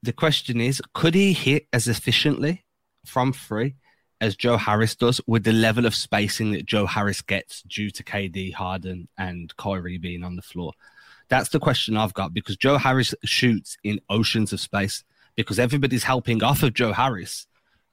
the 0.03 0.13
question 0.13 0.61
is 0.61 0.81
could 0.95 1.15
he 1.15 1.33
hit 1.33 1.67
as 1.73 1.89
efficiently 1.89 2.65
from 3.05 3.33
three 3.33 3.77
as 4.21 4.35
Joe 4.35 4.57
Harris 4.57 4.97
does 4.97 5.21
with 5.27 5.45
the 5.45 5.53
level 5.53 5.87
of 5.87 5.95
spacing 5.95 6.53
that 6.53 6.67
Joe 6.67 6.87
Harris 6.87 7.23
gets 7.23 7.63
due 7.63 7.91
to 7.91 8.03
KD, 8.03 8.53
Harden, 8.53 9.09
and 9.17 9.55
Kyrie 9.57 9.99
being 9.99 10.25
on 10.25 10.37
the 10.37 10.43
floor? 10.43 10.73
That's 11.29 11.51
the 11.51 11.61
question 11.61 11.97
I've 11.97 12.15
got 12.15 12.33
because 12.33 12.57
Joe 12.57 12.79
Harris 12.79 13.15
shoots 13.25 13.77
in 13.85 14.01
oceans 14.09 14.53
of 14.53 14.61
space 14.61 15.05
because 15.37 15.59
everybody's 15.59 16.05
helping 16.05 16.43
off 16.43 16.63
of 16.63 16.75
Joe 16.75 16.93
Harris 16.93 17.47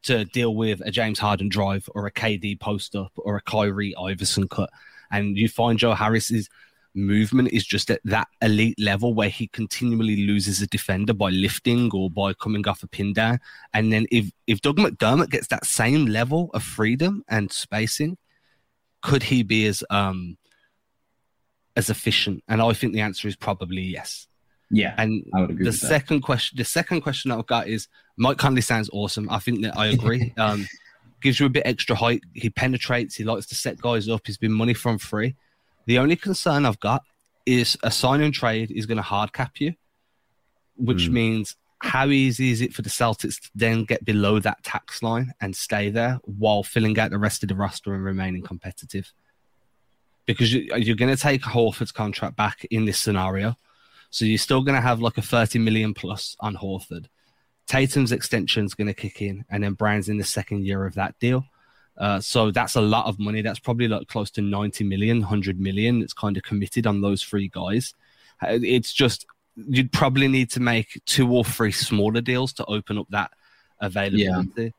to 0.03 0.25
deal 0.25 0.55
with 0.55 0.81
a 0.81 0.91
James 0.91 1.19
Harden 1.19 1.49
drive 1.49 1.89
or 1.93 2.05
a 2.07 2.11
KD 2.11 2.59
post 2.59 2.95
up 2.95 3.11
or 3.17 3.35
a 3.35 3.41
Kyrie 3.41 3.95
Iverson 3.95 4.47
cut 4.47 4.69
and 5.11 5.37
you 5.37 5.47
find 5.47 5.79
Joe 5.79 5.93
Harris's 5.93 6.49
movement 6.95 7.51
is 7.51 7.65
just 7.65 7.91
at 7.91 7.99
that 8.05 8.27
elite 8.41 8.79
level 8.79 9.13
where 9.13 9.29
he 9.29 9.47
continually 9.47 10.25
loses 10.25 10.61
a 10.61 10.67
defender 10.67 11.13
by 11.13 11.29
lifting 11.29 11.91
or 11.93 12.09
by 12.09 12.33
coming 12.33 12.67
off 12.67 12.83
a 12.83 12.87
pin 12.87 13.13
down. 13.13 13.39
And 13.73 13.91
then 13.91 14.07
if 14.11 14.31
if 14.47 14.61
Doug 14.61 14.77
McDermott 14.77 15.29
gets 15.29 15.47
that 15.47 15.65
same 15.65 16.05
level 16.05 16.49
of 16.53 16.63
freedom 16.63 17.23
and 17.27 17.51
spacing, 17.51 18.17
could 19.01 19.23
he 19.23 19.43
be 19.43 19.65
as 19.67 19.83
um 19.89 20.37
as 21.75 21.89
efficient? 21.89 22.43
And 22.47 22.61
I 22.61 22.73
think 22.73 22.93
the 22.93 23.01
answer 23.01 23.27
is 23.27 23.35
probably 23.35 23.81
yes. 23.81 24.27
Yeah, 24.71 24.95
and 24.97 25.23
the 25.49 25.71
second 25.71 26.17
that. 26.17 26.23
question, 26.23 26.57
the 26.57 26.65
second 26.65 27.01
question 27.01 27.29
I've 27.29 27.45
got 27.45 27.67
is 27.67 27.87
Mike 28.17 28.37
Conley 28.37 28.61
sounds 28.61 28.89
awesome. 28.91 29.29
I 29.29 29.37
think 29.37 29.61
that 29.61 29.77
I 29.77 29.87
agree. 29.87 30.33
um, 30.37 30.65
gives 31.21 31.39
you 31.39 31.45
a 31.45 31.49
bit 31.49 31.63
extra 31.65 31.95
height. 31.95 32.21
He 32.33 32.49
penetrates. 32.49 33.15
He 33.15 33.23
likes 33.23 33.45
to 33.47 33.55
set 33.55 33.81
guys 33.81 34.07
up. 34.09 34.21
He's 34.25 34.37
been 34.37 34.51
money 34.51 34.73
from 34.73 34.97
free. 34.97 35.35
The 35.85 35.99
only 35.99 36.15
concern 36.15 36.65
I've 36.65 36.79
got 36.79 37.03
is 37.45 37.77
a 37.83 37.91
sign 37.91 38.21
and 38.21 38.33
trade 38.33 38.71
is 38.71 38.85
going 38.85 38.97
to 38.97 39.03
hard 39.03 39.33
cap 39.33 39.59
you, 39.59 39.75
which 40.75 41.09
mm. 41.09 41.13
means 41.13 41.55
how 41.79 42.07
easy 42.07 42.51
is 42.51 42.61
it 42.61 42.73
for 42.73 42.81
the 42.81 42.89
Celtics 42.89 43.39
to 43.39 43.49
then 43.53 43.83
get 43.83 44.03
below 44.03 44.39
that 44.39 44.63
tax 44.63 45.03
line 45.03 45.33
and 45.39 45.55
stay 45.55 45.89
there 45.89 46.19
while 46.23 46.63
filling 46.63 46.97
out 46.97 47.11
the 47.11 47.17
rest 47.17 47.43
of 47.43 47.49
the 47.49 47.55
roster 47.55 47.93
and 47.93 48.03
remaining 48.03 48.41
competitive? 48.41 49.13
Because 50.25 50.51
you're 50.53 50.95
going 50.95 51.15
to 51.15 51.21
take 51.21 51.43
Horford's 51.43 51.91
contract 51.91 52.35
back 52.35 52.65
in 52.71 52.85
this 52.85 52.97
scenario. 52.97 53.55
So 54.09 54.25
you're 54.25 54.39
still 54.39 54.63
going 54.63 54.75
to 54.75 54.81
have 54.81 55.01
like 55.01 55.17
a 55.17 55.21
30 55.21 55.59
million 55.59 55.93
plus 55.93 56.35
on 56.39 56.55
Horford. 56.55 57.07
Tatum's 57.67 58.11
extension 58.11 58.65
is 58.65 58.73
going 58.73 58.87
to 58.87 58.93
kick 58.93 59.21
in, 59.21 59.45
and 59.49 59.63
then 59.63 59.73
Brown's 59.73 60.09
in 60.09 60.17
the 60.17 60.23
second 60.23 60.65
year 60.65 60.85
of 60.85 60.95
that 60.95 61.17
deal. 61.19 61.45
Uh, 61.97 62.19
so 62.19 62.51
that's 62.51 62.75
a 62.75 62.81
lot 62.81 63.05
of 63.05 63.19
money. 63.19 63.41
That's 63.41 63.59
probably 63.59 63.87
like 63.87 64.07
close 64.07 64.29
to 64.31 64.41
90 64.41 64.83
million, 64.83 65.19
100 65.19 65.59
million. 65.59 66.01
It's 66.01 66.13
kind 66.13 66.35
of 66.35 66.43
committed 66.43 66.85
on 66.85 67.01
those 67.01 67.23
three 67.23 67.47
guys. 67.47 67.93
Uh, 68.41 68.59
it's 68.61 68.91
just, 68.91 69.25
you'd 69.55 69.91
probably 69.91 70.27
need 70.27 70.51
to 70.51 70.59
make 70.59 71.01
two 71.05 71.31
or 71.31 71.45
three 71.45 71.71
smaller 71.71 72.21
deals 72.21 72.51
to 72.53 72.65
open 72.65 72.97
up 72.97 73.07
that 73.11 73.31
availability. 73.79 74.63
Yeah. 74.63 74.69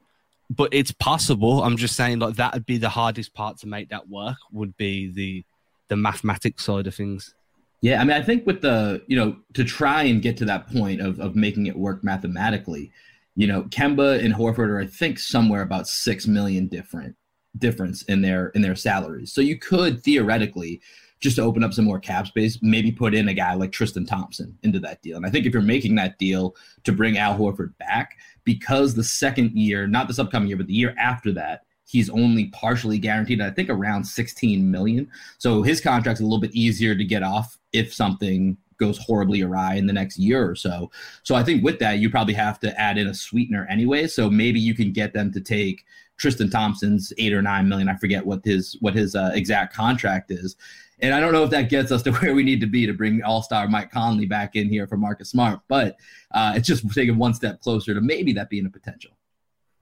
But 0.51 0.73
it's 0.73 0.93
possible. 0.93 1.63
I'm 1.63 1.77
just 1.77 1.97
saying, 1.97 2.19
like, 2.21 2.37
that 2.37 2.53
would 2.53 2.67
be 2.67 2.79
the 2.79 2.91
hardest 2.91 3.35
part 3.35 3.59
to 3.59 3.67
make 3.67 3.89
that 3.89 4.09
work, 4.09 4.37
would 4.53 4.77
be 4.77 5.11
the 5.11 5.45
the 5.89 5.97
mathematics 5.97 6.65
side 6.65 6.87
of 6.87 6.95
things. 6.95 7.35
Yeah, 7.83 8.01
I 8.01 8.05
mean, 8.05 8.17
I 8.17 8.23
think 8.23 8.47
with 8.47 8.63
the 8.63 9.03
you 9.07 9.17
know 9.17 9.37
to 9.55 9.65
try 9.65 10.05
and 10.05 10.23
get 10.23 10.37
to 10.39 10.45
that 10.47 10.69
point 10.69 11.01
of 11.01 11.21
of 11.21 11.37
making 11.37 11.67
it 11.67 11.77
work 11.77 12.03
mathematically, 12.03 12.91
you 13.35 13.47
know, 13.47 13.65
Kemba 13.65 14.25
and 14.25 14.35
Horford 14.35 14.69
are 14.69 14.81
I 14.81 14.87
think 14.87 15.19
somewhere 15.19 15.63
about 15.63 15.87
six 15.87 16.27
million 16.27 16.69
different 16.69 17.17
difference 17.59 18.03
in 18.03 18.23
their 18.23 18.49
in 18.49 18.63
their 18.63 18.77
salaries. 18.77 19.33
So 19.33 19.41
you 19.41 19.59
could 19.59 20.03
theoretically 20.03 20.81
just 21.21 21.37
to 21.37 21.43
open 21.43 21.65
up 21.65 21.73
some 21.73 21.85
more 21.85 21.99
cap 21.99 22.27
space, 22.27 22.59
maybe 22.61 22.93
put 22.93 23.15
in 23.15 23.29
a 23.29 23.35
guy 23.35 23.55
like 23.55 23.73
Tristan 23.73 24.05
Thompson 24.05 24.57
into 24.63 24.79
that 24.81 25.01
deal. 25.03 25.17
And 25.17 25.25
I 25.25 25.31
think 25.31 25.47
if 25.47 25.53
you're 25.53 25.63
making 25.63 25.95
that 25.95 26.19
deal 26.19 26.55
to 26.85 26.93
bring 26.93 27.17
Al 27.17 27.39
Horford 27.39 27.77
back, 27.79 28.19
because 28.45 28.95
the 28.95 29.05
second 29.05 29.57
year, 29.57 29.87
not 29.87 30.09
this 30.09 30.19
upcoming 30.19 30.49
year, 30.49 30.59
but 30.59 30.67
the 30.67 30.75
year 30.75 30.95
after 30.99 31.33
that, 31.33 31.63
he's 31.87 32.11
only 32.11 32.47
partially 32.47 32.99
guaranteed 32.99 33.41
i 33.41 33.51
think 33.51 33.71
around 33.71 34.05
16 34.05 34.69
million 34.71 35.09
so 35.39 35.63
his 35.63 35.81
contract's 35.81 36.21
a 36.21 36.25
little 36.25 36.41
bit 36.41 36.55
easier 36.55 36.95
to 36.95 37.05
get 37.05 37.23
off 37.23 37.59
if 37.77 37.93
something 37.93 38.57
goes 38.79 38.99
horribly 38.99 39.43
awry 39.43 39.75
in 39.75 39.87
the 39.87 39.93
next 39.93 40.19
year 40.19 40.49
or 40.49 40.55
so 40.55 40.91
so 41.23 41.35
i 41.35 41.43
think 41.43 41.65
with 41.65 41.79
that 41.79 41.99
you 41.99 42.11
probably 42.11 42.35
have 42.35 42.59
to 42.61 42.79
add 42.81 42.99
in 42.99 43.07
a 43.07 43.15
sweetener 43.15 43.67
anyway 43.71 44.07
so 44.07 44.29
maybe 44.29 44.61
you 44.61 44.75
can 44.75 44.93
get 44.93 45.13
them 45.13 45.33
to 45.33 45.41
take 45.41 45.85
tristan 46.19 46.51
thompson's 46.51 47.13
eight 47.19 47.33
or 47.33 47.41
nine 47.41 47.69
million 47.69 47.89
i 47.89 47.97
forget 47.97 48.25
what 48.25 48.45
his 48.45 48.77
what 48.81 48.95
his 48.95 49.15
uh, 49.15 49.31
exact 49.35 49.75
contract 49.75 50.31
is 50.31 50.57
and 51.01 51.13
I 51.13 51.21
don't 51.21 51.33
know 51.33 51.45
if 51.45 51.51
that 51.51 51.69
gets 51.69 51.93
us 51.93 52.03
to 52.05 52.13
where 52.17 52.35
we 52.35 52.43
need 52.43 52.61
to 52.61 52.67
be 52.67 52.87
to 52.87 52.93
bring 52.93 53.23
All 53.23 53.43
Star 53.43 53.69
Mike 53.69 53.91
Conley 53.91 54.27
back 54.27 54.57
in 54.57 54.69
here 54.69 54.87
for 54.87 54.97
Marcus 54.97 55.31
Smart, 55.31 55.61
but 55.69 55.97
uh, 56.33 56.55
it's 56.57 56.67
just 56.67 56.91
taking 56.95 57.19
one 57.19 57.35
step 57.35 57.61
closer 57.61 57.95
to 57.95 58.01
maybe 58.01 58.33
that 58.35 58.49
being 58.49 58.67
a 58.67 58.71
potential. 58.71 59.13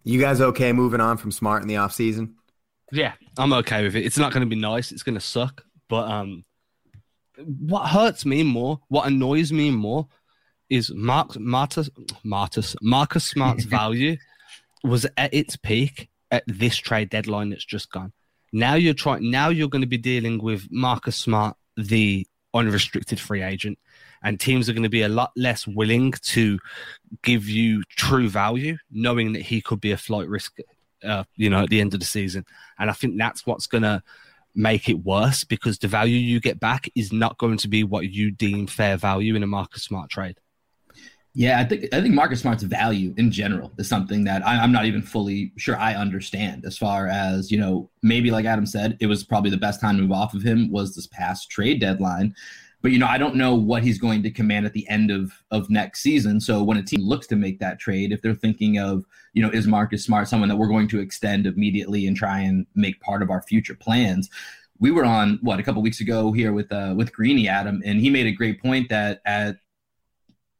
You 0.03 0.21
guys 0.21 0.41
okay 0.41 0.73
moving 0.73 1.01
on 1.01 1.17
from 1.17 1.31
Smart 1.31 1.63
in 1.63 1.69
the 1.69 1.77
off 1.77 1.93
season? 1.93 2.35
Yeah, 2.93 3.15
I'm 3.39 3.53
okay 3.55 3.85
with 3.85 3.97
it. 3.97 4.05
It's 4.05 4.19
not 4.19 4.33
going 4.33 4.43
to 4.43 4.47
be 4.49 4.61
nice. 4.61 4.93
It's 4.93 5.03
going 5.03 5.15
to 5.15 5.21
suck. 5.21 5.65
But 5.89 6.11
um, 6.11 6.45
what 7.39 7.89
hurts 7.89 8.25
me 8.25 8.43
more, 8.43 8.81
what 8.89 9.07
annoys 9.07 9.53
me 9.53 9.71
more, 9.71 10.09
is 10.71 10.93
Mark 10.95 11.39
Marcus 11.39 11.91
Marcus 12.23 12.75
Marcus 12.81 13.25
Smart's 13.25 13.65
value 13.79 14.17
was 14.83 15.07
at 15.17 15.33
its 15.33 15.57
peak 15.57 16.09
at 16.31 16.45
this 16.47 16.77
trade 16.77 17.11
deadline 17.11 17.51
that's 17.51 17.65
just 17.65 17.91
gone. 17.91 18.13
Now 18.53 18.75
you're 18.75 18.95
trying. 18.95 19.31
Now 19.31 19.49
you're 19.49 19.69
going 19.69 19.83
to 19.83 19.89
be 19.89 19.99
dealing 19.99 20.43
with 20.43 20.69
Marcus 20.71 21.17
Smart, 21.17 21.57
the 21.77 22.27
unrestricted 22.53 23.19
free 23.19 23.43
agent, 23.43 23.79
and 24.23 24.39
teams 24.39 24.69
are 24.69 24.73
going 24.73 24.85
to 24.85 24.89
be 24.89 25.03
a 25.03 25.09
lot 25.09 25.33
less 25.37 25.67
willing 25.67 26.13
to 26.13 26.59
give 27.23 27.49
you 27.49 27.83
true 27.91 28.29
value, 28.29 28.77
knowing 28.91 29.33
that 29.33 29.43
he 29.43 29.61
could 29.61 29.81
be 29.81 29.91
a 29.91 29.97
flight 29.97 30.29
risk. 30.29 30.59
Uh, 31.03 31.25
you 31.37 31.51
know, 31.51 31.65
at 31.65 31.69
the 31.69 31.83
end 31.83 31.93
of 31.93 32.01
the 32.01 32.07
season, 32.07 32.47
and 32.79 32.89
I 32.89 32.95
think 32.95 33.19
that's 33.19 33.45
what's 33.45 33.67
going 33.67 33.83
to 33.83 34.03
make 34.55 34.89
it 34.89 35.05
worse 35.05 35.45
because 35.45 35.79
the 35.79 35.89
value 35.89 36.17
you 36.17 36.41
get 36.41 36.61
back 36.61 36.89
is 36.95 37.13
not 37.13 37.39
going 37.39 37.59
to 37.59 37.69
be 37.69 37.85
what 37.85 38.11
you 38.11 38.31
deem 38.31 38.67
fair 38.67 38.97
value 38.97 39.35
in 39.35 39.43
a 39.43 39.47
Marcus 39.47 39.83
Smart 39.83 40.11
trade. 40.11 40.39
Yeah, 41.37 41.59
I 41.59 41.65
think 41.65 41.93
I 41.93 42.01
think 42.01 42.15
Marcus 42.15 42.43
Smart's 42.43 42.63
value 42.63 43.13
in 43.17 43.33
general 43.33 43.73
is 43.77 43.89
something 43.89 44.23
that 44.25 44.47
I, 44.47 44.63
am 44.63 44.71
not 44.71 44.85
even 44.85 45.03
fully 45.03 45.53
sure 45.57 45.77
I 45.77 45.95
understand. 45.95 46.65
As 46.65 46.79
far 46.79 47.09
as 47.09 47.51
you 47.51 47.59
know, 47.59 47.91
maybe 48.05 48.31
like 48.31 48.45
Adam 48.45 48.67
said, 48.67 48.97
it 49.01 49.07
was 49.07 49.25
probably 49.25 49.51
the 49.51 49.57
best 49.57 49.81
time 49.81 49.97
to 49.97 50.03
move 50.03 50.13
off 50.13 50.35
of 50.35 50.43
him 50.43 50.71
was 50.71 50.95
this 50.95 51.09
past 51.09 51.51
trade 51.51 51.81
deadline. 51.81 52.37
But 52.85 52.93
you 52.93 52.99
know, 52.99 53.07
I 53.07 53.19
don't 53.19 53.35
know 53.35 53.55
what 53.57 53.83
he's 53.83 53.99
going 53.99 54.23
to 54.23 54.31
command 54.31 54.67
at 54.67 54.75
the 54.75 54.89
end 54.89 55.11
of 55.11 55.33
of 55.51 55.71
next 55.71 56.03
season. 56.03 56.41
So 56.41 56.63
when 56.63 56.77
a 56.77 56.83
team 56.83 57.01
looks 57.01 57.27
to 57.29 57.37
make 57.37 57.59
that 57.59 57.81
trade, 57.81 58.13
if 58.13 58.23
they're 58.23 58.35
thinking 58.35 58.79
of 58.79 59.05
you 59.33 59.43
know, 59.43 59.51
is 59.51 59.67
Marcus 59.67 60.05
Smart 60.05 60.29
someone 60.29 60.49
that 60.51 60.57
we're 60.57 60.69
going 60.69 60.87
to 60.89 61.01
extend 61.01 61.47
immediately 61.47 62.07
and 62.07 62.17
try 62.17 62.39
and 62.41 62.67
make 62.77 63.01
part 63.01 63.23
of 63.23 63.31
our 63.31 63.43
future 63.43 63.75
plans? 63.75 64.31
we 64.81 64.91
were 64.91 65.05
on 65.05 65.39
what 65.41 65.61
a 65.61 65.63
couple 65.63 65.81
weeks 65.83 66.01
ago 66.01 66.33
here 66.33 66.53
with 66.53 66.71
uh, 66.73 66.95
with 66.97 67.13
Greeny 67.13 67.49
Adam, 67.49 67.83
and 67.85 68.01
he 68.01 68.11
made 68.11 68.27
a 68.27 68.33
great 68.33 68.61
point 68.61 68.89
that 68.89 69.23
at 69.25 69.57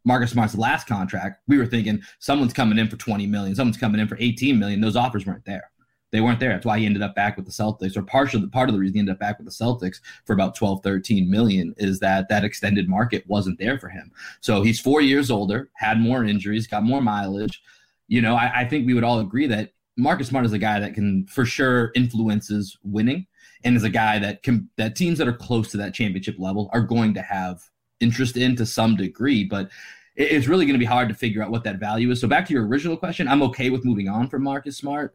Marcus 0.05 0.31
Smart's 0.31 0.57
last 0.57 0.87
contract, 0.87 1.41
we 1.49 1.59
were 1.59 1.67
thinking 1.67 2.03
someone's 2.19 2.53
coming 2.53 2.79
in 2.79 2.89
for 2.89 2.97
20 2.97 3.27
million, 3.27 3.55
someone's 3.55 3.77
coming 3.77 4.01
in 4.01 4.09
for 4.09 4.17
18 4.21 4.59
million. 4.59 4.81
Those 4.81 4.97
offers 4.97 5.27
weren't 5.27 5.45
there. 5.45 5.71
They 6.15 6.21
weren't 6.21 6.39
there. 6.39 6.51
That's 6.51 6.65
why 6.65 6.79
he 6.79 6.87
ended 6.87 7.03
up 7.03 7.17
back 7.17 7.37
with 7.37 7.45
the 7.45 7.51
Celtics, 7.51 7.97
or 7.97 8.03
partial 8.03 8.49
part 8.49 8.69
of 8.69 8.73
the 8.73 8.79
reason 8.79 8.95
he 8.95 9.01
ended 9.01 9.15
up 9.15 9.19
back 9.19 9.37
with 9.37 9.49
the 9.49 9.53
Celtics 9.53 9.97
for 10.25 10.33
about 10.33 10.55
12, 10.55 10.81
13 10.81 11.29
million 11.29 11.75
is 11.77 11.99
that 11.99 12.29
that 12.29 12.45
extended 12.45 12.89
market 12.89 13.27
wasn't 13.27 13.59
there 13.59 13.81
for 13.81 13.89
him. 13.89 14.13
So 14.41 14.63
he's 14.63 14.79
four 14.79 15.01
years 15.01 15.29
older, 15.29 15.71
had 15.75 15.99
more 15.99 16.25
injuries, 16.25 16.69
got 16.69 16.85
more 16.85 17.03
mileage. 17.03 17.61
You 18.07 18.21
know, 18.21 18.37
I, 18.37 18.61
I 18.61 18.65
think 18.65 18.87
we 18.87 18.95
would 18.95 19.03
all 19.03 19.19
agree 19.19 19.49
that 19.49 19.73
Marcus 19.97 20.29
Smart 20.29 20.45
is 20.45 20.53
a 20.53 20.59
guy 20.59 20.79
that 20.79 20.95
can 20.95 21.27
for 21.27 21.45
sure 21.45 21.91
influences 21.97 22.79
winning 22.85 23.27
and 23.65 23.77
is 23.77 23.83
a 23.83 23.91
guy 23.91 24.21
that 24.21 24.45
can 24.45 24.71
that 24.77 24.95
teams 24.95 25.19
that 25.19 25.27
are 25.27 25.33
close 25.33 25.73
to 25.73 25.79
that 25.79 25.95
championship 25.95 26.37
level 26.39 26.71
are 26.73 26.83
going 26.83 27.13
to 27.15 27.23
have 27.23 27.61
interest 27.99 28.37
in 28.37 28.55
to 28.55 28.67
some 28.67 28.95
degree, 28.95 29.43
but 29.43 29.69
it's 30.15 30.47
really 30.47 30.65
going 30.65 30.75
to 30.75 30.79
be 30.79 30.85
hard 30.85 31.09
to 31.09 31.15
figure 31.17 31.43
out 31.43 31.51
what 31.51 31.65
that 31.65 31.81
value 31.81 32.09
is. 32.13 32.21
So 32.21 32.29
back 32.29 32.47
to 32.47 32.53
your 32.55 32.69
original 32.69 32.97
question, 32.97 33.27
I'm 33.27 33.43
okay 33.43 33.71
with 33.71 33.85
moving 33.85 34.09
on 34.09 34.29
from 34.29 34.45
Marcus 34.45 34.77
Smart. 34.77 35.13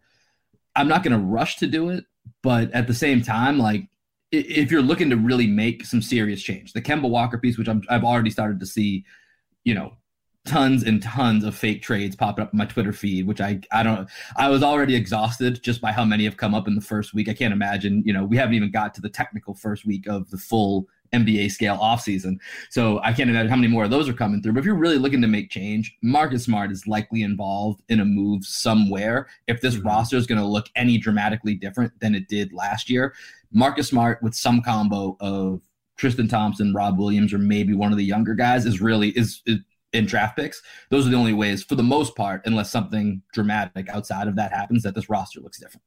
I'm 0.75 0.87
not 0.87 1.03
going 1.03 1.17
to 1.17 1.25
rush 1.25 1.57
to 1.57 1.67
do 1.67 1.89
it, 1.89 2.05
but 2.43 2.71
at 2.71 2.87
the 2.87 2.93
same 2.93 3.21
time, 3.21 3.57
like 3.57 3.87
if 4.31 4.71
you're 4.71 4.81
looking 4.81 5.09
to 5.09 5.17
really 5.17 5.47
make 5.47 5.85
some 5.85 6.01
serious 6.01 6.41
change, 6.41 6.73
the 6.73 6.81
Kemba 6.81 7.09
Walker 7.09 7.37
piece, 7.37 7.57
which 7.57 7.67
i 7.67 7.75
have 7.89 8.03
already 8.03 8.29
started 8.29 8.59
to 8.59 8.65
see, 8.65 9.05
you 9.63 9.73
know, 9.73 9.93
tons 10.45 10.83
and 10.83 11.01
tons 11.01 11.43
of 11.43 11.55
fake 11.55 11.81
trades 11.81 12.15
popping 12.15 12.43
up 12.43 12.53
in 12.53 12.57
my 12.57 12.65
Twitter 12.65 12.93
feed, 12.93 13.27
which 13.27 13.41
I 13.41 13.59
I 13.71 13.83
don't 13.83 14.09
I 14.35 14.49
was 14.49 14.63
already 14.63 14.95
exhausted 14.95 15.61
just 15.63 15.81
by 15.81 15.91
how 15.91 16.05
many 16.05 16.23
have 16.25 16.37
come 16.37 16.53
up 16.53 16.67
in 16.67 16.75
the 16.75 16.81
first 16.81 17.13
week. 17.13 17.29
I 17.29 17.33
can't 17.33 17.53
imagine, 17.53 18.03
you 18.05 18.13
know, 18.13 18.23
we 18.23 18.37
haven't 18.37 18.55
even 18.55 18.71
got 18.71 18.93
to 18.95 19.01
the 19.01 19.09
technical 19.09 19.53
first 19.53 19.85
week 19.85 20.07
of 20.07 20.29
the 20.29 20.37
full 20.37 20.87
NBA 21.13 21.51
scale 21.51 21.77
offseason. 21.77 22.37
So 22.69 22.99
I 23.03 23.13
can't 23.13 23.29
imagine 23.29 23.49
how 23.49 23.55
many 23.55 23.67
more 23.67 23.85
of 23.85 23.91
those 23.91 24.07
are 24.09 24.13
coming 24.13 24.41
through. 24.41 24.53
But 24.53 24.59
if 24.59 24.65
you're 24.65 24.75
really 24.75 24.97
looking 24.97 25.21
to 25.21 25.27
make 25.27 25.49
change, 25.49 25.97
Marcus 26.01 26.43
Smart 26.43 26.71
is 26.71 26.87
likely 26.87 27.23
involved 27.23 27.81
in 27.89 27.99
a 27.99 28.05
move 28.05 28.45
somewhere. 28.45 29.27
If 29.47 29.61
this 29.61 29.75
mm-hmm. 29.75 29.87
roster 29.87 30.17
is 30.17 30.27
going 30.27 30.41
to 30.41 30.47
look 30.47 30.67
any 30.75 30.97
dramatically 30.97 31.55
different 31.55 31.99
than 31.99 32.15
it 32.15 32.27
did 32.27 32.53
last 32.53 32.89
year, 32.89 33.13
Marcus 33.51 33.87
Smart 33.87 34.21
with 34.21 34.35
some 34.35 34.61
combo 34.61 35.17
of 35.19 35.61
Tristan 35.97 36.27
Thompson, 36.27 36.73
Rob 36.73 36.97
Williams, 36.97 37.33
or 37.33 37.39
maybe 37.39 37.73
one 37.73 37.91
of 37.91 37.97
the 37.97 38.05
younger 38.05 38.33
guys 38.33 38.65
is 38.65 38.79
really 38.79 39.09
is, 39.09 39.41
is 39.45 39.59
in 39.91 40.05
draft 40.05 40.37
picks. 40.37 40.61
Those 40.89 41.07
are 41.07 41.09
the 41.09 41.17
only 41.17 41.33
ways, 41.33 41.63
for 41.63 41.75
the 41.75 41.83
most 41.83 42.15
part, 42.15 42.41
unless 42.45 42.71
something 42.71 43.21
dramatic 43.33 43.89
outside 43.89 44.27
of 44.27 44.35
that 44.35 44.53
happens, 44.53 44.83
that 44.83 44.95
this 44.95 45.09
roster 45.09 45.41
looks 45.41 45.59
different. 45.59 45.83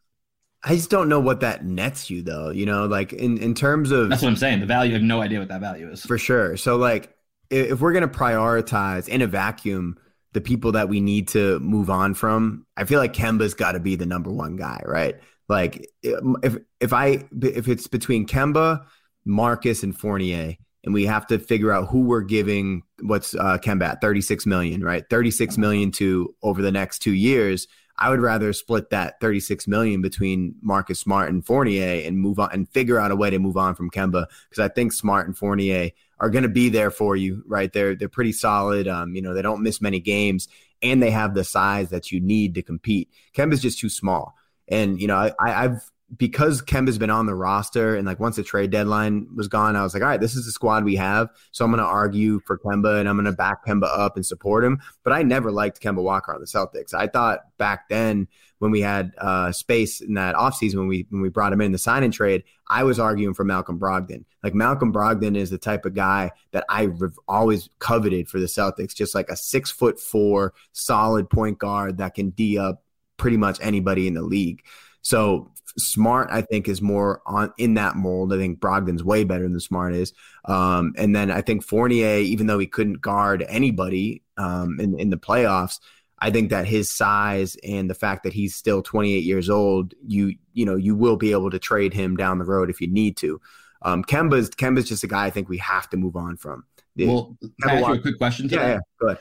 I 0.64 0.76
just 0.76 0.90
don't 0.90 1.08
know 1.08 1.20
what 1.20 1.40
that 1.40 1.64
nets 1.64 2.08
you 2.08 2.22
though. 2.22 2.50
You 2.50 2.66
know, 2.66 2.86
like 2.86 3.12
in 3.12 3.38
in 3.38 3.54
terms 3.54 3.90
of 3.90 4.08
that's 4.08 4.22
what 4.22 4.28
I'm 4.28 4.36
saying. 4.36 4.60
The 4.60 4.66
value, 4.66 4.92
I 4.92 4.94
have 4.94 5.02
no 5.02 5.20
idea 5.20 5.38
what 5.40 5.48
that 5.48 5.60
value 5.60 5.90
is 5.90 6.04
for 6.04 6.18
sure. 6.18 6.56
So 6.56 6.76
like, 6.76 7.14
if 7.50 7.80
we're 7.80 7.92
gonna 7.92 8.08
prioritize 8.08 9.08
in 9.08 9.22
a 9.22 9.26
vacuum 9.26 9.98
the 10.32 10.40
people 10.40 10.72
that 10.72 10.88
we 10.88 11.00
need 11.00 11.28
to 11.28 11.58
move 11.60 11.90
on 11.90 12.14
from, 12.14 12.66
I 12.76 12.84
feel 12.84 12.98
like 12.98 13.12
Kemba's 13.12 13.54
got 13.54 13.72
to 13.72 13.80
be 13.80 13.96
the 13.96 14.06
number 14.06 14.30
one 14.30 14.56
guy, 14.56 14.80
right? 14.84 15.16
Like 15.48 15.86
if 16.02 16.56
if 16.80 16.92
I 16.92 17.24
if 17.42 17.68
it's 17.68 17.86
between 17.88 18.26
Kemba, 18.26 18.84
Marcus, 19.24 19.82
and 19.82 19.98
Fournier, 19.98 20.56
and 20.84 20.94
we 20.94 21.06
have 21.06 21.26
to 21.26 21.38
figure 21.38 21.72
out 21.72 21.88
who 21.88 22.02
we're 22.02 22.22
giving 22.22 22.82
what's 23.00 23.34
uh, 23.34 23.58
Kemba 23.58 23.90
at 23.90 24.00
36 24.00 24.46
million, 24.46 24.82
right? 24.82 25.04
36 25.10 25.58
million 25.58 25.90
to 25.92 26.34
over 26.42 26.62
the 26.62 26.72
next 26.72 27.00
two 27.00 27.12
years 27.12 27.66
I 28.02 28.10
would 28.10 28.20
rather 28.20 28.52
split 28.52 28.90
that 28.90 29.20
36 29.20 29.68
million 29.68 30.02
between 30.02 30.56
Marcus 30.60 30.98
Smart 30.98 31.28
and 31.28 31.46
Fournier 31.46 32.02
and 32.04 32.18
move 32.18 32.40
on 32.40 32.50
and 32.52 32.68
figure 32.68 32.98
out 32.98 33.12
a 33.12 33.16
way 33.16 33.30
to 33.30 33.38
move 33.38 33.56
on 33.56 33.76
from 33.76 33.90
Kemba 33.90 34.26
because 34.50 34.58
I 34.58 34.66
think 34.66 34.92
Smart 34.92 35.28
and 35.28 35.38
Fournier 35.38 35.90
are 36.18 36.28
going 36.28 36.42
to 36.42 36.48
be 36.48 36.68
there 36.68 36.90
for 36.90 37.14
you, 37.14 37.44
right? 37.46 37.72
They're 37.72 37.94
they're 37.94 38.08
pretty 38.08 38.32
solid. 38.32 38.88
Um, 38.88 39.14
you 39.14 39.22
know, 39.22 39.34
they 39.34 39.42
don't 39.42 39.62
miss 39.62 39.80
many 39.80 40.00
games 40.00 40.48
and 40.82 41.00
they 41.00 41.12
have 41.12 41.34
the 41.34 41.44
size 41.44 41.90
that 41.90 42.10
you 42.10 42.18
need 42.20 42.56
to 42.56 42.62
compete. 42.62 43.08
Kemba's 43.36 43.62
just 43.62 43.78
too 43.78 43.88
small. 43.88 44.34
And 44.66 45.00
you 45.00 45.06
know, 45.06 45.16
I, 45.16 45.32
I've 45.64 45.91
because 46.16 46.60
Kemba's 46.60 46.98
been 46.98 47.10
on 47.10 47.26
the 47.26 47.34
roster 47.34 47.96
and 47.96 48.06
like 48.06 48.20
once 48.20 48.36
the 48.36 48.42
trade 48.42 48.70
deadline 48.70 49.26
was 49.34 49.48
gone, 49.48 49.76
I 49.76 49.82
was 49.82 49.94
like, 49.94 50.02
all 50.02 50.08
right, 50.08 50.20
this 50.20 50.36
is 50.36 50.44
the 50.44 50.52
squad 50.52 50.84
we 50.84 50.96
have. 50.96 51.28
So 51.52 51.64
I'm 51.64 51.70
going 51.70 51.82
to 51.82 51.88
argue 51.88 52.40
for 52.46 52.58
Kemba 52.58 53.00
and 53.00 53.08
I'm 53.08 53.16
going 53.16 53.24
to 53.24 53.32
back 53.32 53.64
Kemba 53.66 53.86
up 53.86 54.16
and 54.16 54.26
support 54.26 54.64
him. 54.64 54.80
But 55.04 55.12
I 55.14 55.22
never 55.22 55.50
liked 55.50 55.80
Kemba 55.80 56.02
Walker 56.02 56.34
on 56.34 56.40
the 56.40 56.46
Celtics. 56.46 56.92
I 56.92 57.06
thought 57.06 57.40
back 57.56 57.88
then 57.88 58.28
when 58.58 58.70
we 58.70 58.80
had 58.80 59.12
uh, 59.18 59.52
space 59.52 60.00
in 60.00 60.14
that 60.14 60.34
offseason 60.34 60.76
when 60.76 60.86
we 60.86 61.06
when 61.10 61.22
we 61.22 61.28
brought 61.28 61.52
him 61.52 61.60
in 61.60 61.72
the 61.72 61.78
sign 61.78 62.04
and 62.04 62.12
trade, 62.12 62.44
I 62.68 62.84
was 62.84 63.00
arguing 63.00 63.34
for 63.34 63.44
Malcolm 63.44 63.78
Brogdon. 63.78 64.24
Like 64.44 64.54
Malcolm 64.54 64.92
Brogdon 64.92 65.36
is 65.36 65.50
the 65.50 65.58
type 65.58 65.84
of 65.84 65.94
guy 65.94 66.30
that 66.52 66.64
I've 66.68 67.00
always 67.26 67.70
coveted 67.78 68.28
for 68.28 68.38
the 68.38 68.46
Celtics, 68.46 68.94
just 68.94 69.14
like 69.14 69.30
a 69.30 69.36
six 69.36 69.70
foot 69.70 69.98
four 69.98 70.52
solid 70.72 71.28
point 71.30 71.58
guard 71.58 71.98
that 71.98 72.14
can 72.14 72.30
D 72.30 72.58
up 72.58 72.84
pretty 73.16 73.36
much 73.36 73.58
anybody 73.62 74.06
in 74.06 74.14
the 74.14 74.22
league. 74.22 74.62
So 75.02 75.52
Smart, 75.78 76.28
I 76.30 76.42
think, 76.42 76.68
is 76.68 76.82
more 76.82 77.22
on 77.26 77.52
in 77.58 77.74
that 77.74 77.96
mold. 77.96 78.32
I 78.32 78.36
think 78.36 78.60
Brogdon's 78.60 79.04
way 79.04 79.24
better 79.24 79.44
than 79.44 79.58
Smart 79.60 79.94
is. 79.94 80.12
Um, 80.44 80.92
and 80.96 81.14
then 81.14 81.30
I 81.30 81.40
think 81.40 81.64
Fournier, 81.64 82.18
even 82.18 82.46
though 82.46 82.58
he 82.58 82.66
couldn't 82.66 83.00
guard 83.00 83.44
anybody 83.48 84.22
um, 84.36 84.78
in, 84.80 84.98
in 84.98 85.10
the 85.10 85.16
playoffs, 85.16 85.78
I 86.18 86.30
think 86.30 86.50
that 86.50 86.66
his 86.66 86.90
size 86.90 87.56
and 87.64 87.90
the 87.90 87.94
fact 87.94 88.22
that 88.22 88.32
he's 88.32 88.54
still 88.54 88.82
28 88.82 89.24
years 89.24 89.50
old, 89.50 89.94
you 90.06 90.36
you 90.52 90.64
know, 90.64 90.76
you 90.76 90.94
will 90.94 91.16
be 91.16 91.32
able 91.32 91.50
to 91.50 91.58
trade 91.58 91.94
him 91.94 92.16
down 92.16 92.38
the 92.38 92.44
road 92.44 92.70
if 92.70 92.80
you 92.80 92.86
need 92.86 93.16
to. 93.18 93.40
Um, 93.82 94.04
Kemba's 94.04 94.50
Kemba's 94.50 94.88
just 94.88 95.02
a 95.02 95.08
guy 95.08 95.26
I 95.26 95.30
think 95.30 95.48
we 95.48 95.58
have 95.58 95.88
to 95.90 95.96
move 95.96 96.16
on 96.16 96.36
from. 96.36 96.64
Well, 96.96 97.36
can 97.60 97.70
I 97.70 97.80
ask 97.80 97.88
you 97.88 97.94
a 97.94 97.98
quick 97.98 98.18
question? 98.18 98.48
Yeah, 98.48 98.68
yeah, 98.68 98.78
go 99.00 99.06
ahead. 99.08 99.18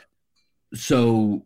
So 0.73 1.45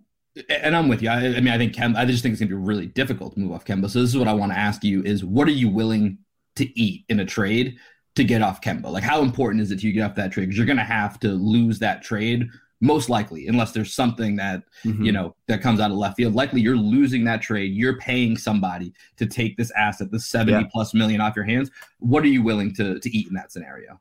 and 0.50 0.76
I'm 0.76 0.88
with 0.88 1.02
you. 1.02 1.10
I, 1.10 1.36
I, 1.36 1.40
mean, 1.40 1.50
I 1.50 1.58
think 1.58 1.74
Kem, 1.74 1.96
I 1.96 2.06
just 2.06 2.22
think 2.22 2.34
it's 2.34 2.40
gonna 2.40 2.50
be 2.50 2.56
really 2.56 2.88
difficult 2.88 3.34
to 3.34 3.40
move 3.40 3.52
off 3.52 3.66
Kemba. 3.66 3.90
So 3.90 4.02
this 4.02 4.10
is 4.10 4.18
what 4.18 4.28
I 4.28 4.34
want 4.34 4.52
to 4.52 4.58
ask 4.58 4.84
you: 4.84 5.04
is 5.04 5.24
what 5.24 5.48
are 5.48 5.52
you 5.52 5.70
willing 5.70 6.18
to 6.56 6.80
eat 6.80 7.06
in 7.10 7.20
a 7.20 7.26
trade 7.26 7.78
to 8.16 8.24
get 8.24 8.42
off 8.42 8.62
Kemba? 8.62 8.92
Like, 8.92 9.04
how 9.04 9.22
important 9.22 9.62
is 9.62 9.72
it 9.72 9.80
to 9.80 9.88
you 9.88 9.94
get 9.94 10.02
off 10.04 10.16
that 10.16 10.32
trade? 10.32 10.46
Because 10.46 10.58
you're 10.58 10.68
gonna 10.68 10.84
have 10.84 11.20
to 11.22 11.30
lose 11.30 11.80
that 11.80 12.04
trade 12.04 12.48
most 12.82 13.10
likely, 13.10 13.48
unless 13.48 13.72
there's 13.72 13.94
something 13.94 14.36
that 14.36 14.64
mm-hmm. 14.84 15.04
you 15.04 15.12
know 15.12 15.36
that 15.48 15.62
comes 15.62 15.80
out 15.80 15.92
of 15.92 15.98
left 15.98 16.18
field. 16.18 16.36
Likely, 16.36 16.62
you're 16.62 16.76
losing 16.76 17.24
that 17.26 17.42
trade. 17.42 17.74
You're 17.74 17.98
paying 17.98 18.38
somebody 18.38 18.94
to 19.18 19.26
take 19.26 19.58
this 19.58 19.72
asset, 19.72 20.12
the 20.12 20.20
70 20.20 20.52
yeah. 20.52 20.64
plus 20.72 20.94
million 20.94 21.22
off 21.22 21.36
your 21.36 21.46
hands. 21.46 21.72
What 22.00 22.24
are 22.24 22.28
you 22.28 22.44
willing 22.44 22.74
to 22.76 23.00
to 23.00 23.18
eat 23.18 23.28
in 23.28 23.34
that 23.36 23.52
scenario? 23.52 24.00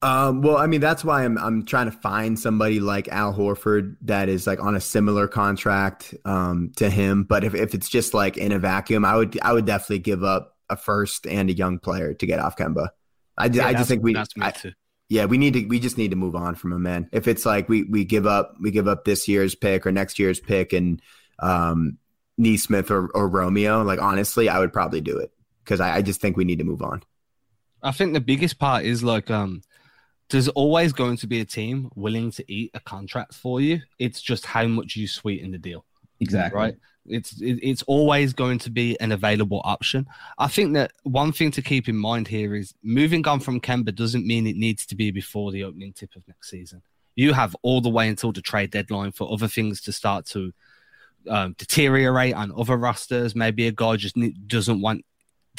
Um, 0.00 0.42
well, 0.42 0.58
I 0.58 0.66
mean, 0.66 0.80
that's 0.80 1.04
why 1.04 1.24
I'm 1.24 1.36
I'm 1.38 1.64
trying 1.64 1.90
to 1.90 1.96
find 1.96 2.38
somebody 2.38 2.78
like 2.78 3.08
Al 3.08 3.34
Horford 3.34 3.96
that 4.02 4.28
is 4.28 4.46
like 4.46 4.60
on 4.60 4.76
a 4.76 4.80
similar 4.80 5.26
contract 5.26 6.14
um, 6.24 6.72
to 6.76 6.88
him. 6.88 7.24
But 7.24 7.42
if, 7.42 7.54
if 7.54 7.74
it's 7.74 7.88
just 7.88 8.14
like 8.14 8.36
in 8.36 8.52
a 8.52 8.60
vacuum, 8.60 9.04
I 9.04 9.16
would 9.16 9.38
I 9.42 9.52
would 9.52 9.66
definitely 9.66 9.98
give 10.00 10.22
up 10.22 10.56
a 10.70 10.76
first 10.76 11.26
and 11.26 11.50
a 11.50 11.52
young 11.52 11.80
player 11.80 12.14
to 12.14 12.26
get 12.26 12.38
off 12.38 12.56
Kemba. 12.56 12.90
I, 13.36 13.46
yeah, 13.46 13.66
I 13.66 13.72
just 13.72 13.88
think 13.88 14.04
we 14.04 14.16
I, 14.16 14.54
yeah 15.08 15.24
we 15.24 15.36
need 15.36 15.54
to 15.54 15.66
we 15.66 15.80
just 15.80 15.98
need 15.98 16.10
to 16.12 16.16
move 16.16 16.36
on 16.36 16.54
from 16.54 16.72
him, 16.72 16.82
man. 16.82 17.08
If 17.12 17.26
it's 17.26 17.44
like 17.44 17.68
we 17.68 17.82
we 17.82 18.04
give 18.04 18.26
up 18.26 18.54
we 18.60 18.70
give 18.70 18.86
up 18.86 19.04
this 19.04 19.26
year's 19.26 19.56
pick 19.56 19.84
or 19.84 19.90
next 19.90 20.20
year's 20.20 20.38
pick 20.38 20.72
and 20.72 21.02
um, 21.40 21.98
Nesmith 22.36 22.92
or, 22.92 23.08
or 23.08 23.28
Romeo, 23.28 23.82
like 23.82 24.00
honestly, 24.00 24.48
I 24.48 24.60
would 24.60 24.72
probably 24.72 25.00
do 25.00 25.18
it 25.18 25.32
because 25.64 25.80
I, 25.80 25.96
I 25.96 26.02
just 26.02 26.20
think 26.20 26.36
we 26.36 26.44
need 26.44 26.58
to 26.58 26.64
move 26.64 26.82
on. 26.82 27.02
I 27.82 27.92
think 27.92 28.12
the 28.12 28.20
biggest 28.20 28.58
part 28.58 28.84
is 28.84 29.02
like 29.02 29.30
um 29.30 29.62
there's 30.30 30.48
always 30.48 30.92
going 30.92 31.16
to 31.18 31.26
be 31.26 31.40
a 31.40 31.44
team 31.44 31.90
willing 31.94 32.30
to 32.32 32.52
eat 32.52 32.70
a 32.74 32.80
contract 32.80 33.34
for 33.34 33.60
you. 33.60 33.80
It's 33.98 34.20
just 34.20 34.44
how 34.46 34.66
much 34.66 34.96
you 34.96 35.08
sweeten 35.08 35.52
the 35.52 35.58
deal. 35.58 35.84
Exactly. 36.20 36.58
Right. 36.58 36.76
It's 37.06 37.40
it, 37.40 37.58
it's 37.62 37.82
always 37.82 38.34
going 38.34 38.58
to 38.60 38.70
be 38.70 38.98
an 39.00 39.12
available 39.12 39.62
option. 39.64 40.06
I 40.36 40.48
think 40.48 40.74
that 40.74 40.92
one 41.04 41.32
thing 41.32 41.50
to 41.52 41.62
keep 41.62 41.88
in 41.88 41.96
mind 41.96 42.28
here 42.28 42.54
is 42.54 42.74
moving 42.82 43.26
on 43.26 43.40
from 43.40 43.60
Kemba 43.60 43.94
doesn't 43.94 44.26
mean 44.26 44.46
it 44.46 44.56
needs 44.56 44.84
to 44.86 44.96
be 44.96 45.10
before 45.10 45.50
the 45.50 45.64
opening 45.64 45.92
tip 45.92 46.14
of 46.16 46.26
next 46.28 46.50
season. 46.50 46.82
You 47.16 47.32
have 47.32 47.56
all 47.62 47.80
the 47.80 47.88
way 47.88 48.08
until 48.08 48.32
the 48.32 48.42
trade 48.42 48.70
deadline 48.70 49.12
for 49.12 49.32
other 49.32 49.48
things 49.48 49.80
to 49.82 49.92
start 49.92 50.26
to 50.26 50.52
um, 51.28 51.54
deteriorate 51.58 52.34
on 52.34 52.52
other 52.56 52.76
rosters. 52.76 53.34
Maybe 53.34 53.66
a 53.66 53.72
guy 53.72 53.96
just 53.96 54.16
ne- 54.16 54.34
doesn't 54.46 54.80
want 54.80 55.04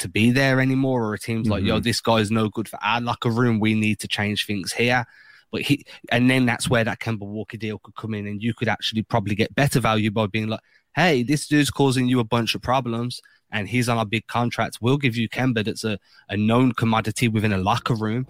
to 0.00 0.08
be 0.08 0.30
there 0.30 0.60
anymore, 0.60 1.04
or 1.04 1.14
a 1.14 1.18
team's 1.18 1.44
mm-hmm. 1.44 1.52
like, 1.52 1.64
"Yo, 1.64 1.80
this 1.80 2.00
guy's 2.00 2.30
no 2.30 2.48
good 2.48 2.68
for 2.68 2.78
our 2.82 3.00
locker 3.00 3.30
room. 3.30 3.60
We 3.60 3.74
need 3.74 3.98
to 4.00 4.08
change 4.08 4.46
things 4.46 4.72
here." 4.72 5.06
But 5.52 5.62
he, 5.62 5.84
and 6.12 6.30
then 6.30 6.46
that's 6.46 6.70
where 6.70 6.84
that 6.84 7.00
Kemba 7.00 7.20
Walker 7.20 7.56
deal 7.56 7.78
could 7.78 7.96
come 7.96 8.14
in, 8.14 8.26
and 8.26 8.42
you 8.42 8.54
could 8.54 8.68
actually 8.68 9.02
probably 9.02 9.34
get 9.34 9.54
better 9.54 9.80
value 9.80 10.10
by 10.10 10.26
being 10.26 10.48
like, 10.48 10.60
hey, 10.94 11.22
this 11.22 11.46
dude's 11.46 11.70
causing 11.70 12.08
you 12.08 12.20
a 12.20 12.24
bunch 12.24 12.54
of 12.54 12.62
problems, 12.62 13.20
and 13.52 13.68
he's 13.68 13.88
on 13.88 13.98
a 13.98 14.04
big 14.04 14.26
contract. 14.26 14.78
We'll 14.80 14.98
give 14.98 15.16
you 15.16 15.28
Kemba 15.28 15.64
that's 15.64 15.84
a, 15.84 15.98
a 16.28 16.36
known 16.36 16.72
commodity 16.72 17.28
within 17.28 17.52
a 17.52 17.58
locker 17.58 17.94
room, 17.94 18.26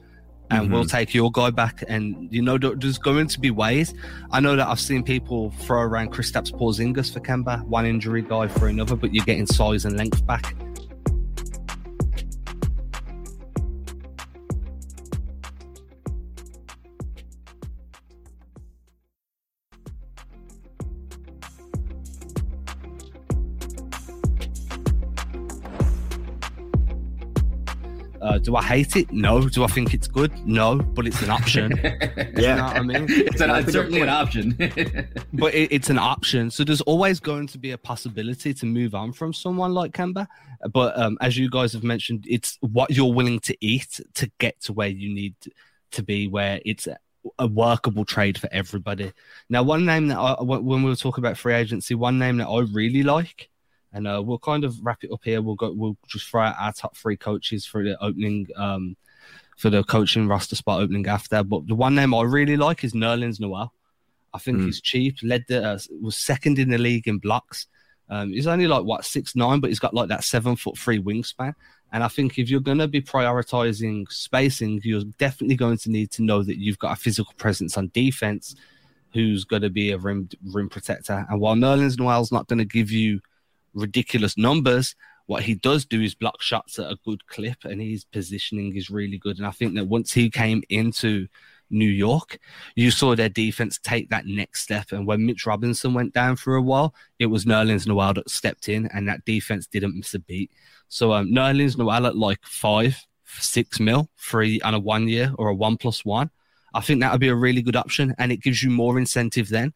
and 0.50 0.64
mm-hmm. 0.64 0.72
we'll 0.72 0.84
take 0.84 1.14
your 1.14 1.30
guy 1.30 1.50
back. 1.50 1.84
And 1.88 2.32
you 2.32 2.42
know, 2.42 2.58
there's 2.58 2.98
going 2.98 3.28
to 3.28 3.40
be 3.40 3.50
ways. 3.50 3.94
I 4.30 4.40
know 4.40 4.56
that 4.56 4.68
I've 4.68 4.80
seen 4.80 5.02
people 5.02 5.50
throw 5.60 5.80
around 5.80 6.12
Kristaps 6.12 6.52
Porzingis 6.52 7.12
for 7.12 7.20
Kemba, 7.20 7.64
one 7.64 7.86
injury 7.86 8.22
guy 8.22 8.48
for 8.48 8.68
another, 8.68 8.96
but 8.96 9.14
you're 9.14 9.24
getting 9.24 9.46
size 9.46 9.84
and 9.84 9.96
length 9.96 10.26
back. 10.26 10.54
Uh, 28.20 28.38
do 28.38 28.56
I 28.56 28.62
hate 28.62 28.96
it? 28.96 29.12
No. 29.12 29.48
Do 29.48 29.64
I 29.64 29.66
think 29.66 29.94
it's 29.94 30.08
good? 30.08 30.32
No. 30.46 30.76
But 30.76 31.06
it's 31.06 31.22
an 31.22 31.30
option. 31.30 31.72
yeah, 31.82 32.26
you 32.36 32.42
know 32.42 32.64
I 32.64 32.82
mean, 32.82 33.06
it's, 33.08 33.40
an, 33.40 33.50
it's 33.50 33.72
certainly 33.72 34.00
an 34.00 34.08
option. 34.08 34.56
but 35.32 35.54
it, 35.54 35.72
it's 35.72 35.90
an 35.90 35.98
option. 35.98 36.50
So 36.50 36.64
there's 36.64 36.80
always 36.82 37.20
going 37.20 37.46
to 37.48 37.58
be 37.58 37.70
a 37.70 37.78
possibility 37.78 38.52
to 38.54 38.66
move 38.66 38.94
on 38.94 39.12
from 39.12 39.32
someone 39.32 39.72
like 39.72 39.92
Kemba. 39.92 40.26
But 40.72 40.98
um, 40.98 41.16
as 41.20 41.38
you 41.38 41.48
guys 41.50 41.72
have 41.72 41.84
mentioned, 41.84 42.26
it's 42.28 42.58
what 42.60 42.90
you're 42.90 43.12
willing 43.12 43.40
to 43.40 43.56
eat 43.60 44.00
to 44.14 44.30
get 44.38 44.60
to 44.62 44.72
where 44.72 44.88
you 44.88 45.12
need 45.12 45.34
to 45.92 46.02
be, 46.02 46.28
where 46.28 46.60
it's 46.64 46.86
a 47.38 47.46
workable 47.46 48.04
trade 48.04 48.38
for 48.38 48.48
everybody. 48.52 49.12
Now, 49.48 49.62
one 49.62 49.84
name 49.84 50.08
that 50.08 50.18
I, 50.18 50.42
when 50.42 50.82
we 50.82 50.90
were 50.90 50.96
talking 50.96 51.22
about 51.22 51.38
free 51.38 51.54
agency, 51.54 51.94
one 51.94 52.18
name 52.18 52.38
that 52.38 52.48
I 52.48 52.60
really 52.60 53.02
like 53.02 53.48
and 53.92 54.06
uh, 54.06 54.22
we'll 54.24 54.38
kind 54.38 54.64
of 54.64 54.84
wrap 54.84 55.02
it 55.04 55.12
up 55.12 55.20
here. 55.24 55.42
We'll 55.42 55.56
go. 55.56 55.72
We'll 55.72 55.96
just 56.06 56.28
throw 56.28 56.42
out 56.42 56.56
our 56.58 56.72
top 56.72 56.96
three 56.96 57.16
coaches 57.16 57.66
for 57.66 57.82
the 57.82 58.02
opening, 58.02 58.46
um, 58.56 58.96
for 59.56 59.70
the 59.70 59.82
coaching 59.84 60.28
roster 60.28 60.56
spot 60.56 60.80
opening 60.80 61.06
after. 61.06 61.42
But 61.42 61.66
the 61.66 61.74
one 61.74 61.94
name 61.94 62.14
I 62.14 62.22
really 62.22 62.56
like 62.56 62.84
is 62.84 62.92
Nerlens 62.92 63.40
Noel. 63.40 63.72
I 64.32 64.38
think 64.38 64.58
mm. 64.58 64.66
he's 64.66 64.80
cheap. 64.80 65.16
Led 65.22 65.44
the 65.48 65.64
uh, 65.64 65.78
was 66.00 66.16
second 66.16 66.58
in 66.58 66.70
the 66.70 66.78
league 66.78 67.08
in 67.08 67.18
blocks. 67.18 67.66
Um, 68.08 68.32
he's 68.32 68.46
only 68.46 68.66
like 68.66 68.84
what 68.84 69.04
six 69.04 69.36
nine, 69.36 69.60
but 69.60 69.70
he's 69.70 69.78
got 69.78 69.94
like 69.94 70.08
that 70.08 70.24
seven 70.24 70.56
foot 70.56 70.78
three 70.78 71.00
wingspan. 71.00 71.54
And 71.92 72.04
I 72.04 72.08
think 72.08 72.38
if 72.38 72.48
you're 72.48 72.60
going 72.60 72.78
to 72.78 72.86
be 72.86 73.02
prioritizing 73.02 74.10
spacing, 74.10 74.80
you're 74.84 75.02
definitely 75.18 75.56
going 75.56 75.78
to 75.78 75.90
need 75.90 76.12
to 76.12 76.22
know 76.22 76.42
that 76.42 76.58
you've 76.58 76.78
got 76.78 76.92
a 76.92 77.00
physical 77.00 77.34
presence 77.36 77.76
on 77.76 77.90
defense, 77.92 78.54
who's 79.12 79.44
going 79.44 79.62
to 79.62 79.70
be 79.70 79.90
a 79.90 79.98
rim 79.98 80.28
rim 80.52 80.68
protector. 80.68 81.26
And 81.28 81.40
while 81.40 81.56
Nerlens 81.56 81.98
Noel's 81.98 82.32
not 82.32 82.46
going 82.46 82.58
to 82.60 82.64
give 82.64 82.90
you 82.90 83.20
ridiculous 83.74 84.36
numbers. 84.36 84.94
What 85.26 85.42
he 85.44 85.54
does 85.54 85.84
do 85.84 86.00
is 86.00 86.14
block 86.14 86.42
shots 86.42 86.78
at 86.78 86.90
a 86.90 86.98
good 87.04 87.26
clip, 87.26 87.58
and 87.64 87.80
his 87.80 88.04
positioning 88.04 88.76
is 88.76 88.90
really 88.90 89.18
good. 89.18 89.38
And 89.38 89.46
I 89.46 89.52
think 89.52 89.74
that 89.74 89.86
once 89.86 90.12
he 90.12 90.28
came 90.28 90.62
into 90.68 91.28
New 91.70 91.88
York, 91.88 92.38
you 92.74 92.90
saw 92.90 93.14
their 93.14 93.28
defense 93.28 93.78
take 93.78 94.10
that 94.10 94.26
next 94.26 94.62
step. 94.62 94.90
And 94.90 95.06
when 95.06 95.24
Mitch 95.24 95.46
Robinson 95.46 95.94
went 95.94 96.12
down 96.12 96.34
for 96.34 96.56
a 96.56 96.62
while, 96.62 96.94
it 97.20 97.26
was 97.26 97.44
Nerlens 97.44 97.86
Noel 97.86 98.14
that 98.14 98.28
stepped 98.28 98.68
in, 98.68 98.88
and 98.92 99.08
that 99.08 99.24
defense 99.24 99.66
didn't 99.66 99.96
miss 99.96 100.14
a 100.14 100.18
beat. 100.18 100.50
So 100.88 101.12
um, 101.12 101.28
Nerlens 101.28 101.78
Noel 101.78 102.06
at 102.06 102.16
like 102.16 102.40
five, 102.42 102.96
six 103.24 103.78
mil, 103.78 104.08
three 104.18 104.60
on 104.62 104.74
a 104.74 104.80
one 104.80 105.06
year 105.06 105.32
or 105.38 105.48
a 105.48 105.54
one 105.54 105.76
plus 105.76 106.04
one. 106.04 106.30
I 106.74 106.80
think 106.80 107.00
that 107.00 107.12
would 107.12 107.20
be 107.20 107.28
a 107.28 107.34
really 107.34 107.62
good 107.62 107.76
option, 107.76 108.14
and 108.18 108.32
it 108.32 108.42
gives 108.42 108.62
you 108.62 108.70
more 108.70 108.98
incentive 108.98 109.48
then 109.48 109.74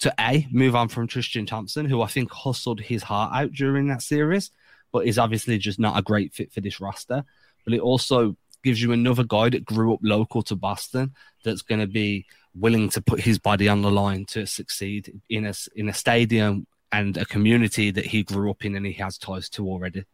to 0.00 0.14
A, 0.18 0.46
move 0.50 0.74
on 0.74 0.88
from 0.88 1.06
Tristan 1.06 1.46
Thompson, 1.46 1.86
who 1.86 2.02
I 2.02 2.06
think 2.06 2.32
hustled 2.32 2.80
his 2.80 3.02
heart 3.02 3.32
out 3.34 3.52
during 3.52 3.88
that 3.88 4.02
series, 4.02 4.50
but 4.92 5.06
is 5.06 5.18
obviously 5.18 5.58
just 5.58 5.78
not 5.78 5.98
a 5.98 6.02
great 6.02 6.34
fit 6.34 6.52
for 6.52 6.60
this 6.60 6.80
roster. 6.80 7.24
But 7.64 7.74
it 7.74 7.80
also 7.80 8.36
gives 8.62 8.80
you 8.82 8.92
another 8.92 9.24
guy 9.24 9.50
that 9.50 9.64
grew 9.64 9.94
up 9.94 10.00
local 10.02 10.42
to 10.42 10.56
Boston 10.56 11.14
that's 11.44 11.62
going 11.62 11.80
to 11.80 11.86
be 11.86 12.26
willing 12.54 12.88
to 12.90 13.00
put 13.00 13.20
his 13.20 13.38
body 13.38 13.68
on 13.68 13.82
the 13.82 13.90
line 13.90 14.24
to 14.26 14.46
succeed 14.46 15.20
in 15.28 15.46
a, 15.46 15.54
in 15.74 15.88
a 15.88 15.94
stadium 15.94 16.66
and 16.92 17.16
a 17.16 17.24
community 17.24 17.90
that 17.90 18.06
he 18.06 18.22
grew 18.22 18.50
up 18.50 18.64
in 18.64 18.74
and 18.74 18.86
he 18.86 18.92
has 18.94 19.18
ties 19.18 19.48
to 19.50 19.66
already. 19.68 20.04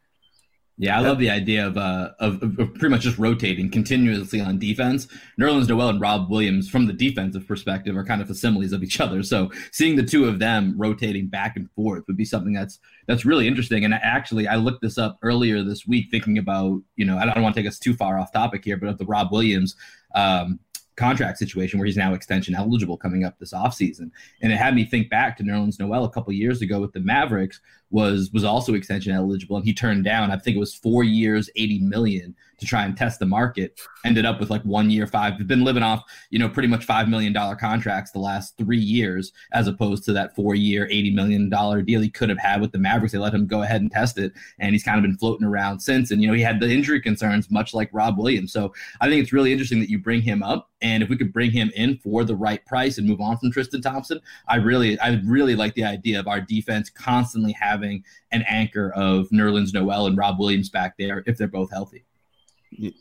Yeah, 0.78 0.98
I 0.98 1.00
love 1.00 1.18
the 1.18 1.30
idea 1.30 1.66
of, 1.66 1.78
uh, 1.78 2.10
of, 2.18 2.42
of 2.42 2.54
pretty 2.54 2.90
much 2.90 3.00
just 3.00 3.16
rotating 3.16 3.70
continuously 3.70 4.42
on 4.42 4.58
defense. 4.58 5.08
Nerlens 5.40 5.68
Noel 5.68 5.88
and 5.88 6.00
Rob 6.02 6.30
Williams, 6.30 6.68
from 6.68 6.86
the 6.86 6.92
defensive 6.92 7.48
perspective, 7.48 7.96
are 7.96 8.04
kind 8.04 8.20
of 8.20 8.28
facsimiles 8.28 8.72
of 8.72 8.82
each 8.82 9.00
other. 9.00 9.22
So 9.22 9.50
seeing 9.72 9.96
the 9.96 10.02
two 10.02 10.26
of 10.26 10.38
them 10.38 10.74
rotating 10.76 11.28
back 11.28 11.56
and 11.56 11.70
forth 11.70 12.04
would 12.06 12.18
be 12.18 12.26
something 12.26 12.52
that's 12.52 12.78
that's 13.06 13.24
really 13.24 13.48
interesting. 13.48 13.86
And 13.86 13.94
actually, 13.94 14.48
I 14.48 14.56
looked 14.56 14.82
this 14.82 14.98
up 14.98 15.18
earlier 15.22 15.62
this 15.62 15.86
week, 15.86 16.08
thinking 16.10 16.36
about 16.36 16.82
you 16.96 17.06
know 17.06 17.16
I 17.16 17.24
don't 17.24 17.42
want 17.42 17.54
to 17.54 17.62
take 17.62 17.68
us 17.68 17.78
too 17.78 17.94
far 17.94 18.18
off 18.18 18.32
topic 18.32 18.62
here, 18.62 18.76
but 18.76 18.90
of 18.90 18.98
the 18.98 19.06
Rob 19.06 19.32
Williams 19.32 19.76
um, 20.14 20.58
contract 20.97 21.38
situation 21.38 21.78
where 21.78 21.86
he's 21.86 21.97
now 21.97 22.14
extension 22.14 22.55
eligible 22.55 22.97
coming 22.97 23.24
up 23.24 23.38
this 23.38 23.53
offseason. 23.53 24.11
And 24.42 24.53
it 24.53 24.57
had 24.57 24.74
me 24.74 24.84
think 24.84 25.11
back 25.11 25.36
to 25.36 25.42
Nerlens 25.42 25.78
Noel 25.78 26.05
a 26.05 26.11
couple 26.11 26.32
years 26.32 26.62
ago 26.62 26.80
with 26.80 26.92
the 26.92 27.01
Mavericks 27.01 27.61
was 27.90 28.30
was 28.32 28.44
also 28.44 28.74
extension 28.74 29.12
eligible 29.12 29.57
and 29.57 29.64
he 29.64 29.72
turned 29.72 30.05
down 30.05 30.32
I 30.32 30.36
think 30.38 30.57
it 30.57 30.61
was 30.61 30.74
4 30.74 31.05
years 31.05 31.49
80 31.55 31.78
million 31.80 32.34
to 32.59 32.66
try 32.66 32.84
and 32.84 32.96
test 32.96 33.18
the 33.18 33.26
market. 33.26 33.80
Ended 34.04 34.24
up 34.24 34.40
with 34.40 34.50
like 34.50 34.62
one 34.62 34.90
year 34.90 35.07
five. 35.07 35.34
Been 35.46 35.64
living 35.64 35.82
off, 35.82 36.02
you 36.30 36.38
know, 36.38 36.48
pretty 36.48 36.68
much 36.68 36.84
five 36.84 37.09
million 37.09 37.32
dollar 37.32 37.57
contracts 37.57 38.12
the 38.12 38.18
last 38.18 38.57
three 38.57 38.78
years, 38.78 39.32
as 39.52 39.66
opposed 39.66 40.04
to 40.04 40.12
that 40.12 40.34
four 40.34 40.54
year, 40.54 40.86
eighty 40.90 41.11
million 41.11 41.48
dollar 41.48 41.82
deal 41.82 42.00
he 42.00 42.11
could 42.11 42.28
have 42.28 42.38
had 42.38 42.61
with 42.61 42.72
the 42.72 42.78
Mavericks. 42.78 43.12
They 43.12 43.18
let 43.18 43.34
him 43.34 43.46
go 43.46 43.62
ahead 43.62 43.80
and 43.80 43.90
test 43.90 44.18
it, 44.18 44.32
and 44.59 44.74
he's 44.74 44.84
kind 44.84 44.98
of 44.98 45.02
been 45.02 45.16
floating 45.16 45.46
around 45.46 45.80
since. 45.80 46.11
And 46.11 46.22
you 46.22 46.28
know, 46.28 46.34
he 46.34 46.42
had 46.42 46.61
the 46.61 46.70
injury 46.70 47.00
concerns, 47.00 47.50
much 47.50 47.74
like 47.74 47.90
Rob 47.92 48.18
Williams. 48.18 48.52
So 48.52 48.72
I 49.00 49.09
think 49.09 49.22
it's 49.22 49.32
really 49.32 49.52
interesting 49.52 49.80
that 49.80 49.90
you 49.90 49.98
bring 49.98 50.22
him 50.22 50.42
up, 50.42 50.70
and 50.80 51.02
if 51.02 51.09
we 51.09 51.16
could 51.16 51.32
bring 51.32 51.50
him 51.50 51.70
in 51.74 51.98
for 51.98 52.24
the 52.24 52.36
right 52.36 52.64
price 52.66 52.98
and 52.98 53.09
move 53.09 53.20
on 53.20 53.38
from 53.38 53.50
Tristan 53.50 53.82
Thompson, 53.82 54.20
I 54.48 54.57
really, 54.57 54.98
I 55.00 55.20
really 55.24 55.57
like 55.57 55.74
the 55.74 55.84
idea 55.84 56.20
of 56.20 56.28
our 56.28 56.40
defense 56.40 56.90
constantly 56.90 57.52
having 57.52 58.04
an 58.30 58.44
anchor 58.48 58.92
of 58.92 59.28
Nerlens 59.30 59.72
Noel 59.72 60.07
and 60.07 60.16
Rob 60.16 60.38
Williams 60.38 60.68
back 60.68 60.96
there 60.98 61.22
if 61.26 61.38
they're 61.38 61.48
both 61.48 61.70
healthy. 61.70 62.04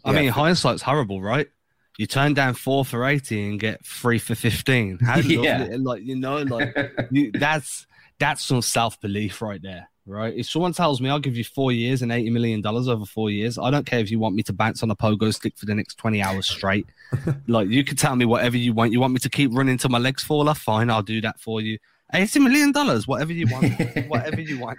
I 0.04 0.12
mean, 0.12 0.30
hindsight's 0.30 0.82
horrible, 0.82 1.22
right? 1.22 1.48
You 1.98 2.08
turn 2.08 2.34
down 2.34 2.56
four 2.56 2.84
for 2.84 3.06
eighty 3.06 3.48
and 3.48 3.60
get 3.60 3.86
three 3.86 4.20
for 4.20 4.36
fifteen. 4.36 5.00
How 5.06 5.18
yeah. 5.18 5.68
like 5.80 6.04
you 6.04 6.16
know, 6.16 6.38
like 6.38 6.76
you, 7.12 7.32
that's 7.32 7.88
that's 8.20 8.44
some 8.44 8.62
self 8.62 9.00
belief 9.00 9.42
right 9.42 9.62
there, 9.62 9.90
right? 10.06 10.34
If 10.36 10.48
someone 10.48 10.74
tells 10.74 11.00
me 11.00 11.10
I'll 11.10 11.20
give 11.20 11.38
you 11.38 11.44
four 11.44 11.72
years 11.72 12.02
and 12.02 12.12
eighty 12.12 12.30
million 12.30 12.62
dollars 12.62 12.88
over 12.88 13.06
four 13.06 13.30
years, 13.30 13.58
I 13.58 13.72
don't 13.72 13.86
care 13.86 14.00
if 14.00 14.12
you 14.12 14.20
want 14.20 14.36
me 14.36 14.44
to 14.44 14.54
bounce 14.54 14.84
on 14.84 14.92
a 14.92 14.96
pogo 14.96 15.34
stick 15.34 15.58
for 15.58 15.66
the 15.66 15.76
next 15.76 15.96
twenty 15.96 16.22
hours 16.22 16.48
straight. 16.48 16.86
like 17.48 17.70
you 17.70 17.84
can 17.84 17.96
tell 17.96 18.16
me 18.16 18.26
whatever 18.26 18.58
you 18.58 18.74
want. 18.74 18.92
You 18.92 19.00
want 19.00 19.14
me 19.14 19.20
to 19.20 19.30
keep 19.30 19.52
running 19.54 19.78
till 19.78 19.90
my 19.92 20.00
legs 20.00 20.24
fall 20.24 20.50
off? 20.50 20.60
Fine, 20.60 20.90
I'll 20.90 21.02
do 21.02 21.22
that 21.22 21.40
for 21.40 21.62
you. 21.62 21.78
Eighty 22.14 22.40
million 22.40 22.74
dollars, 22.74 23.08
whatever 23.08 23.32
you 23.32 23.48
want, 23.48 24.08
whatever 24.10 24.42
you 24.42 24.60
want. 24.60 24.78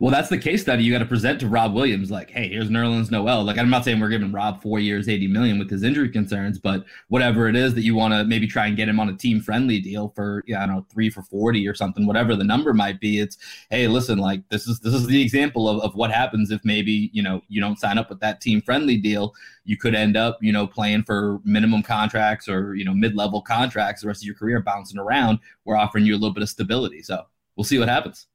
Well, 0.00 0.10
that's 0.10 0.28
the 0.28 0.38
case 0.38 0.62
study 0.62 0.82
you 0.82 0.92
got 0.92 0.98
to 0.98 1.06
present 1.06 1.38
to 1.40 1.48
Rob 1.48 1.72
Williams. 1.72 2.10
Like, 2.10 2.30
hey, 2.30 2.48
here's 2.48 2.68
Nerlens 2.68 3.10
Noel. 3.10 3.44
Like, 3.44 3.58
I'm 3.58 3.70
not 3.70 3.84
saying 3.84 4.00
we're 4.00 4.08
giving 4.08 4.32
Rob 4.32 4.60
four 4.60 4.80
years, 4.80 5.08
80 5.08 5.28
million 5.28 5.58
with 5.58 5.70
his 5.70 5.82
injury 5.82 6.08
concerns, 6.08 6.58
but 6.58 6.84
whatever 7.08 7.48
it 7.48 7.54
is 7.54 7.74
that 7.74 7.82
you 7.82 7.94
want 7.94 8.12
to 8.12 8.24
maybe 8.24 8.46
try 8.46 8.66
and 8.66 8.76
get 8.76 8.88
him 8.88 8.98
on 8.98 9.08
a 9.08 9.16
team 9.16 9.40
friendly 9.40 9.80
deal 9.80 10.12
for, 10.16 10.42
yeah, 10.46 10.62
I 10.62 10.66
don't 10.66 10.76
know, 10.76 10.86
three 10.90 11.10
for 11.10 11.22
40 11.22 11.66
or 11.68 11.74
something, 11.74 12.06
whatever 12.06 12.34
the 12.34 12.44
number 12.44 12.74
might 12.74 13.00
be. 13.00 13.20
It's, 13.20 13.38
hey, 13.70 13.86
listen, 13.86 14.18
like 14.18 14.48
this 14.48 14.66
is 14.66 14.80
this 14.80 14.94
is 14.94 15.06
the 15.06 15.22
example 15.22 15.68
of, 15.68 15.80
of 15.80 15.94
what 15.94 16.10
happens 16.10 16.50
if 16.50 16.60
maybe, 16.64 17.10
you 17.12 17.22
know, 17.22 17.42
you 17.48 17.60
don't 17.60 17.78
sign 17.78 17.96
up 17.96 18.08
with 18.08 18.20
that 18.20 18.40
team 18.40 18.60
friendly 18.62 18.96
deal. 18.96 19.32
You 19.64 19.76
could 19.76 19.94
end 19.94 20.16
up, 20.16 20.38
you 20.42 20.52
know, 20.52 20.66
playing 20.66 21.04
for 21.04 21.38
minimum 21.44 21.82
contracts 21.82 22.48
or, 22.48 22.74
you 22.74 22.84
know, 22.84 22.94
mid 22.94 23.14
level 23.14 23.40
contracts 23.40 24.02
the 24.02 24.08
rest 24.08 24.22
of 24.22 24.26
your 24.26 24.34
career 24.34 24.60
bouncing 24.60 24.98
around. 24.98 25.38
We're 25.64 25.76
offering 25.76 26.04
you 26.04 26.14
a 26.14 26.18
little 26.18 26.34
bit 26.34 26.42
of 26.42 26.48
stability. 26.48 27.02
So 27.02 27.22
we'll 27.56 27.64
see 27.64 27.78
what 27.78 27.88
happens. 27.88 28.26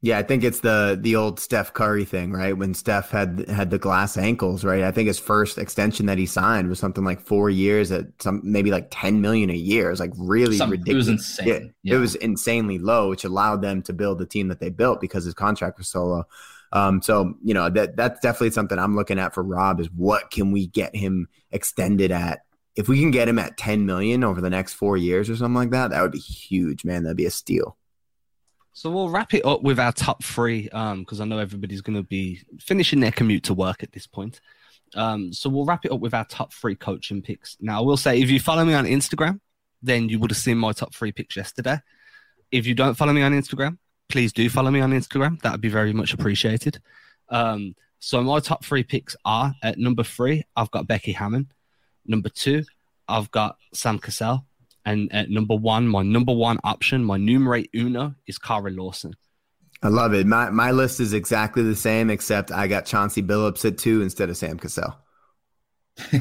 Yeah, 0.00 0.18
I 0.18 0.22
think 0.22 0.44
it's 0.44 0.60
the 0.60 0.96
the 1.00 1.16
old 1.16 1.40
Steph 1.40 1.72
Curry 1.74 2.04
thing, 2.04 2.30
right? 2.32 2.56
When 2.56 2.72
Steph 2.72 3.10
had 3.10 3.48
had 3.48 3.70
the 3.70 3.80
glass 3.80 4.16
ankles, 4.16 4.64
right? 4.64 4.84
I 4.84 4.92
think 4.92 5.08
his 5.08 5.18
first 5.18 5.58
extension 5.58 6.06
that 6.06 6.18
he 6.18 6.26
signed 6.26 6.68
was 6.68 6.78
something 6.78 7.02
like 7.02 7.20
four 7.20 7.50
years 7.50 7.90
at 7.90 8.06
some 8.20 8.40
maybe 8.44 8.70
like 8.70 8.88
ten 8.92 9.20
million 9.20 9.50
a 9.50 9.54
year. 9.54 9.90
It's 9.90 9.98
like 9.98 10.12
really 10.16 10.56
Some- 10.56 10.70
ridiculous. 10.70 11.08
It 11.08 11.12
was 11.12 11.20
insane. 11.20 11.48
It, 11.48 11.74
Yeah. 11.82 11.96
it 11.96 11.98
was 11.98 12.14
insanely 12.14 12.78
low, 12.78 13.08
which 13.08 13.24
allowed 13.24 13.60
them 13.60 13.82
to 13.82 13.92
build 13.92 14.18
the 14.18 14.26
team 14.26 14.46
that 14.48 14.60
they 14.60 14.70
built 14.70 15.00
because 15.00 15.24
his 15.24 15.34
contract 15.34 15.78
was 15.78 15.88
so 15.88 16.04
low. 16.06 16.22
Um, 16.72 17.02
so 17.02 17.34
you 17.42 17.54
know 17.54 17.68
that 17.68 17.96
that's 17.96 18.20
definitely 18.20 18.50
something 18.50 18.78
I'm 18.78 18.94
looking 18.94 19.18
at 19.18 19.34
for 19.34 19.42
Rob 19.42 19.80
is 19.80 19.90
what 19.90 20.30
can 20.30 20.52
we 20.52 20.68
get 20.68 20.94
him 20.94 21.26
extended 21.50 22.12
at? 22.12 22.42
If 22.76 22.86
we 22.88 23.00
can 23.00 23.10
get 23.10 23.26
him 23.28 23.40
at 23.40 23.56
10 23.56 23.84
million 23.84 24.22
over 24.22 24.40
the 24.40 24.50
next 24.50 24.74
four 24.74 24.96
years 24.96 25.28
or 25.28 25.34
something 25.34 25.56
like 25.56 25.70
that, 25.70 25.90
that 25.90 26.02
would 26.02 26.12
be 26.12 26.18
huge, 26.20 26.84
man. 26.84 27.02
That'd 27.02 27.16
be 27.16 27.26
a 27.26 27.30
steal. 27.32 27.76
So 28.78 28.92
we'll 28.92 29.08
wrap 29.08 29.34
it 29.34 29.44
up 29.44 29.64
with 29.64 29.80
our 29.80 29.90
top 29.90 30.22
three 30.22 30.62
because 30.62 31.20
I 31.20 31.24
know 31.24 31.40
everybody's 31.40 31.80
going 31.80 31.96
to 31.96 32.04
be 32.04 32.42
finishing 32.60 33.00
their 33.00 33.10
commute 33.10 33.42
to 33.44 33.54
work 33.54 33.82
at 33.82 33.90
this 33.90 34.06
point. 34.06 34.40
Um, 34.94 35.32
so 35.32 35.50
we'll 35.50 35.64
wrap 35.64 35.84
it 35.84 35.90
up 35.90 35.98
with 35.98 36.14
our 36.14 36.24
top 36.24 36.52
three 36.52 36.76
coaching 36.76 37.20
picks. 37.20 37.56
Now, 37.60 37.80
I 37.80 37.82
will 37.82 37.96
say 37.96 38.20
if 38.20 38.30
you 38.30 38.38
follow 38.38 38.64
me 38.64 38.74
on 38.74 38.84
Instagram, 38.84 39.40
then 39.82 40.08
you 40.08 40.20
would 40.20 40.30
have 40.30 40.38
seen 40.38 40.58
my 40.58 40.70
top 40.70 40.94
three 40.94 41.10
picks 41.10 41.36
yesterday. 41.36 41.80
If 42.52 42.68
you 42.68 42.76
don't 42.76 42.94
follow 42.94 43.12
me 43.12 43.22
on 43.22 43.32
Instagram, 43.32 43.78
please 44.08 44.32
do 44.32 44.48
follow 44.48 44.70
me 44.70 44.78
on 44.78 44.92
Instagram. 44.92 45.42
That 45.42 45.50
would 45.50 45.60
be 45.60 45.68
very 45.68 45.92
much 45.92 46.14
appreciated. 46.14 46.80
Um, 47.30 47.74
so 47.98 48.22
my 48.22 48.38
top 48.38 48.64
three 48.64 48.84
picks 48.84 49.16
are 49.24 49.56
at 49.60 49.78
number 49.78 50.04
three, 50.04 50.44
I've 50.54 50.70
got 50.70 50.86
Becky 50.86 51.10
Hammon. 51.10 51.50
Number 52.06 52.28
two, 52.28 52.62
I've 53.08 53.28
got 53.32 53.56
Sam 53.74 53.98
Cassell. 53.98 54.46
And 54.84 55.12
at 55.12 55.30
number 55.30 55.54
one, 55.54 55.86
my 55.88 56.02
number 56.02 56.32
one 56.32 56.58
option, 56.64 57.04
my 57.04 57.16
numero 57.16 57.62
uno, 57.74 58.14
is 58.26 58.38
Kara 58.38 58.70
Lawson. 58.70 59.14
I 59.82 59.88
love 59.88 60.14
it. 60.14 60.26
My 60.26 60.50
my 60.50 60.72
list 60.72 60.98
is 60.98 61.12
exactly 61.12 61.62
the 61.62 61.76
same, 61.76 62.10
except 62.10 62.50
I 62.50 62.66
got 62.66 62.84
Chauncey 62.84 63.22
Billups 63.22 63.64
at 63.64 63.78
two 63.78 64.02
instead 64.02 64.28
of 64.28 64.36
Sam 64.36 64.58
Cassell. 64.58 64.96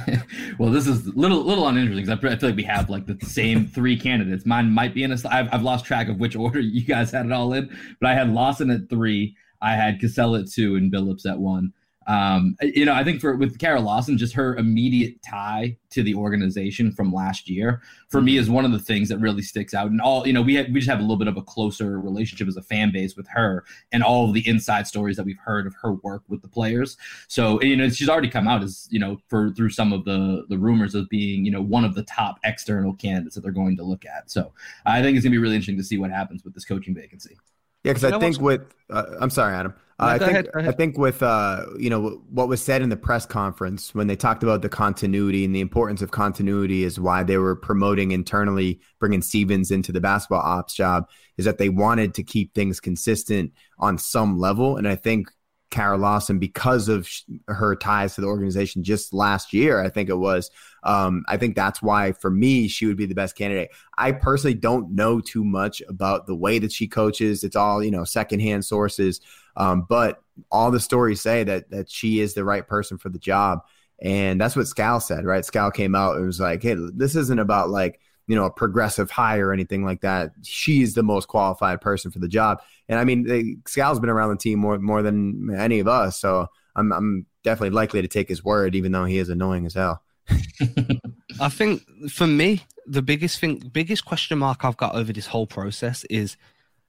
well, 0.60 0.72
this 0.72 0.88
is 0.88 1.08
little 1.16 1.44
little 1.44 1.68
uninteresting 1.68 2.06
because 2.06 2.34
I 2.34 2.38
feel 2.38 2.50
like 2.50 2.58
we 2.58 2.64
have 2.64 2.90
like 2.90 3.06
the 3.06 3.18
same 3.26 3.66
three 3.66 3.98
candidates. 3.98 4.46
Mine 4.46 4.70
might 4.70 4.94
be 4.94 5.04
in 5.04 5.12
a. 5.12 5.18
I've, 5.30 5.54
I've 5.54 5.64
lost 5.64 5.86
track 5.86 6.08
of 6.08 6.20
which 6.20 6.36
order 6.36 6.60
you 6.60 6.82
guys 6.82 7.12
had 7.12 7.26
it 7.26 7.32
all 7.32 7.54
in, 7.54 7.76
but 8.00 8.10
I 8.10 8.14
had 8.14 8.30
Lawson 8.30 8.70
at 8.70 8.90
three, 8.90 9.36
I 9.62 9.74
had 9.74 10.00
Cassell 10.00 10.36
at 10.36 10.50
two, 10.52 10.76
and 10.76 10.92
Billups 10.92 11.26
at 11.26 11.40
one. 11.40 11.74
Um, 12.08 12.56
you 12.62 12.86
know, 12.86 12.94
I 12.94 13.04
think 13.04 13.20
for 13.20 13.36
with 13.36 13.60
Kara 13.60 13.82
Lawson, 13.82 14.18
just 14.18 14.34
her 14.34 14.56
immediate 14.56 15.22
tie 15.22 15.78
to 15.90 16.04
the 16.04 16.16
organization 16.16 16.92
from 16.92 17.12
last 17.14 17.50
year 17.50 17.82
for 18.10 18.22
me 18.22 18.38
is 18.38 18.50
one 18.50 18.64
of 18.64 18.72
the 18.72 18.80
things 18.80 19.10
that 19.10 19.18
really 19.18 19.42
sticks 19.42 19.74
out. 19.74 19.92
And 19.92 20.00
all 20.00 20.26
you 20.26 20.32
know, 20.32 20.42
we 20.42 20.56
had, 20.56 20.74
we 20.74 20.80
just 20.80 20.90
have 20.90 21.00
a 21.00 21.02
little 21.02 21.18
bit 21.18 21.28
of 21.28 21.36
a 21.36 21.42
closer 21.42 22.00
relationship 22.00 22.48
as 22.48 22.56
a 22.56 22.62
fan 22.62 22.92
base 22.92 23.18
with 23.18 23.28
her, 23.28 23.66
and 23.92 24.04
all 24.04 24.28
of 24.28 24.34
the 24.34 24.48
inside 24.48 24.88
stories 24.88 25.18
that 25.18 25.26
we've 25.26 25.38
heard 25.38 25.68
of 25.68 25.76
her 25.82 25.94
work 25.96 26.24
with 26.30 26.42
the 26.42 26.48
players. 26.48 26.96
So 27.28 27.62
you 27.62 27.76
know, 27.76 27.90
she's 27.90 28.08
already 28.10 28.30
come 28.30 28.48
out 28.48 28.64
as 28.64 28.88
you 28.90 29.00
know 29.00 29.18
for 29.28 29.52
through 29.52 29.72
some 29.72 29.92
of 29.92 30.06
the 30.06 30.46
the 30.48 30.58
rumors 30.58 30.96
of 30.96 31.10
being 31.10 31.44
you 31.44 31.52
know 31.52 31.62
one 31.62 31.84
of 31.84 31.94
the 31.94 32.04
top 32.04 32.40
external 32.46 32.94
candidates 32.94 33.36
that 33.36 33.42
they're 33.42 33.52
going 33.52 33.76
to 33.78 33.84
look 33.84 34.06
at. 34.06 34.32
So 34.32 34.54
I 34.86 35.02
think 35.02 35.18
it's 35.18 35.26
gonna 35.26 35.32
be 35.32 35.40
really 35.40 35.56
interesting 35.56 35.78
to 35.78 35.84
see 35.84 35.98
what 35.98 36.12
happens 36.12 36.46
with 36.46 36.54
this 36.54 36.64
coaching 36.64 36.96
vacancy. 36.96 37.38
Yeah, 37.84 37.94
because 37.94 38.06
I 38.06 38.12
think 38.18 38.40
what's- 38.40 38.40
with 38.40 38.74
uh, 38.90 39.18
I'm 39.20 39.30
sorry, 39.30 39.54
Adam. 39.54 39.74
No, 40.00 40.08
Uh, 40.08 40.10
I 40.10 40.20
think 40.20 40.32
ahead, 40.32 40.48
ahead. 40.54 40.70
I 40.70 40.72
think 40.72 40.98
with 40.98 41.24
uh, 41.24 41.66
you 41.78 41.90
know 41.90 42.22
what 42.30 42.48
was 42.48 42.62
said 42.64 42.84
in 42.84 42.90
the 42.90 42.98
press 42.98 43.26
conference 43.26 43.96
when 43.96 44.06
they 44.06 44.16
talked 44.16 44.44
about 44.44 44.62
the 44.62 44.70
continuity 44.70 45.44
and 45.44 45.56
the 45.56 45.60
importance 45.62 46.04
of 46.04 46.12
continuity 46.12 46.84
is 46.84 47.00
why 47.00 47.24
they 47.24 47.38
were 47.38 47.56
promoting 47.56 48.12
internally 48.12 48.80
bringing 49.00 49.24
Stevens 49.24 49.72
into 49.72 49.92
the 49.92 50.02
basketball 50.02 50.42
ops 50.42 50.76
job 50.76 51.10
is 51.38 51.46
that 51.46 51.58
they 51.58 51.70
wanted 51.70 52.14
to 52.16 52.24
keep 52.24 52.54
things 52.54 52.80
consistent 52.80 53.54
on 53.80 53.98
some 53.98 54.38
level, 54.38 54.78
and 54.78 54.88
I 54.88 54.96
think 54.96 55.30
Kara 55.70 55.98
Lawson 55.98 56.40
because 56.40 56.88
of 56.90 57.08
sh- 57.08 57.24
her 57.48 57.76
ties 57.76 58.16
to 58.16 58.22
the 58.22 58.28
organization 58.28 58.84
just 58.84 59.14
last 59.14 59.52
year, 59.52 59.82
I 59.82 59.90
think 59.90 60.10
it 60.10 60.16
was. 60.18 60.50
Um, 60.84 61.26
I 61.28 61.36
think 61.38 61.56
that's 61.56 61.82
why 61.82 62.14
for 62.14 62.30
me 62.30 62.68
she 62.70 62.86
would 62.86 62.96
be 62.96 63.06
the 63.06 63.16
best 63.16 63.36
candidate. 63.36 63.70
I 63.98 64.14
personally 64.14 64.54
don't 64.54 64.92
know 64.96 65.20
too 65.20 65.44
much 65.44 65.82
about 65.90 66.26
the 66.28 66.36
way 66.36 66.60
that 66.60 66.72
she 66.72 66.88
coaches. 66.88 67.44
It's 67.44 67.56
all 67.58 67.84
you 67.84 67.92
know 67.92 68.06
secondhand 68.06 68.64
sources, 68.64 69.20
um, 69.58 69.86
but 69.90 70.22
all 70.52 70.72
the 70.72 70.80
stories 70.80 71.22
say 71.22 71.44
that 71.44 71.70
that 71.72 71.90
she 71.90 72.22
is 72.22 72.34
the 72.34 72.46
right 72.46 72.66
person 72.66 72.98
for 72.98 73.10
the 73.10 73.20
job, 73.20 73.60
and 74.02 74.40
that's 74.40 74.56
what 74.56 74.68
Scal 74.68 75.02
said. 75.02 75.26
Right? 75.26 75.44
Scal 75.44 75.74
came 75.74 75.96
out 75.96 76.16
and 76.16 76.26
was 76.26 76.40
like, 76.40 76.64
"Hey, 76.64 76.76
this 76.94 77.16
isn't 77.16 77.40
about 77.40 77.70
like." 77.70 78.00
You 78.30 78.36
know, 78.36 78.44
a 78.44 78.52
progressive 78.52 79.10
hire 79.10 79.48
or 79.48 79.54
anything 79.54 79.86
like 79.86 80.02
that. 80.02 80.32
She's 80.44 80.96
the 80.96 81.02
most 81.02 81.30
qualified 81.30 81.80
person 81.80 82.12
for 82.12 82.20
the 82.20 82.28
job, 82.28 82.62
and 82.90 83.00
I 83.00 83.06
mean, 83.06 83.24
they, 83.24 83.56
Scal's 83.66 84.02
been 84.02 84.10
around 84.10 84.32
the 84.32 84.36
team 84.36 84.60
more 84.60 84.78
more 84.80 85.02
than 85.02 85.56
any 85.58 85.80
of 85.80 85.88
us, 85.88 86.20
so 86.20 86.48
I'm 86.76 86.92
I'm 86.92 87.26
definitely 87.46 87.70
likely 87.70 88.02
to 88.02 88.08
take 88.10 88.28
his 88.28 88.44
word, 88.44 88.76
even 88.76 88.92
though 88.92 89.06
he 89.06 89.18
is 89.18 89.30
annoying 89.30 89.66
as 89.66 89.76
hell. 89.76 90.02
I 91.40 91.48
think 91.48 91.84
for 92.10 92.28
me, 92.28 92.64
the 92.86 93.02
biggest 93.02 93.40
thing, 93.40 93.60
biggest 93.72 94.06
question 94.06 94.40
mark 94.40 94.66
I've 94.66 94.78
got 94.78 94.96
over 94.96 95.14
this 95.14 95.28
whole 95.28 95.48
process 95.48 96.04
is 96.06 96.38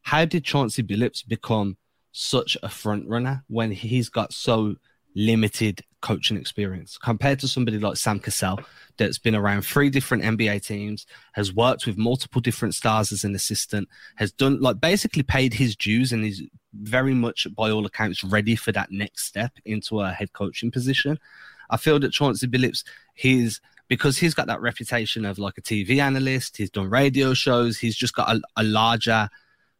how 0.02 0.24
did 0.24 0.44
Chauncey 0.44 0.82
Billups 0.82 1.26
become 1.26 1.76
such 2.12 2.56
a 2.62 2.68
front 2.68 3.08
runner 3.08 3.44
when 3.48 3.70
he's 3.70 4.08
got 4.08 4.32
so 4.32 4.76
limited 5.14 5.82
coaching 6.00 6.36
experience 6.36 6.96
compared 6.96 7.40
to 7.40 7.48
somebody 7.48 7.78
like 7.78 7.96
Sam 7.96 8.20
Cassell 8.20 8.60
that's 8.98 9.18
been 9.18 9.34
around 9.34 9.62
three 9.62 9.90
different 9.90 10.22
NBA 10.22 10.64
teams, 10.64 11.06
has 11.32 11.52
worked 11.52 11.86
with 11.86 11.98
multiple 11.98 12.40
different 12.40 12.74
stars 12.74 13.10
as 13.10 13.24
an 13.24 13.34
assistant, 13.34 13.88
has 14.16 14.30
done 14.30 14.60
like 14.60 14.80
basically 14.80 15.22
paid 15.22 15.54
his 15.54 15.74
dues 15.74 16.12
and 16.12 16.24
is 16.24 16.42
very 16.74 17.14
much 17.14 17.46
by 17.56 17.70
all 17.70 17.86
accounts 17.86 18.22
ready 18.22 18.54
for 18.54 18.70
that 18.72 18.90
next 18.90 19.24
step 19.24 19.52
into 19.64 20.00
a 20.00 20.12
head 20.12 20.32
coaching 20.32 20.70
position. 20.70 21.18
I 21.70 21.76
feel 21.76 21.98
that 22.00 22.12
Chauncey 22.12 22.46
Billups, 22.46 22.84
he's 23.14 23.60
because 23.88 24.18
he's 24.18 24.34
got 24.34 24.46
that 24.46 24.60
reputation 24.60 25.24
of 25.24 25.38
like 25.38 25.58
a 25.58 25.62
TV 25.62 25.98
analyst, 25.98 26.58
he's 26.58 26.70
done 26.70 26.90
radio 26.90 27.34
shows, 27.34 27.78
he's 27.78 27.96
just 27.96 28.14
got 28.14 28.36
a, 28.36 28.40
a 28.56 28.62
larger 28.62 29.28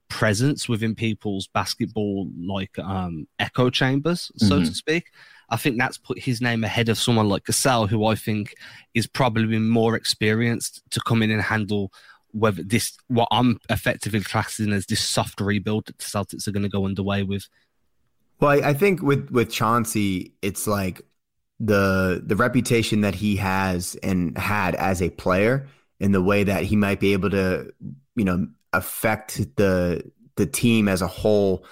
presence 0.08 0.68
within 0.68 0.94
people's 0.94 1.46
basketball 1.48 2.28
like 2.40 2.78
um 2.78 3.26
echo 3.38 3.70
chambers, 3.70 4.32
so 4.36 4.58
Mhm. 4.58 4.66
to 4.66 4.74
speak. 4.74 5.10
I 5.50 5.56
think 5.56 5.78
that's 5.78 5.96
put 5.98 6.18
his 6.18 6.40
name 6.40 6.64
ahead 6.64 6.88
of 6.88 6.98
someone 6.98 7.28
like 7.28 7.44
Cassell, 7.44 7.86
who 7.86 8.04
I 8.06 8.14
think 8.14 8.54
is 8.94 9.06
probably 9.06 9.58
more 9.58 9.96
experienced 9.96 10.82
to 10.90 11.00
come 11.00 11.22
in 11.22 11.30
and 11.30 11.42
handle 11.42 11.92
whether 12.32 12.62
this 12.62 12.96
what 13.08 13.28
I'm 13.30 13.58
effectively 13.70 14.20
classing 14.20 14.72
as 14.72 14.86
this 14.86 15.00
soft 15.00 15.40
rebuild 15.40 15.86
that 15.86 15.98
the 15.98 16.04
Celtics 16.04 16.46
are 16.46 16.52
going 16.52 16.64
to 16.64 16.68
go 16.68 16.84
underway 16.84 17.22
with. 17.22 17.48
Well, 18.40 18.50
I, 18.50 18.70
I 18.70 18.74
think 18.74 19.02
with 19.02 19.30
with 19.30 19.50
Chauncey, 19.50 20.34
it's 20.42 20.66
like 20.66 21.02
the 21.60 22.22
the 22.24 22.36
reputation 22.36 23.00
that 23.00 23.14
he 23.14 23.36
has 23.36 23.96
and 24.02 24.36
had 24.38 24.74
as 24.74 25.00
a 25.02 25.10
player, 25.10 25.68
and 26.00 26.14
the 26.14 26.22
way 26.22 26.44
that 26.44 26.64
he 26.64 26.76
might 26.76 27.00
be 27.00 27.12
able 27.14 27.30
to, 27.30 27.72
you 28.14 28.24
know, 28.24 28.46
affect 28.72 29.56
the 29.56 30.10
the 30.36 30.46
team 30.46 30.88
as 30.88 31.02
a 31.02 31.06
whole 31.06 31.64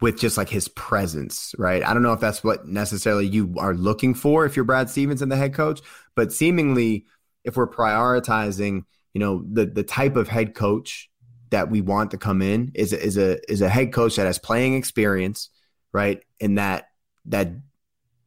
with 0.00 0.18
just 0.18 0.36
like 0.36 0.48
his 0.48 0.68
presence, 0.68 1.54
right? 1.58 1.84
I 1.84 1.92
don't 1.92 2.02
know 2.02 2.12
if 2.12 2.20
that's 2.20 2.44
what 2.44 2.66
necessarily 2.66 3.26
you 3.26 3.54
are 3.58 3.74
looking 3.74 4.14
for 4.14 4.44
if 4.44 4.54
you're 4.54 4.64
Brad 4.64 4.88
Stevens 4.90 5.22
and 5.22 5.30
the 5.30 5.36
head 5.36 5.54
coach, 5.54 5.80
but 6.14 6.32
seemingly 6.32 7.06
if 7.44 7.56
we're 7.56 7.68
prioritizing, 7.68 8.84
you 9.14 9.20
know, 9.20 9.44
the 9.50 9.66
the 9.66 9.82
type 9.82 10.16
of 10.16 10.28
head 10.28 10.54
coach 10.54 11.10
that 11.50 11.70
we 11.70 11.80
want 11.80 12.10
to 12.10 12.18
come 12.18 12.42
in 12.42 12.70
is 12.74 12.92
is 12.92 13.16
a 13.16 13.38
is 13.50 13.60
a 13.60 13.68
head 13.68 13.92
coach 13.92 14.16
that 14.16 14.26
has 14.26 14.38
playing 14.38 14.74
experience, 14.74 15.48
right? 15.92 16.22
And 16.40 16.58
that 16.58 16.88
that 17.26 17.48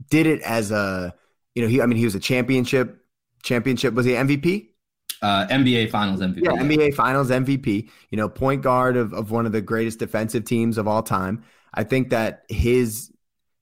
did 0.10 0.28
it 0.28 0.42
as 0.42 0.72
a 0.72 1.14
you 1.56 1.62
know 1.62 1.68
he 1.68 1.82
I 1.82 1.86
mean 1.86 1.98
he 1.98 2.06
was 2.06 2.16
a 2.16 2.20
championship 2.20 2.98
championship 3.44 3.94
was 3.94 4.06
he 4.06 4.14
MVP 4.14 4.71
Uh, 5.22 5.46
NBA 5.48 5.92
Finals 5.92 6.20
MVP. 6.20 6.44
yeah, 6.44 6.52
NBA 6.52 6.96
Finals 6.96 7.30
MVP, 7.30 7.90
you 8.10 8.18
know, 8.18 8.28
point 8.28 8.64
guard 8.64 8.98
of, 8.98 9.14
of 9.14 9.30
one 9.30 9.46
of 9.46 9.52
the 9.52 9.62
greatest 9.62 10.00
defensive 10.00 10.46
teams 10.46 10.78
of 10.80 10.88
all 10.88 11.04
time. 11.04 11.44
I 11.74 11.84
think 11.84 12.10
that 12.10 12.44
his 12.50 13.12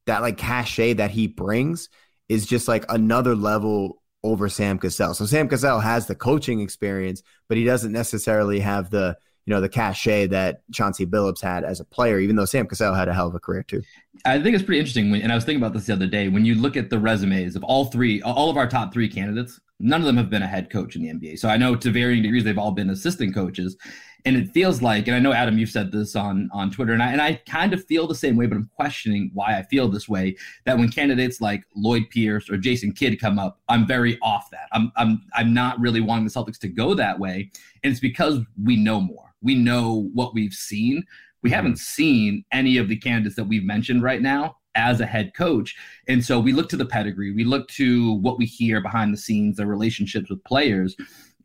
that 0.06 0.22
like 0.22 0.38
cachet 0.38 0.94
that 0.94 1.12
he 1.12 1.28
brings 1.28 1.90
is 2.30 2.46
just 2.46 2.68
like 2.68 2.86
another 2.90 3.36
level 3.36 4.02
over 4.24 4.50
Sam 4.50 4.80
Cassell. 4.80 5.14
So 5.14 5.26
Sam 5.26 5.48
Cassell 5.48 5.80
has 5.80 6.08
the 6.08 6.16
coaching 6.16 6.60
experience, 6.60 7.24
but 7.48 7.58
he 7.58 7.64
doesn't 7.64 7.92
necessarily 7.92 8.60
have 8.60 8.90
the 8.90 9.18
you 9.46 9.56
know 9.56 9.62
the 9.62 9.70
cachet 9.70 10.28
that 10.28 10.62
Chauncey 10.72 11.06
Billups 11.06 11.42
had 11.42 11.64
as 11.64 11.80
a 11.80 11.86
player, 11.86 12.20
even 12.20 12.36
though 12.36 12.46
Sam 12.46 12.68
Cassell 12.68 12.94
had 12.94 13.08
a 13.08 13.14
hell 13.14 13.28
of 13.28 13.36
a 13.36 13.40
career 13.40 13.64
too. 13.64 13.82
I 14.26 14.42
think 14.42 14.56
it's 14.56 14.64
pretty 14.64 14.80
interesting. 14.80 15.10
When, 15.10 15.22
and 15.22 15.32
I 15.32 15.36
was 15.36 15.44
thinking 15.44 15.62
about 15.62 15.74
this 15.74 15.88
the 15.88 15.94
other 15.94 16.08
day. 16.08 16.28
When 16.28 16.46
you 16.46 16.56
look 16.56 16.78
at 16.78 16.90
the 16.90 17.00
resumes 17.00 17.56
of 17.56 17.64
all 17.64 17.86
three, 17.86 18.22
all 18.22 18.50
of 18.50 18.58
our 18.58 18.68
top 18.68 18.94
three 18.94 19.10
candidates, 19.10 19.60
none 19.80 20.02
of 20.02 20.08
them 20.08 20.18
have 20.18 20.30
been 20.30 20.44
a 20.44 20.48
head 20.48 20.70
coach 20.70 20.96
in 20.96 21.04
the 21.04 21.10
NBA. 21.10 21.40
So 21.40 21.50
I 21.50 21.58
know 21.58 21.76
to 21.76 21.92
varying 21.92 22.24
degrees 22.24 22.44
they've 22.44 22.58
all 22.58 22.72
been 22.72 22.90
assistant 22.90 23.34
coaches. 23.34 23.78
And 24.26 24.36
it 24.36 24.52
feels 24.52 24.82
like, 24.82 25.08
and 25.08 25.16
I 25.16 25.20
know 25.20 25.32
Adam, 25.32 25.58
you've 25.58 25.70
said 25.70 25.94
this 25.94 26.14
on 26.14 26.50
on 26.52 26.72
Twitter, 26.72 26.92
and 26.92 27.02
I 27.02 27.12
and 27.14 27.22
I 27.22 27.42
kind 27.48 27.74
of 27.74 27.86
feel 27.86 28.06
the 28.06 28.14
same 28.14 28.36
way, 28.36 28.48
but 28.48 28.58
I'm 28.58 28.70
questioning 28.76 29.32
why 29.34 29.58
I 29.58 29.64
feel 29.64 29.88
this 29.88 30.10
way. 30.10 30.36
That 30.66 30.78
when 30.78 30.90
candidates 30.90 31.40
like 31.40 31.64
Lloyd 31.74 32.10
Pierce 32.10 32.50
or 32.50 32.58
Jason 32.58 32.92
Kidd 32.92 33.22
come 33.22 33.40
up, 33.40 33.62
I'm 33.70 33.88
very 33.88 34.20
off 34.22 34.50
that. 34.52 34.68
I'm 34.74 34.92
I'm 34.98 35.22
I'm 35.36 35.54
not 35.54 35.80
really 35.80 36.02
wanting 36.02 36.26
the 36.26 36.32
Celtics 36.32 36.60
to 36.60 36.68
go 36.68 36.94
that 36.96 37.18
way, 37.18 37.50
and 37.82 37.92
it's 37.92 38.02
because 38.02 38.42
we 38.62 38.76
know 38.76 39.00
more. 39.00 39.34
We 39.42 39.56
know 39.56 40.10
what 40.14 40.34
we've 40.34 40.54
seen 40.54 41.06
We 41.42 41.50
haven't 41.50 41.80
seen 41.80 42.44
any 42.52 42.78
of 42.78 42.90
the 42.90 42.98
candidates 42.98 43.38
that 43.38 43.46
we've 43.46 43.64
mentioned 43.64 44.04
right 44.04 44.22
now 44.22 44.58
as 44.80 45.02
a 45.02 45.06
head 45.06 45.34
coach. 45.36 45.76
And 46.08 46.24
so 46.24 46.40
we 46.40 46.54
look 46.54 46.70
to 46.70 46.78
the 46.78 46.86
pedigree, 46.86 47.34
we 47.34 47.44
look 47.44 47.68
to 47.70 48.14
what 48.14 48.38
we 48.38 48.46
hear 48.46 48.82
behind 48.82 49.14
the 49.14 49.18
scenes, 49.18 49.58
the 49.58 49.68
relationships 49.68 50.30
with 50.30 50.44
players. 50.46 50.96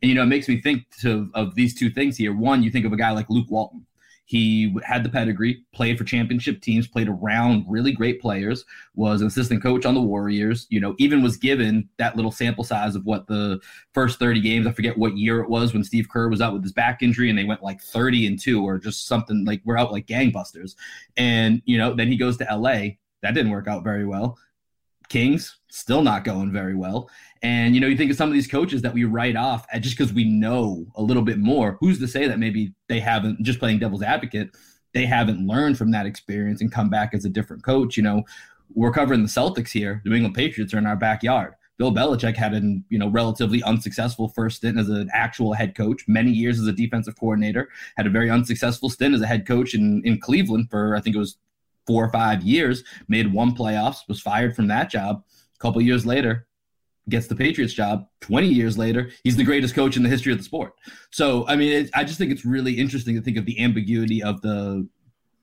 And, 0.01 0.09
you 0.09 0.15
know, 0.15 0.23
it 0.23 0.27
makes 0.27 0.47
me 0.47 0.61
think 0.61 0.83
to, 1.01 1.29
of 1.35 1.53
these 1.55 1.75
two 1.75 1.89
things 1.89 2.15
here. 2.15 2.33
One, 2.33 2.63
you 2.63 2.71
think 2.71 2.85
of 2.85 2.93
a 2.93 2.97
guy 2.97 3.11
like 3.11 3.29
Luke 3.29 3.49
Walton. 3.49 3.85
He 4.27 4.75
had 4.83 5.03
the 5.03 5.09
pedigree, 5.09 5.63
played 5.71 5.99
for 5.99 6.03
championship 6.03 6.59
teams, 6.59 6.87
played 6.87 7.07
around 7.07 7.65
really 7.69 7.91
great 7.91 8.19
players, 8.19 8.65
was 8.95 9.21
an 9.21 9.27
assistant 9.27 9.61
coach 9.61 9.85
on 9.85 9.93
the 9.93 10.01
Warriors, 10.01 10.65
you 10.69 10.79
know, 10.79 10.95
even 10.97 11.21
was 11.21 11.37
given 11.37 11.87
that 11.97 12.15
little 12.15 12.31
sample 12.31 12.63
size 12.63 12.95
of 12.95 13.05
what 13.05 13.27
the 13.27 13.59
first 13.93 14.17
30 14.17 14.41
games, 14.41 14.65
I 14.65 14.71
forget 14.71 14.97
what 14.97 15.15
year 15.15 15.41
it 15.41 15.49
was 15.49 15.73
when 15.73 15.83
Steve 15.83 16.09
Kerr 16.09 16.27
was 16.27 16.41
out 16.41 16.53
with 16.53 16.63
his 16.63 16.73
back 16.73 17.03
injury 17.03 17.29
and 17.29 17.37
they 17.37 17.43
went 17.43 17.61
like 17.61 17.81
30 17.81 18.25
and 18.25 18.39
2 18.39 18.65
or 18.65 18.79
just 18.79 19.05
something 19.05 19.45
like 19.45 19.61
we're 19.63 19.77
out 19.77 19.91
like 19.91 20.07
gangbusters. 20.07 20.73
And, 21.15 21.61
you 21.65 21.77
know, 21.77 21.93
then 21.93 22.07
he 22.07 22.17
goes 22.17 22.37
to 22.37 22.47
LA. 22.51 22.95
That 23.21 23.33
didn't 23.33 23.51
work 23.51 23.67
out 23.67 23.83
very 23.83 24.05
well. 24.05 24.37
Kings 25.09 25.57
still 25.69 26.01
not 26.01 26.23
going 26.23 26.51
very 26.51 26.75
well. 26.75 27.09
And 27.43 27.75
you 27.75 27.81
know, 27.81 27.87
you 27.87 27.97
think 27.97 28.11
of 28.11 28.17
some 28.17 28.29
of 28.29 28.33
these 28.33 28.47
coaches 28.47 28.81
that 28.81 28.93
we 28.93 29.03
write 29.03 29.35
off 29.35 29.65
just 29.79 29.97
because 29.97 30.13
we 30.13 30.23
know 30.23 30.85
a 30.95 31.01
little 31.01 31.21
bit 31.21 31.37
more. 31.37 31.77
Who's 31.79 31.99
to 31.99 32.07
say 32.07 32.27
that 32.27 32.39
maybe 32.39 32.73
they 32.87 32.99
haven't 32.99 33.43
just 33.43 33.59
playing 33.59 33.79
devil's 33.79 34.01
advocate, 34.01 34.55
they 34.93 35.05
haven't 35.05 35.45
learned 35.45 35.77
from 35.77 35.91
that 35.91 36.05
experience 36.05 36.61
and 36.61 36.71
come 36.71 36.89
back 36.89 37.13
as 37.13 37.25
a 37.25 37.29
different 37.29 37.63
coach. 37.63 37.97
You 37.97 38.03
know, 38.03 38.23
we're 38.73 38.91
covering 38.91 39.21
the 39.21 39.29
Celtics 39.29 39.71
here. 39.71 40.01
The 40.03 40.09
New 40.09 40.15
England 40.15 40.35
Patriots 40.35 40.73
are 40.73 40.77
in 40.77 40.87
our 40.87 40.95
backyard. 40.95 41.53
Bill 41.77 41.93
Belichick 41.93 42.37
had 42.37 42.53
an 42.53 42.85
you 42.89 42.97
know 42.97 43.09
relatively 43.09 43.61
unsuccessful 43.63 44.29
first 44.29 44.57
stint 44.57 44.79
as 44.79 44.89
an 44.89 45.09
actual 45.13 45.53
head 45.53 45.75
coach, 45.75 46.05
many 46.07 46.31
years 46.31 46.59
as 46.59 46.67
a 46.67 46.71
defensive 46.71 47.19
coordinator, 47.19 47.69
had 47.97 48.07
a 48.07 48.09
very 48.09 48.29
unsuccessful 48.29 48.89
stint 48.89 49.13
as 49.13 49.21
a 49.21 49.27
head 49.27 49.45
coach 49.45 49.73
in 49.73 50.01
in 50.05 50.19
Cleveland 50.19 50.69
for 50.69 50.95
I 50.95 51.01
think 51.01 51.15
it 51.15 51.19
was 51.19 51.37
four 51.85 52.03
or 52.03 52.09
five 52.09 52.43
years, 52.43 52.83
made 53.07 53.31
one 53.31 53.55
playoffs, 53.55 54.07
was 54.07 54.21
fired 54.21 54.55
from 54.55 54.67
that 54.67 54.89
job. 54.89 55.23
A 55.55 55.59
couple 55.59 55.81
years 55.81 56.05
later, 56.05 56.47
gets 57.09 57.27
the 57.27 57.35
Patriots 57.35 57.73
job. 57.73 58.07
20 58.21 58.47
years 58.47 58.77
later, 58.77 59.11
he's 59.23 59.37
the 59.37 59.43
greatest 59.43 59.75
coach 59.75 59.95
in 59.95 60.03
the 60.03 60.09
history 60.09 60.31
of 60.31 60.37
the 60.37 60.43
sport. 60.43 60.73
So, 61.11 61.47
I 61.47 61.55
mean, 61.55 61.71
it, 61.71 61.89
I 61.93 62.03
just 62.03 62.17
think 62.17 62.31
it's 62.31 62.45
really 62.45 62.73
interesting 62.73 63.15
to 63.15 63.21
think 63.21 63.37
of 63.37 63.45
the 63.45 63.59
ambiguity 63.63 64.23
of 64.23 64.41
the 64.41 64.87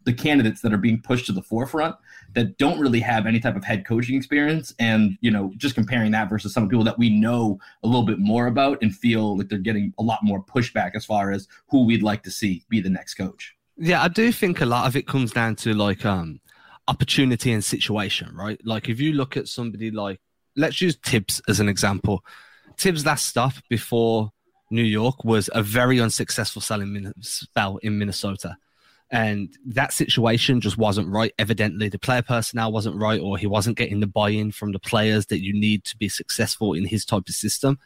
the 0.05 0.12
candidates 0.12 0.61
that 0.62 0.72
are 0.72 0.78
being 0.78 1.01
pushed 1.01 1.26
to 1.26 1.32
the 1.32 1.43
forefront 1.43 1.95
that 2.34 2.59
don't 2.59 2.80
really 2.80 2.99
have 2.99 3.24
any 3.24 3.38
type 3.38 3.55
of 3.55 3.62
head 3.62 3.86
coaching 3.86 4.16
experience 4.16 4.74
and 4.80 5.16
you 5.20 5.30
know 5.30 5.53
just 5.57 5.76
comparing 5.76 6.11
that 6.11 6.28
versus 6.28 6.53
some 6.53 6.68
people 6.68 6.82
that 6.82 6.99
we 6.99 7.09
know 7.09 7.57
a 7.84 7.86
little 7.86 8.05
bit 8.05 8.18
more 8.18 8.49
about 8.49 8.82
and 8.82 8.97
feel 8.97 9.38
like 9.38 9.49
they're 9.49 9.59
getting 9.59 9.93
a 10.01 10.03
lot 10.03 10.18
more 10.24 10.45
pushback 10.45 10.97
as 10.97 11.05
far 11.05 11.30
as 11.30 11.47
who 11.68 11.84
we'd 11.84 12.03
like 12.03 12.22
to 12.22 12.32
see 12.32 12.64
be 12.68 12.80
the 12.80 12.90
next 12.90 13.14
coach 13.14 13.55
yeah, 13.77 14.03
I 14.03 14.09
do 14.09 14.33
think 14.33 14.61
a 14.61 14.66
lot 14.66 14.87
of 14.87 14.97
it 14.97 15.07
comes 15.07 15.33
down 15.33 15.57
to 15.57 15.75
like 15.75 16.05
um 16.05 16.41
opportunity 16.89 17.53
and 17.53 17.64
situation, 17.64 18.35
right? 18.35 18.61
Like 18.64 18.89
if 18.89 19.01
you 19.01 19.12
look 19.12 19.37
at 19.37 19.49
somebody 19.49 19.91
like 19.91 20.20
let's 20.57 20.81
use 20.81 20.97
Thibs 21.03 21.41
as 21.49 21.61
an 21.61 21.68
example. 21.68 22.25
Thibs' 22.79 23.07
last 23.07 23.27
stop 23.27 23.55
before 23.68 24.31
New 24.70 24.83
York 24.83 25.25
was 25.25 25.51
a 25.55 25.62
very 25.62 26.01
unsuccessful 26.01 26.62
selling 26.62 27.12
spell 27.20 27.77
in 27.79 27.99
Minnesota. 27.99 28.57
And 29.11 29.55
that 29.66 29.93
situation 29.93 30.62
just 30.62 30.79
wasn't 30.79 31.09
right. 31.09 31.35
Evidently, 31.39 31.91
the 31.91 31.99
player 31.99 32.23
personnel 32.23 32.73
wasn't 32.73 32.97
right, 32.97 33.20
or 33.20 33.37
he 33.37 33.47
wasn't 33.47 33.77
getting 33.77 34.01
the 34.01 34.07
buy 34.07 34.31
in 34.31 34.53
from 34.53 34.73
the 34.73 34.79
players 34.79 35.27
that 35.27 35.45
you 35.45 35.53
need 35.53 35.85
to 35.85 35.97
be 35.99 36.09
successful 36.09 36.73
in 36.73 36.87
his 36.87 37.05
type 37.05 37.29
of 37.29 37.35
system. 37.35 37.79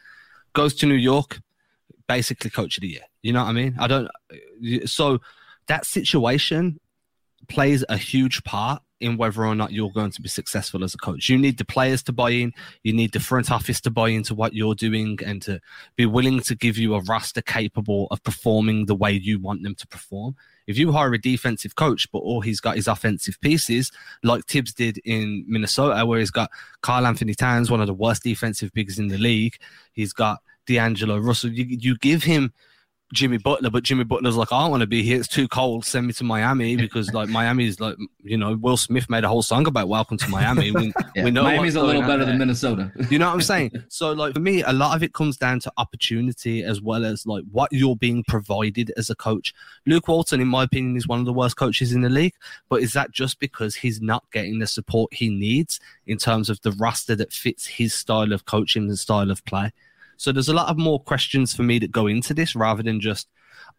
Goes 0.52 0.72
to 0.76 0.86
New 0.86 0.94
York, 0.94 1.40
basically 2.06 2.50
coach 2.50 2.78
of 2.78 2.82
the 2.82 2.88
year. 2.88 3.02
You 3.22 3.32
know 3.32 3.42
what 3.42 3.50
I 3.50 3.52
mean? 3.52 3.74
I 3.80 3.88
don't. 3.88 4.08
So 4.84 5.18
that 5.68 5.86
situation 5.86 6.80
plays 7.48 7.84
a 7.88 7.96
huge 7.96 8.42
part 8.44 8.82
in 9.00 9.18
whether 9.18 9.44
or 9.44 9.54
not 9.54 9.72
you're 9.72 9.90
going 9.90 10.10
to 10.10 10.22
be 10.22 10.28
successful 10.28 10.82
as 10.82 10.94
a 10.94 10.98
coach. 10.98 11.28
You 11.28 11.36
need 11.36 11.58
the 11.58 11.64
players 11.64 12.02
to 12.04 12.12
buy 12.12 12.30
in, 12.30 12.52
you 12.82 12.92
need 12.92 13.12
the 13.12 13.20
front 13.20 13.50
office 13.50 13.80
to 13.82 13.90
buy 13.90 14.08
into 14.08 14.34
what 14.34 14.54
you're 14.54 14.74
doing 14.74 15.18
and 15.24 15.42
to 15.42 15.60
be 15.96 16.06
willing 16.06 16.40
to 16.40 16.54
give 16.54 16.78
you 16.78 16.94
a 16.94 17.00
roster 17.02 17.42
capable 17.42 18.06
of 18.10 18.22
performing 18.22 18.86
the 18.86 18.94
way 18.94 19.12
you 19.12 19.38
want 19.38 19.62
them 19.62 19.74
to 19.74 19.86
perform. 19.86 20.34
If 20.66 20.78
you 20.78 20.92
hire 20.92 21.12
a 21.12 21.20
defensive 21.20 21.76
coach, 21.76 22.10
but 22.10 22.18
all 22.18 22.40
he's 22.40 22.60
got 22.60 22.78
is 22.78 22.88
offensive 22.88 23.38
pieces, 23.40 23.92
like 24.22 24.46
Thibs 24.46 24.72
did 24.72 24.98
in 25.04 25.44
Minnesota, 25.46 26.06
where 26.06 26.18
he's 26.18 26.30
got 26.30 26.50
Karl 26.80 27.06
Anthony 27.06 27.34
Towns, 27.34 27.70
one 27.70 27.82
of 27.82 27.86
the 27.86 27.94
worst 27.94 28.22
defensive 28.22 28.72
bigs 28.72 28.98
in 28.98 29.08
the 29.08 29.18
league, 29.18 29.56
he's 29.92 30.14
got 30.14 30.40
D'Angelo 30.66 31.18
Russell. 31.18 31.52
You, 31.52 31.66
you 31.68 31.98
give 31.98 32.24
him 32.24 32.52
Jimmy 33.12 33.38
Butler, 33.38 33.70
but 33.70 33.84
Jimmy 33.84 34.02
Butler's 34.02 34.36
like, 34.36 34.52
I 34.52 34.62
don't 34.62 34.70
want 34.70 34.80
to 34.80 34.86
be 34.86 35.02
here. 35.02 35.18
It's 35.18 35.28
too 35.28 35.46
cold. 35.46 35.84
Send 35.84 36.08
me 36.08 36.12
to 36.14 36.24
Miami 36.24 36.76
because 36.76 37.14
like 37.14 37.28
Miami's 37.28 37.78
like, 37.78 37.96
you 38.22 38.36
know, 38.36 38.56
Will 38.56 38.76
Smith 38.76 39.08
made 39.08 39.22
a 39.22 39.28
whole 39.28 39.42
song 39.42 39.66
about 39.66 39.88
Welcome 39.88 40.18
to 40.18 40.28
Miami. 40.28 40.72
We, 40.72 40.92
yeah. 41.14 41.24
we 41.24 41.30
know 41.30 41.44
Miami's 41.44 41.76
a 41.76 41.82
little 41.82 42.02
better 42.02 42.24
than 42.24 42.38
Minnesota. 42.38 42.90
you 43.08 43.18
know 43.18 43.26
what 43.26 43.34
I'm 43.34 43.42
saying? 43.42 43.72
So 43.88 44.12
like 44.12 44.34
for 44.34 44.40
me, 44.40 44.62
a 44.62 44.72
lot 44.72 44.94
of 44.96 45.02
it 45.02 45.14
comes 45.14 45.36
down 45.36 45.60
to 45.60 45.72
opportunity 45.78 46.62
as 46.62 46.80
well 46.82 47.04
as 47.04 47.26
like 47.26 47.44
what 47.50 47.72
you're 47.72 47.96
being 47.96 48.24
provided 48.24 48.92
as 48.96 49.08
a 49.10 49.14
coach. 49.14 49.54
Luke 49.86 50.08
Walton, 50.08 50.40
in 50.40 50.48
my 50.48 50.64
opinion, 50.64 50.96
is 50.96 51.08
one 51.08 51.20
of 51.20 51.24
the 51.24 51.32
worst 51.32 51.56
coaches 51.56 51.92
in 51.92 52.02
the 52.02 52.10
league. 52.10 52.34
But 52.68 52.82
is 52.82 52.92
that 52.92 53.12
just 53.12 53.38
because 53.38 53.74
he's 53.74 54.00
not 54.00 54.24
getting 54.32 54.58
the 54.58 54.66
support 54.66 55.14
he 55.14 55.30
needs 55.30 55.80
in 56.06 56.18
terms 56.18 56.50
of 56.50 56.60
the 56.62 56.72
roster 56.72 57.14
that 57.16 57.32
fits 57.32 57.66
his 57.66 57.94
style 57.94 58.32
of 58.32 58.44
coaching 58.44 58.84
and 58.84 58.98
style 58.98 59.30
of 59.30 59.44
play? 59.44 59.72
So 60.16 60.32
there's 60.32 60.48
a 60.48 60.54
lot 60.54 60.68
of 60.68 60.78
more 60.78 61.00
questions 61.00 61.54
for 61.54 61.62
me 61.62 61.78
that 61.80 61.92
go 61.92 62.06
into 62.06 62.34
this 62.34 62.54
rather 62.54 62.82
than 62.82 63.00
just 63.00 63.28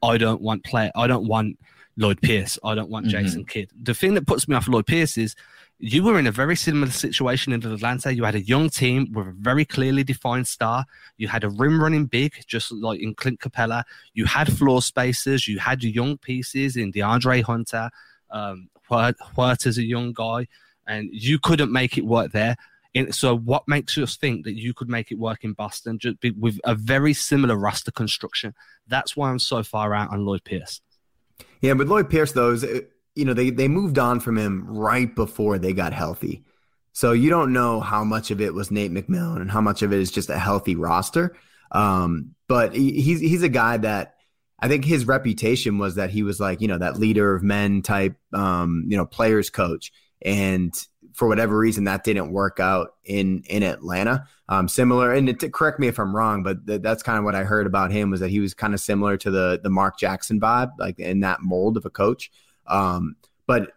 I 0.04 0.18
don't 0.18 0.42
want 0.42 0.64
play 0.64 0.92
I 0.96 1.08
don't 1.08 1.28
want 1.28 1.58
Lloyd 1.98 2.22
Pierce. 2.22 2.60
I 2.64 2.76
don't 2.76 2.90
want 2.90 3.08
mm-hmm. 3.08 3.24
Jason 3.24 3.46
Kidd. 3.46 3.72
The 3.82 3.94
thing 3.94 4.14
that 4.14 4.28
puts 4.28 4.48
me 4.48 4.56
off 4.56 4.68
Lloyd 4.68 4.86
Pierce 4.86 5.18
is 5.18 5.36
you 5.80 6.04
were 6.04 6.18
in 6.18 6.28
a 6.28 6.32
very 6.32 6.56
similar 6.56 6.92
situation 6.92 7.54
in 7.54 7.64
Atlanta. 7.64 8.14
You 8.14 8.24
had 8.24 8.36
a 8.36 8.42
young 8.42 8.70
team 8.70 9.12
with 9.14 9.28
a 9.28 9.32
very 9.32 9.66
clearly 9.66 10.04
defined 10.04 10.48
star. 10.48 10.86
You 11.18 11.28
had 11.28 11.44
a 11.44 11.50
rim 11.50 11.82
running 11.82 12.06
big, 12.06 12.34
just 12.48 12.72
like 12.72 13.00
in 13.00 13.14
Clint 13.14 13.40
Capela. 13.40 13.84
You 14.14 14.26
had 14.26 14.52
floor 14.52 14.82
spacers. 14.82 15.48
You 15.48 15.60
had 15.60 15.84
young 15.84 16.18
pieces 16.18 16.78
in 16.78 16.92
DeAndre 16.92 17.44
Hunter. 17.44 17.90
Um, 18.32 18.70
Huerter's 18.90 19.78
a 19.78 19.84
young 19.84 20.14
guy, 20.14 20.48
and 20.88 21.10
you 21.12 21.38
couldn't 21.38 21.72
make 21.72 21.98
it 21.98 22.06
work 22.06 22.32
there. 22.32 22.56
So, 23.12 23.38
what 23.38 23.68
makes 23.68 23.98
us 23.98 24.18
think 24.18 24.46
that 24.46 24.56
you 24.56 24.74
could 24.74 24.90
make 24.90 25.12
it 25.12 25.18
work 25.18 25.44
in 25.44 25.54
Boston 25.54 26.00
just 26.00 26.18
with 26.38 26.60
a 26.64 26.76
very 26.76 27.14
similar 27.14 27.56
roster 27.56 27.92
construction? 27.92 28.54
That's 28.88 29.16
why 29.16 29.30
I'm 29.30 29.40
so 29.40 29.64
far 29.64 29.94
out 29.94 30.12
on 30.12 30.26
Lloyd 30.26 30.44
Pierce. 30.44 30.82
Yeah, 31.62 31.74
but 31.74 31.88
Lloyd 31.88 32.10
Pierce, 32.10 32.32
though, 32.32 32.52
is, 32.52 32.66
you 33.16 33.26
know, 33.26 33.34
they, 33.34 33.50
they 33.50 33.68
moved 33.68 33.98
on 34.00 34.20
from 34.20 34.38
him 34.38 34.66
right 34.68 35.14
before 35.14 35.58
they 35.58 35.74
got 35.74 35.94
healthy. 35.94 36.44
So 36.94 37.12
you 37.12 37.30
don't 37.30 37.54
know 37.54 37.80
how 37.80 38.04
much 38.04 38.32
of 38.32 38.42
it 38.42 38.56
was 38.56 38.72
Nate 38.72 38.92
McMillan 38.92 39.42
and 39.42 39.52
how 39.52 39.62
much 39.62 39.84
of 39.84 39.94
it 39.94 40.00
is 40.00 40.12
just 40.12 40.32
a 40.32 40.40
healthy 40.40 40.76
roster. 40.76 41.36
Um, 41.72 42.34
but 42.48 42.76
he, 42.76 43.02
he's 43.02 43.20
he's 43.20 43.44
a 43.44 43.50
guy 43.50 43.78
that 43.78 44.16
I 44.60 44.68
think 44.68 44.84
his 44.84 45.06
reputation 45.06 45.78
was 45.78 45.96
that 45.96 46.10
he 46.10 46.24
was 46.24 46.40
like 46.40 46.60
you 46.60 46.68
know 46.68 46.80
that 46.80 47.00
leader 47.00 47.36
of 47.36 47.44
men 47.44 47.84
type 47.84 48.16
um, 48.34 48.86
you 48.88 48.98
know 48.98 49.06
players 49.06 49.52
coach, 49.52 49.92
and 50.24 50.74
for 51.18 51.28
whatever 51.28 51.58
reason 51.58 51.86
that 51.86 52.04
didn't 52.04 52.32
work 52.32 52.60
out 52.60 52.94
in 53.04 53.42
in 53.50 53.64
Atlanta. 53.64 54.28
Um, 54.50 54.68
similar, 54.68 55.12
and 55.12 55.28
it, 55.28 55.52
correct 55.52 55.80
me 55.80 55.88
if 55.88 55.98
I'm 56.00 56.16
wrong, 56.16 56.44
but 56.44 56.68
th- 56.68 56.84
that's 56.84 57.02
kind 57.02 57.18
of 57.18 57.26
what 57.26 57.34
I 57.34 57.44
heard 57.44 57.66
about 57.66 57.92
him 57.92 58.12
was 58.12 58.20
that 58.20 58.30
he 58.30 58.40
was 58.40 58.54
kind 58.54 58.76
of 58.76 58.80
similar 58.80 59.18
to 59.18 59.32
the 59.32 59.60
the 59.62 59.72
Mark 59.72 59.98
Jackson 59.98 60.40
vibe, 60.40 60.74
like 60.78 61.00
in 61.00 61.22
that 61.22 61.42
mold 61.42 61.76
of 61.76 61.86
a 61.86 61.90
coach. 61.90 62.32
Um, 62.68 63.16
but 63.48 63.72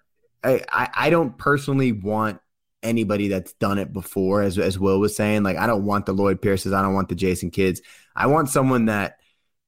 I, 0.44 0.62
I, 0.70 0.88
I 0.94 1.10
don't 1.10 1.38
personally 1.38 1.92
want 1.92 2.40
anybody 2.82 3.28
that's 3.28 3.54
done 3.54 3.78
it 3.78 3.90
before, 3.90 4.42
as 4.42 4.58
as 4.58 4.78
Will 4.78 5.00
was 5.00 5.16
saying. 5.16 5.42
Like 5.42 5.56
I 5.56 5.66
don't 5.66 5.86
want 5.86 6.04
the 6.04 6.12
Lloyd 6.12 6.42
Pierces, 6.42 6.74
I 6.74 6.82
don't 6.82 6.94
want 6.94 7.08
the 7.08 7.14
Jason 7.14 7.50
Kidds. 7.50 7.80
I 8.14 8.26
want 8.26 8.50
someone 8.50 8.84
that 8.84 9.16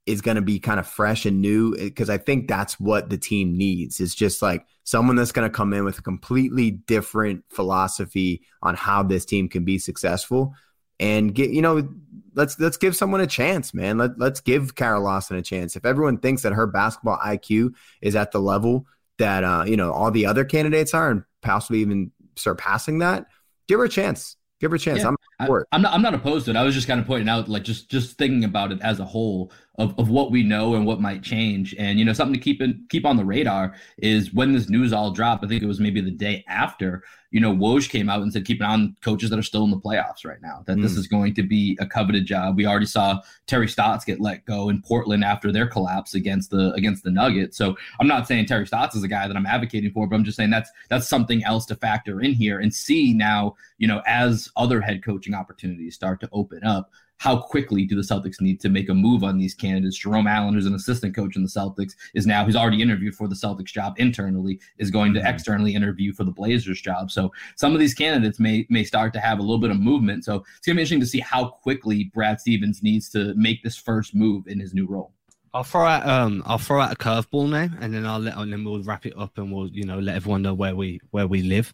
is 0.06 0.20
going 0.20 0.34
to 0.34 0.42
be 0.42 0.58
kind 0.58 0.80
of 0.80 0.86
fresh 0.86 1.26
and 1.26 1.40
new 1.40 1.76
because 1.76 2.10
I 2.10 2.18
think 2.18 2.48
that's 2.48 2.80
what 2.80 3.08
the 3.08 3.18
team 3.18 3.56
needs. 3.56 4.00
Is 4.00 4.14
just 4.14 4.42
like 4.42 4.66
someone 4.84 5.16
that's 5.16 5.32
going 5.32 5.48
to 5.48 5.54
come 5.54 5.72
in 5.72 5.84
with 5.84 5.98
a 5.98 6.02
completely 6.02 6.70
different 6.70 7.44
philosophy 7.50 8.42
on 8.62 8.74
how 8.74 9.02
this 9.02 9.24
team 9.24 9.48
can 9.48 9.64
be 9.64 9.78
successful 9.78 10.54
and 10.98 11.34
get 11.34 11.50
you 11.50 11.62
know 11.62 11.88
let's 12.34 12.58
let's 12.58 12.76
give 12.76 12.96
someone 12.96 13.20
a 13.20 13.26
chance 13.26 13.72
man. 13.74 13.98
Let, 13.98 14.18
let's 14.18 14.40
give 14.40 14.74
Kara 14.74 15.00
Lawson 15.00 15.36
a 15.36 15.42
chance. 15.42 15.76
If 15.76 15.84
everyone 15.84 16.18
thinks 16.18 16.42
that 16.42 16.52
her 16.52 16.66
basketball 16.66 17.18
IQ 17.18 17.74
is 18.00 18.16
at 18.16 18.32
the 18.32 18.40
level 18.40 18.86
that 19.18 19.44
uh, 19.44 19.64
you 19.66 19.76
know 19.76 19.92
all 19.92 20.10
the 20.10 20.26
other 20.26 20.44
candidates 20.44 20.94
are 20.94 21.10
and 21.10 21.24
possibly 21.42 21.80
even 21.80 22.10
surpassing 22.36 23.00
that 23.00 23.26
give 23.68 23.78
her 23.78 23.84
a 23.84 23.88
chance 23.88 24.36
give 24.62 24.70
her 24.70 24.76
a 24.76 24.78
chance 24.78 25.02
yeah. 25.02 25.12
support. 25.40 25.68
I, 25.72 25.76
am 25.76 25.82
not. 25.82 25.92
I'm 25.92 26.02
not 26.02 26.14
opposed 26.14 26.46
to 26.46 26.52
it. 26.52 26.56
I 26.56 26.62
was 26.62 26.74
just 26.74 26.86
kind 26.86 27.00
of 27.00 27.06
pointing 27.06 27.28
out, 27.28 27.48
like, 27.48 27.64
just 27.64 27.90
just 27.90 28.16
thinking 28.16 28.44
about 28.44 28.72
it 28.72 28.80
as 28.80 29.00
a 29.00 29.04
whole 29.04 29.52
of, 29.76 29.98
of 29.98 30.08
what 30.08 30.30
we 30.30 30.42
know 30.42 30.74
and 30.76 30.86
what 30.86 31.00
might 31.00 31.22
change. 31.22 31.74
And 31.78 31.98
you 31.98 32.04
know, 32.04 32.12
something 32.12 32.34
to 32.34 32.40
keep 32.40 32.62
in 32.62 32.86
keep 32.88 33.04
on 33.04 33.16
the 33.16 33.24
radar 33.24 33.74
is 33.98 34.32
when 34.32 34.52
this 34.52 34.70
news 34.70 34.92
all 34.92 35.10
dropped. 35.10 35.44
I 35.44 35.48
think 35.48 35.62
it 35.62 35.66
was 35.66 35.80
maybe 35.80 36.00
the 36.00 36.12
day 36.12 36.44
after 36.48 37.02
you 37.32 37.40
know, 37.40 37.52
Woj 37.52 37.88
came 37.88 38.10
out 38.10 38.20
and 38.20 38.30
said, 38.30 38.44
keep 38.44 38.60
an 38.60 38.66
eye 38.66 38.74
on 38.74 38.96
coaches 39.00 39.30
that 39.30 39.38
are 39.38 39.42
still 39.42 39.64
in 39.64 39.70
the 39.70 39.78
playoffs 39.78 40.24
right 40.24 40.40
now, 40.42 40.62
that 40.66 40.76
mm. 40.76 40.82
this 40.82 40.98
is 40.98 41.06
going 41.06 41.32
to 41.34 41.42
be 41.42 41.78
a 41.80 41.86
coveted 41.86 42.26
job. 42.26 42.56
We 42.56 42.66
already 42.66 42.86
saw 42.86 43.20
Terry 43.46 43.66
Stotts 43.68 44.04
get 44.04 44.20
let 44.20 44.44
go 44.44 44.68
in 44.68 44.82
Portland 44.82 45.24
after 45.24 45.50
their 45.50 45.66
collapse 45.66 46.14
against 46.14 46.50
the 46.50 46.72
against 46.74 47.04
the 47.04 47.10
Nuggets. 47.10 47.56
So 47.56 47.76
I'm 47.98 48.06
not 48.06 48.28
saying 48.28 48.46
Terry 48.46 48.66
Stotts 48.66 48.94
is 48.94 49.02
a 49.02 49.08
guy 49.08 49.26
that 49.26 49.36
I'm 49.36 49.46
advocating 49.46 49.90
for, 49.92 50.06
but 50.06 50.14
I'm 50.14 50.24
just 50.24 50.36
saying 50.36 50.50
that's 50.50 50.70
that's 50.90 51.08
something 51.08 51.42
else 51.42 51.64
to 51.66 51.74
factor 51.74 52.20
in 52.20 52.34
here 52.34 52.60
and 52.60 52.72
see 52.72 53.14
now, 53.14 53.56
you 53.78 53.88
know, 53.88 54.02
as 54.06 54.50
other 54.56 54.82
head 54.82 55.02
coaching 55.02 55.32
opportunities 55.34 55.94
start 55.94 56.20
to 56.20 56.28
open 56.32 56.62
up, 56.64 56.90
how 57.22 57.36
quickly 57.36 57.84
do 57.84 57.94
the 57.94 58.02
Celtics 58.02 58.40
need 58.40 58.58
to 58.58 58.68
make 58.68 58.88
a 58.88 58.94
move 58.94 59.22
on 59.22 59.38
these 59.38 59.54
candidates? 59.54 59.96
Jerome 59.96 60.26
Allen, 60.26 60.54
who's 60.54 60.66
an 60.66 60.74
assistant 60.74 61.14
coach 61.14 61.36
in 61.36 61.44
the 61.44 61.48
Celtics, 61.48 61.94
is 62.14 62.26
now 62.26 62.44
he's 62.44 62.56
already 62.56 62.82
interviewed 62.82 63.14
for 63.14 63.28
the 63.28 63.34
Celtics 63.36 63.66
job 63.66 63.94
internally, 63.98 64.58
is 64.78 64.90
going 64.90 65.14
to 65.14 65.20
mm-hmm. 65.20 65.28
externally 65.28 65.72
interview 65.72 66.12
for 66.12 66.24
the 66.24 66.32
Blazers 66.32 66.80
job. 66.80 67.12
So 67.12 67.30
some 67.54 67.74
of 67.74 67.78
these 67.78 67.94
candidates 67.94 68.40
may 68.40 68.66
may 68.70 68.82
start 68.82 69.12
to 69.12 69.20
have 69.20 69.38
a 69.38 69.42
little 69.42 69.60
bit 69.60 69.70
of 69.70 69.78
movement. 69.78 70.24
So 70.24 70.42
it's 70.56 70.66
gonna 70.66 70.74
be 70.74 70.80
interesting 70.80 70.98
to 70.98 71.06
see 71.06 71.20
how 71.20 71.46
quickly 71.46 72.10
Brad 72.12 72.40
Stevens 72.40 72.82
needs 72.82 73.08
to 73.10 73.34
make 73.34 73.62
this 73.62 73.76
first 73.76 74.16
move 74.16 74.48
in 74.48 74.58
his 74.58 74.74
new 74.74 74.88
role. 74.88 75.12
I'll 75.54 75.62
throw 75.62 75.86
out 75.86 76.04
um 76.08 76.42
I'll 76.44 76.58
throw 76.58 76.80
out 76.80 76.92
a 76.92 76.96
curveball 76.96 77.50
now, 77.50 77.68
and 77.80 77.94
then 77.94 78.04
I'll 78.04 78.18
let 78.18 78.36
and 78.36 78.52
then 78.52 78.64
we'll 78.64 78.82
wrap 78.82 79.06
it 79.06 79.16
up, 79.16 79.38
and 79.38 79.52
we'll 79.52 79.68
you 79.68 79.84
know 79.84 80.00
let 80.00 80.16
everyone 80.16 80.42
know 80.42 80.54
where 80.54 80.74
we 80.74 80.98
where 81.12 81.28
we 81.28 81.42
live 81.42 81.72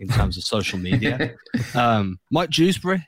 in 0.00 0.08
terms 0.08 0.36
of 0.36 0.42
social 0.42 0.80
media. 0.80 1.36
um, 1.76 2.18
Micah 2.32 2.50
Shrewsberry 2.50 3.04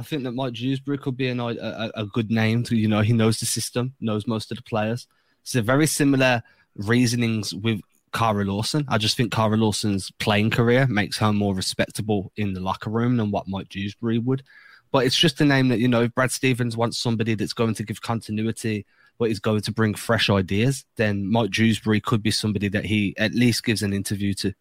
I 0.00 0.02
think 0.02 0.24
that 0.24 0.32
Micah 0.32 0.54
Shrewsberry 0.54 0.98
could 0.98 1.18
be 1.18 1.28
an, 1.28 1.40
a, 1.40 1.90
a 1.94 2.06
good 2.06 2.30
name 2.30 2.62
to, 2.64 2.74
you 2.74 2.88
know, 2.88 3.02
he 3.02 3.12
knows 3.12 3.38
the 3.38 3.44
system, 3.44 3.94
knows 4.00 4.26
most 4.26 4.50
of 4.50 4.56
the 4.56 4.62
players. 4.62 5.06
So 5.42 5.60
very 5.60 5.86
similar 5.86 6.42
reasonings 6.74 7.54
with 7.54 7.82
Kara 8.14 8.46
Lawson. 8.46 8.86
I 8.88 8.96
just 8.96 9.18
think 9.18 9.30
Kara 9.30 9.58
Lawson's 9.58 10.10
playing 10.12 10.52
career 10.52 10.86
makes 10.86 11.18
her 11.18 11.34
more 11.34 11.54
respectable 11.54 12.32
in 12.36 12.54
the 12.54 12.60
locker 12.60 12.88
room 12.88 13.18
than 13.18 13.30
what 13.30 13.46
Micah 13.46 13.68
Shrewsberry 13.68 14.24
would. 14.24 14.42
But 14.90 15.04
it's 15.04 15.18
just 15.18 15.38
a 15.42 15.44
name 15.44 15.68
that, 15.68 15.80
you 15.80 15.86
know, 15.86 16.04
if 16.04 16.14
Brad 16.14 16.30
Stevens 16.30 16.78
wants 16.78 16.96
somebody 16.96 17.34
that's 17.34 17.52
going 17.52 17.74
to 17.74 17.84
give 17.84 18.00
continuity, 18.00 18.86
but 19.18 19.30
is 19.30 19.38
going 19.38 19.60
to 19.60 19.72
bring 19.72 19.92
fresh 19.92 20.30
ideas, 20.30 20.86
then 20.96 21.30
Micah 21.30 21.50
Shrewsberry 21.50 22.02
could 22.02 22.22
be 22.22 22.30
somebody 22.30 22.68
that 22.68 22.86
he 22.86 23.14
at 23.18 23.34
least 23.34 23.64
gives 23.64 23.82
an 23.82 23.92
interview 23.92 24.32
to. 24.34 24.54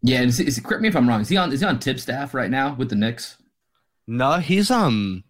Yeah, 0.00 0.20
and 0.20 0.30
is, 0.30 0.40
is, 0.40 0.58
correct 0.60 0.80
me 0.80 0.88
if 0.88 0.96
I'm 0.96 1.06
wrong. 1.06 1.20
Is 1.20 1.28
he 1.28 1.36
on 1.36 1.52
is 1.52 1.60
he 1.60 1.66
on 1.66 1.78
tip 1.78 2.00
staff 2.00 2.32
right 2.32 2.50
now 2.50 2.74
with 2.74 2.88
the 2.88 2.96
Knicks? 2.96 3.36
No, 4.06 4.38
he's 4.38 4.70
um, 4.70 5.24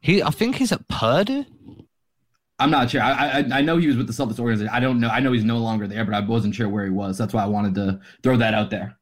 he. 0.00 0.22
I 0.22 0.30
think 0.30 0.56
he's 0.56 0.72
at 0.72 0.86
Purdue. 0.88 1.44
I'm 2.60 2.70
not 2.70 2.90
sure. 2.90 3.00
I, 3.00 3.40
I, 3.40 3.48
I 3.58 3.60
know 3.60 3.76
he 3.76 3.86
was 3.86 3.96
with 3.96 4.08
the 4.08 4.12
Celtics 4.12 4.40
organization. 4.40 4.72
I 4.74 4.80
don't 4.80 4.98
know. 4.98 5.08
I 5.08 5.20
know 5.20 5.32
he's 5.32 5.44
no 5.44 5.58
longer 5.58 5.86
there, 5.86 6.04
but 6.04 6.14
I 6.14 6.20
wasn't 6.20 6.54
sure 6.54 6.68
where 6.68 6.84
he 6.84 6.90
was. 6.90 7.16
That's 7.16 7.32
why 7.32 7.44
I 7.44 7.46
wanted 7.46 7.74
to 7.76 8.00
throw 8.22 8.36
that 8.36 8.54
out 8.54 8.70
there. 8.70 8.96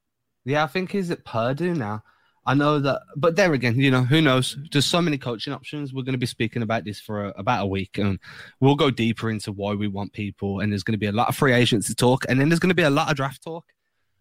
Yeah, 0.45 0.62
I 0.64 0.66
think 0.66 0.93
he's 0.93 1.11
at 1.11 1.24
Purdue 1.24 1.74
now. 1.74 2.03
I 2.49 2.55
know 2.55 2.78
that, 2.78 3.03
but 3.16 3.34
there 3.34 3.53
again, 3.55 3.80
you 3.80 3.91
know, 3.91 4.03
who 4.03 4.20
knows? 4.20 4.57
There's 4.70 4.87
so 4.87 5.03
many 5.03 5.18
coaching 5.18 5.53
options. 5.53 5.93
We're 5.93 6.05
going 6.05 6.12
to 6.12 6.18
be 6.18 6.26
speaking 6.26 6.62
about 6.62 6.84
this 6.84 7.01
for 7.01 7.24
a, 7.24 7.28
about 7.30 7.64
a 7.64 7.66
week, 7.66 7.99
and 7.99 8.20
we'll 8.61 8.76
go 8.76 8.89
deeper 8.89 9.30
into 9.30 9.51
why 9.51 9.74
we 9.74 9.89
want 9.89 10.12
people. 10.12 10.61
And 10.61 10.70
there's 10.70 10.84
going 10.84 10.93
to 10.93 10.99
be 10.99 11.07
a 11.07 11.12
lot 11.12 11.28
of 11.28 11.34
free 11.34 11.53
agents 11.53 11.89
to 11.89 11.95
talk, 11.95 12.24
and 12.28 12.39
then 12.39 12.49
there's 12.49 12.61
going 12.61 12.70
to 12.70 12.74
be 12.74 12.84
a 12.84 12.91
lot 12.91 13.11
of 13.11 13.16
draft 13.16 13.43
talk. 13.43 13.64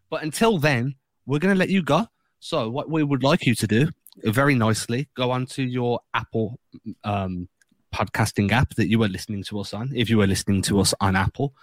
But 0.09 0.23
until 0.23 0.57
then, 0.57 0.95
we're 1.27 1.37
going 1.39 1.53
to 1.53 1.59
let 1.59 1.69
you 1.69 1.83
go. 1.83 2.07
So, 2.39 2.69
what 2.69 2.89
we 2.89 3.03
would 3.03 3.21
like 3.21 3.45
you 3.45 3.53
to 3.53 3.67
do 3.67 3.89
very 4.23 4.55
nicely, 4.55 5.09
go 5.15 5.31
onto 5.31 5.61
your 5.61 5.99
Apple 6.13 6.59
um, 7.03 7.47
podcasting 7.93 8.51
app 8.51 8.75
that 8.75 8.87
you 8.87 8.99
were 8.99 9.07
listening 9.07 9.43
to 9.43 9.59
us 9.59 9.73
on. 9.73 9.91
If 9.95 10.09
you 10.09 10.17
were 10.17 10.27
listening 10.27 10.61
to 10.63 10.79
us 10.79 10.93
on 10.99 11.15
Apple, 11.15 11.53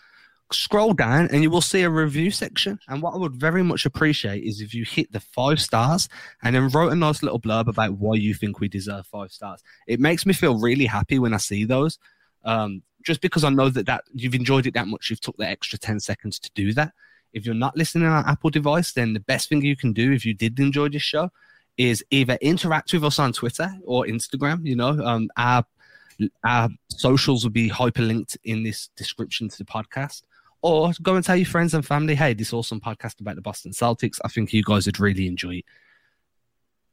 scroll 0.51 0.93
down 0.93 1.29
and 1.31 1.43
you 1.43 1.51
will 1.51 1.61
see 1.61 1.83
a 1.83 1.91
review 1.91 2.31
section. 2.31 2.79
And 2.89 3.03
what 3.03 3.15
I 3.15 3.19
would 3.19 3.35
very 3.35 3.63
much 3.63 3.87
appreciate 3.87 4.45
is 4.45 4.61
if 4.61 4.75
you 4.75 4.85
hit 4.85 5.13
the 5.13 5.21
five 5.21 5.61
stars 5.61 6.09
and 6.43 6.55
then 6.55 6.69
wrote 6.69 6.93
a 6.93 6.97
nice 6.97 7.23
little 7.23 7.41
blurb 7.41 7.69
about 7.69 7.93
why 7.95 8.15
you 8.15 8.35
think 8.35 8.61
we 8.61 8.69
deserve 8.69 9.07
five 9.07 9.33
stars. 9.33 9.63
It 9.87 10.01
makes 10.01 10.27
me 10.27 10.33
feel 10.33 10.59
really 10.59 10.87
happy 10.87 11.19
when 11.19 11.35
I 11.35 11.39
see 11.39 11.65
those. 11.65 11.99
Um, 12.45 12.83
just 13.03 13.21
because 13.21 13.45
I 13.45 13.51
know 13.51 13.69
that, 13.69 13.87
that 13.87 14.05
you've 14.15 14.35
enjoyed 14.35 14.67
it 14.67 14.75
that 14.75 14.87
much, 14.87 15.11
you've 15.11 15.21
took 15.21 15.37
the 15.37 15.47
extra 15.47 15.79
10 15.79 16.01
seconds 16.01 16.39
to 16.39 16.51
do 16.55 16.73
that. 16.75 16.93
If 17.33 17.47
you're 17.47 17.55
not 17.55 17.77
listening 17.77 18.09
on 18.09 18.27
Apple 18.27 18.51
device, 18.51 18.93
then 18.93 19.15
the 19.15 19.21
best 19.21 19.49
thing 19.49 19.63
you 19.63 19.77
can 19.77 19.93
do 19.93 20.13
if 20.13 20.25
you 20.25 20.35
did 20.35 20.61
enjoy 20.61 20.89
this 20.89 21.03
show 21.03 21.31
is 21.77 22.05
either 22.11 22.39
interact 22.41 22.93
with 22.93 23.05
us 23.05 23.19
on 23.19 23.33
Twitter 23.33 23.71
or 23.85 24.05
Instagram. 24.05 24.67
You 24.67 24.77
know, 24.77 24.91
um, 25.05 25.31
our 25.37 25.65
our 26.45 26.69
socials 26.89 27.45
will 27.45 27.51
be 27.51 27.71
hyperlinked 27.71 28.37
in 28.45 28.63
this 28.63 28.89
description 28.97 29.49
to 29.49 29.59
the 29.59 29.65
podcast. 29.65 30.23
Or 30.61 30.93
go 31.03 31.17
and 31.17 31.25
tell 31.25 31.37
your 31.37 31.47
friends 31.47 31.75
and 31.75 31.85
family, 31.85 32.15
hey, 32.15 32.35
this 32.35 32.53
awesome 32.53 32.81
podcast 32.81 33.21
about 33.21 33.35
the 33.35 33.43
Boston 33.43 33.73
Celtics. 33.73 34.19
I 34.25 34.29
think 34.29 34.53
you 34.53 34.63
guys 34.63 34.87
would 34.87 35.01
really 35.01 35.27
enjoy 35.27 35.57
it. 35.57 35.65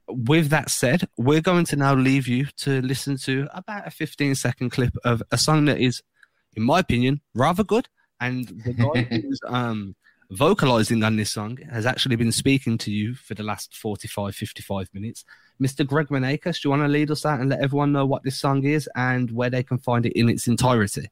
With 0.07 0.49
that 0.49 0.71
said, 0.71 1.07
we're 1.17 1.41
going 1.41 1.65
to 1.65 1.75
now 1.75 1.93
leave 1.93 2.27
you 2.27 2.47
to 2.57 2.81
listen 2.81 3.17
to 3.17 3.47
about 3.53 3.87
a 3.87 3.91
15 3.91 4.33
second 4.33 4.71
clip 4.71 4.95
of 5.03 5.21
a 5.31 5.37
song 5.37 5.65
that 5.65 5.79
is, 5.79 6.01
in 6.55 6.63
my 6.63 6.79
opinion, 6.79 7.21
rather 7.35 7.63
good. 7.63 7.87
And 8.19 8.47
the 8.47 8.73
guy 8.73 9.01
who's 9.21 9.39
um, 9.45 9.95
vocalizing 10.31 11.03
on 11.03 11.15
this 11.15 11.31
song 11.31 11.57
has 11.71 11.85
actually 11.85 12.15
been 12.15 12.31
speaking 12.31 12.77
to 12.77 12.91
you 12.91 13.15
for 13.15 13.33
the 13.33 13.43
last 13.43 13.75
45, 13.75 14.35
55 14.35 14.89
minutes. 14.93 15.25
Mr. 15.61 15.85
Greg 15.85 16.07
Maneikis, 16.07 16.61
do 16.61 16.67
you 16.67 16.69
want 16.69 16.83
to 16.83 16.87
lead 16.87 17.11
us 17.11 17.25
out 17.25 17.39
and 17.39 17.49
let 17.49 17.61
everyone 17.61 17.91
know 17.91 18.05
what 18.05 18.23
this 18.23 18.39
song 18.39 18.63
is 18.63 18.87
and 18.95 19.31
where 19.31 19.49
they 19.49 19.63
can 19.63 19.77
find 19.77 20.05
it 20.05 20.13
in 20.13 20.29
its 20.29 20.47
entirety? 20.47 21.09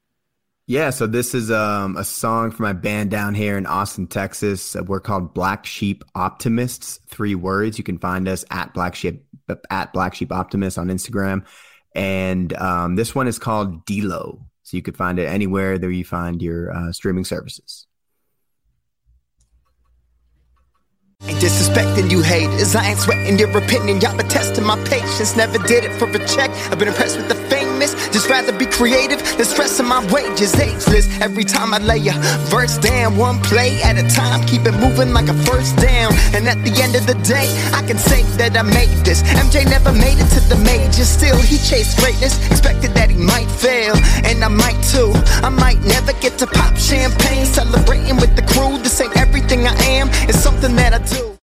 Yeah, 0.69 0.89
so 0.89 1.07
this 1.07 1.33
is 1.33 1.49
um, 1.49 1.95
a 1.95 2.03
song 2.03 2.51
for 2.51 2.63
my 2.63 2.73
band 2.73 3.09
down 3.09 3.33
here 3.33 3.57
in 3.57 3.65
Austin, 3.65 4.05
Texas. 4.05 4.75
Uh, 4.75 4.83
we're 4.83 4.99
called 4.99 5.33
Black 5.33 5.65
Sheep 5.65 6.03
Optimists. 6.13 6.99
Three 7.07 7.35
words. 7.35 7.77
You 7.77 7.85
can 7.85 7.97
find 7.97 8.27
us 8.27 8.43
at 8.51 8.73
Black 8.73 8.93
Sheep 8.93 9.25
at 9.69 9.93
Black 9.93 10.13
Sheep 10.13 10.29
Optimists 10.29 10.77
on 10.77 10.89
Instagram, 10.89 11.45
and 11.95 12.51
um, 12.57 12.97
this 12.97 13.15
one 13.15 13.29
is 13.29 13.39
called 13.39 13.85
Delo. 13.85 14.45
So 14.63 14.75
you 14.75 14.83
could 14.83 14.97
find 14.97 15.19
it 15.19 15.27
anywhere 15.27 15.77
that 15.77 15.93
you 15.93 16.03
find 16.03 16.41
your 16.41 16.73
uh, 16.75 16.91
streaming 16.91 17.23
services. 17.23 17.86
Ain't 21.25 21.39
disrespecting 21.39 22.09
you 22.09 22.21
haters, 22.21 22.75
I 22.75 22.89
ain't 22.89 22.99
sweating 22.99 23.37
your 23.37 23.49
opinion. 23.57 23.99
Y'all 23.99 24.15
been 24.15 24.29
testing 24.29 24.63
my 24.63 24.77
patience, 24.85 25.35
never 25.35 25.57
did 25.67 25.83
it 25.83 25.91
for 25.99 26.07
a 26.07 26.19
check. 26.25 26.49
I've 26.71 26.79
been 26.79 26.87
impressed 26.87 27.17
with 27.17 27.27
the 27.27 27.35
famous, 27.49 27.91
just 28.09 28.29
rather 28.29 28.55
be 28.57 28.65
creative 28.65 29.19
than 29.35 29.45
stressing 29.45 29.87
my 29.87 30.05
wages. 30.13 30.55
Ageless, 30.55 31.09
every 31.19 31.43
time 31.43 31.73
I 31.73 31.79
lay 31.79 32.07
a 32.07 32.13
verse 32.53 32.77
down, 32.77 33.17
one 33.17 33.41
play 33.41 33.81
at 33.81 33.97
a 33.97 34.07
time, 34.15 34.45
keep 34.47 34.65
it 34.65 34.77
moving 34.79 35.11
like 35.11 35.27
a 35.27 35.33
first 35.43 35.75
down. 35.77 36.13
And 36.31 36.47
at 36.47 36.63
the 36.63 36.71
end 36.81 36.95
of 36.95 37.05
the 37.05 37.17
day, 37.25 37.49
I 37.73 37.81
can 37.81 37.97
say 37.97 38.23
that 38.37 38.55
I 38.55 38.61
made 38.61 38.95
this. 39.03 39.21
MJ 39.35 39.65
never 39.65 39.91
made 39.91 40.21
it 40.21 40.29
to 40.37 40.41
the 40.47 40.55
majors, 40.63 41.09
still 41.09 41.35
he 41.41 41.57
chased 41.57 41.97
greatness, 41.99 42.39
expected 42.51 42.93
that 42.93 43.09
he 43.09 43.17
might 43.17 43.49
fail, 43.49 43.97
and 44.23 44.43
I 44.43 44.47
might 44.47 44.79
too. 44.93 45.11
I 45.43 45.49
might 45.49 45.81
never 45.81 46.13
get 46.21 46.37
to 46.39 46.47
pop 46.47 46.77
champagne, 46.77 47.45
celebrating 47.45 48.15
with 48.15 48.35
the 48.37 48.45
crew. 48.53 48.77
This 48.79 49.01
ain't 49.01 49.17
everything 49.17 49.67
I 49.67 49.75
am, 49.99 50.07
it's 50.29 50.39
something 50.39 50.75
that 50.77 50.93
I 50.93 50.99
do. 50.99 51.16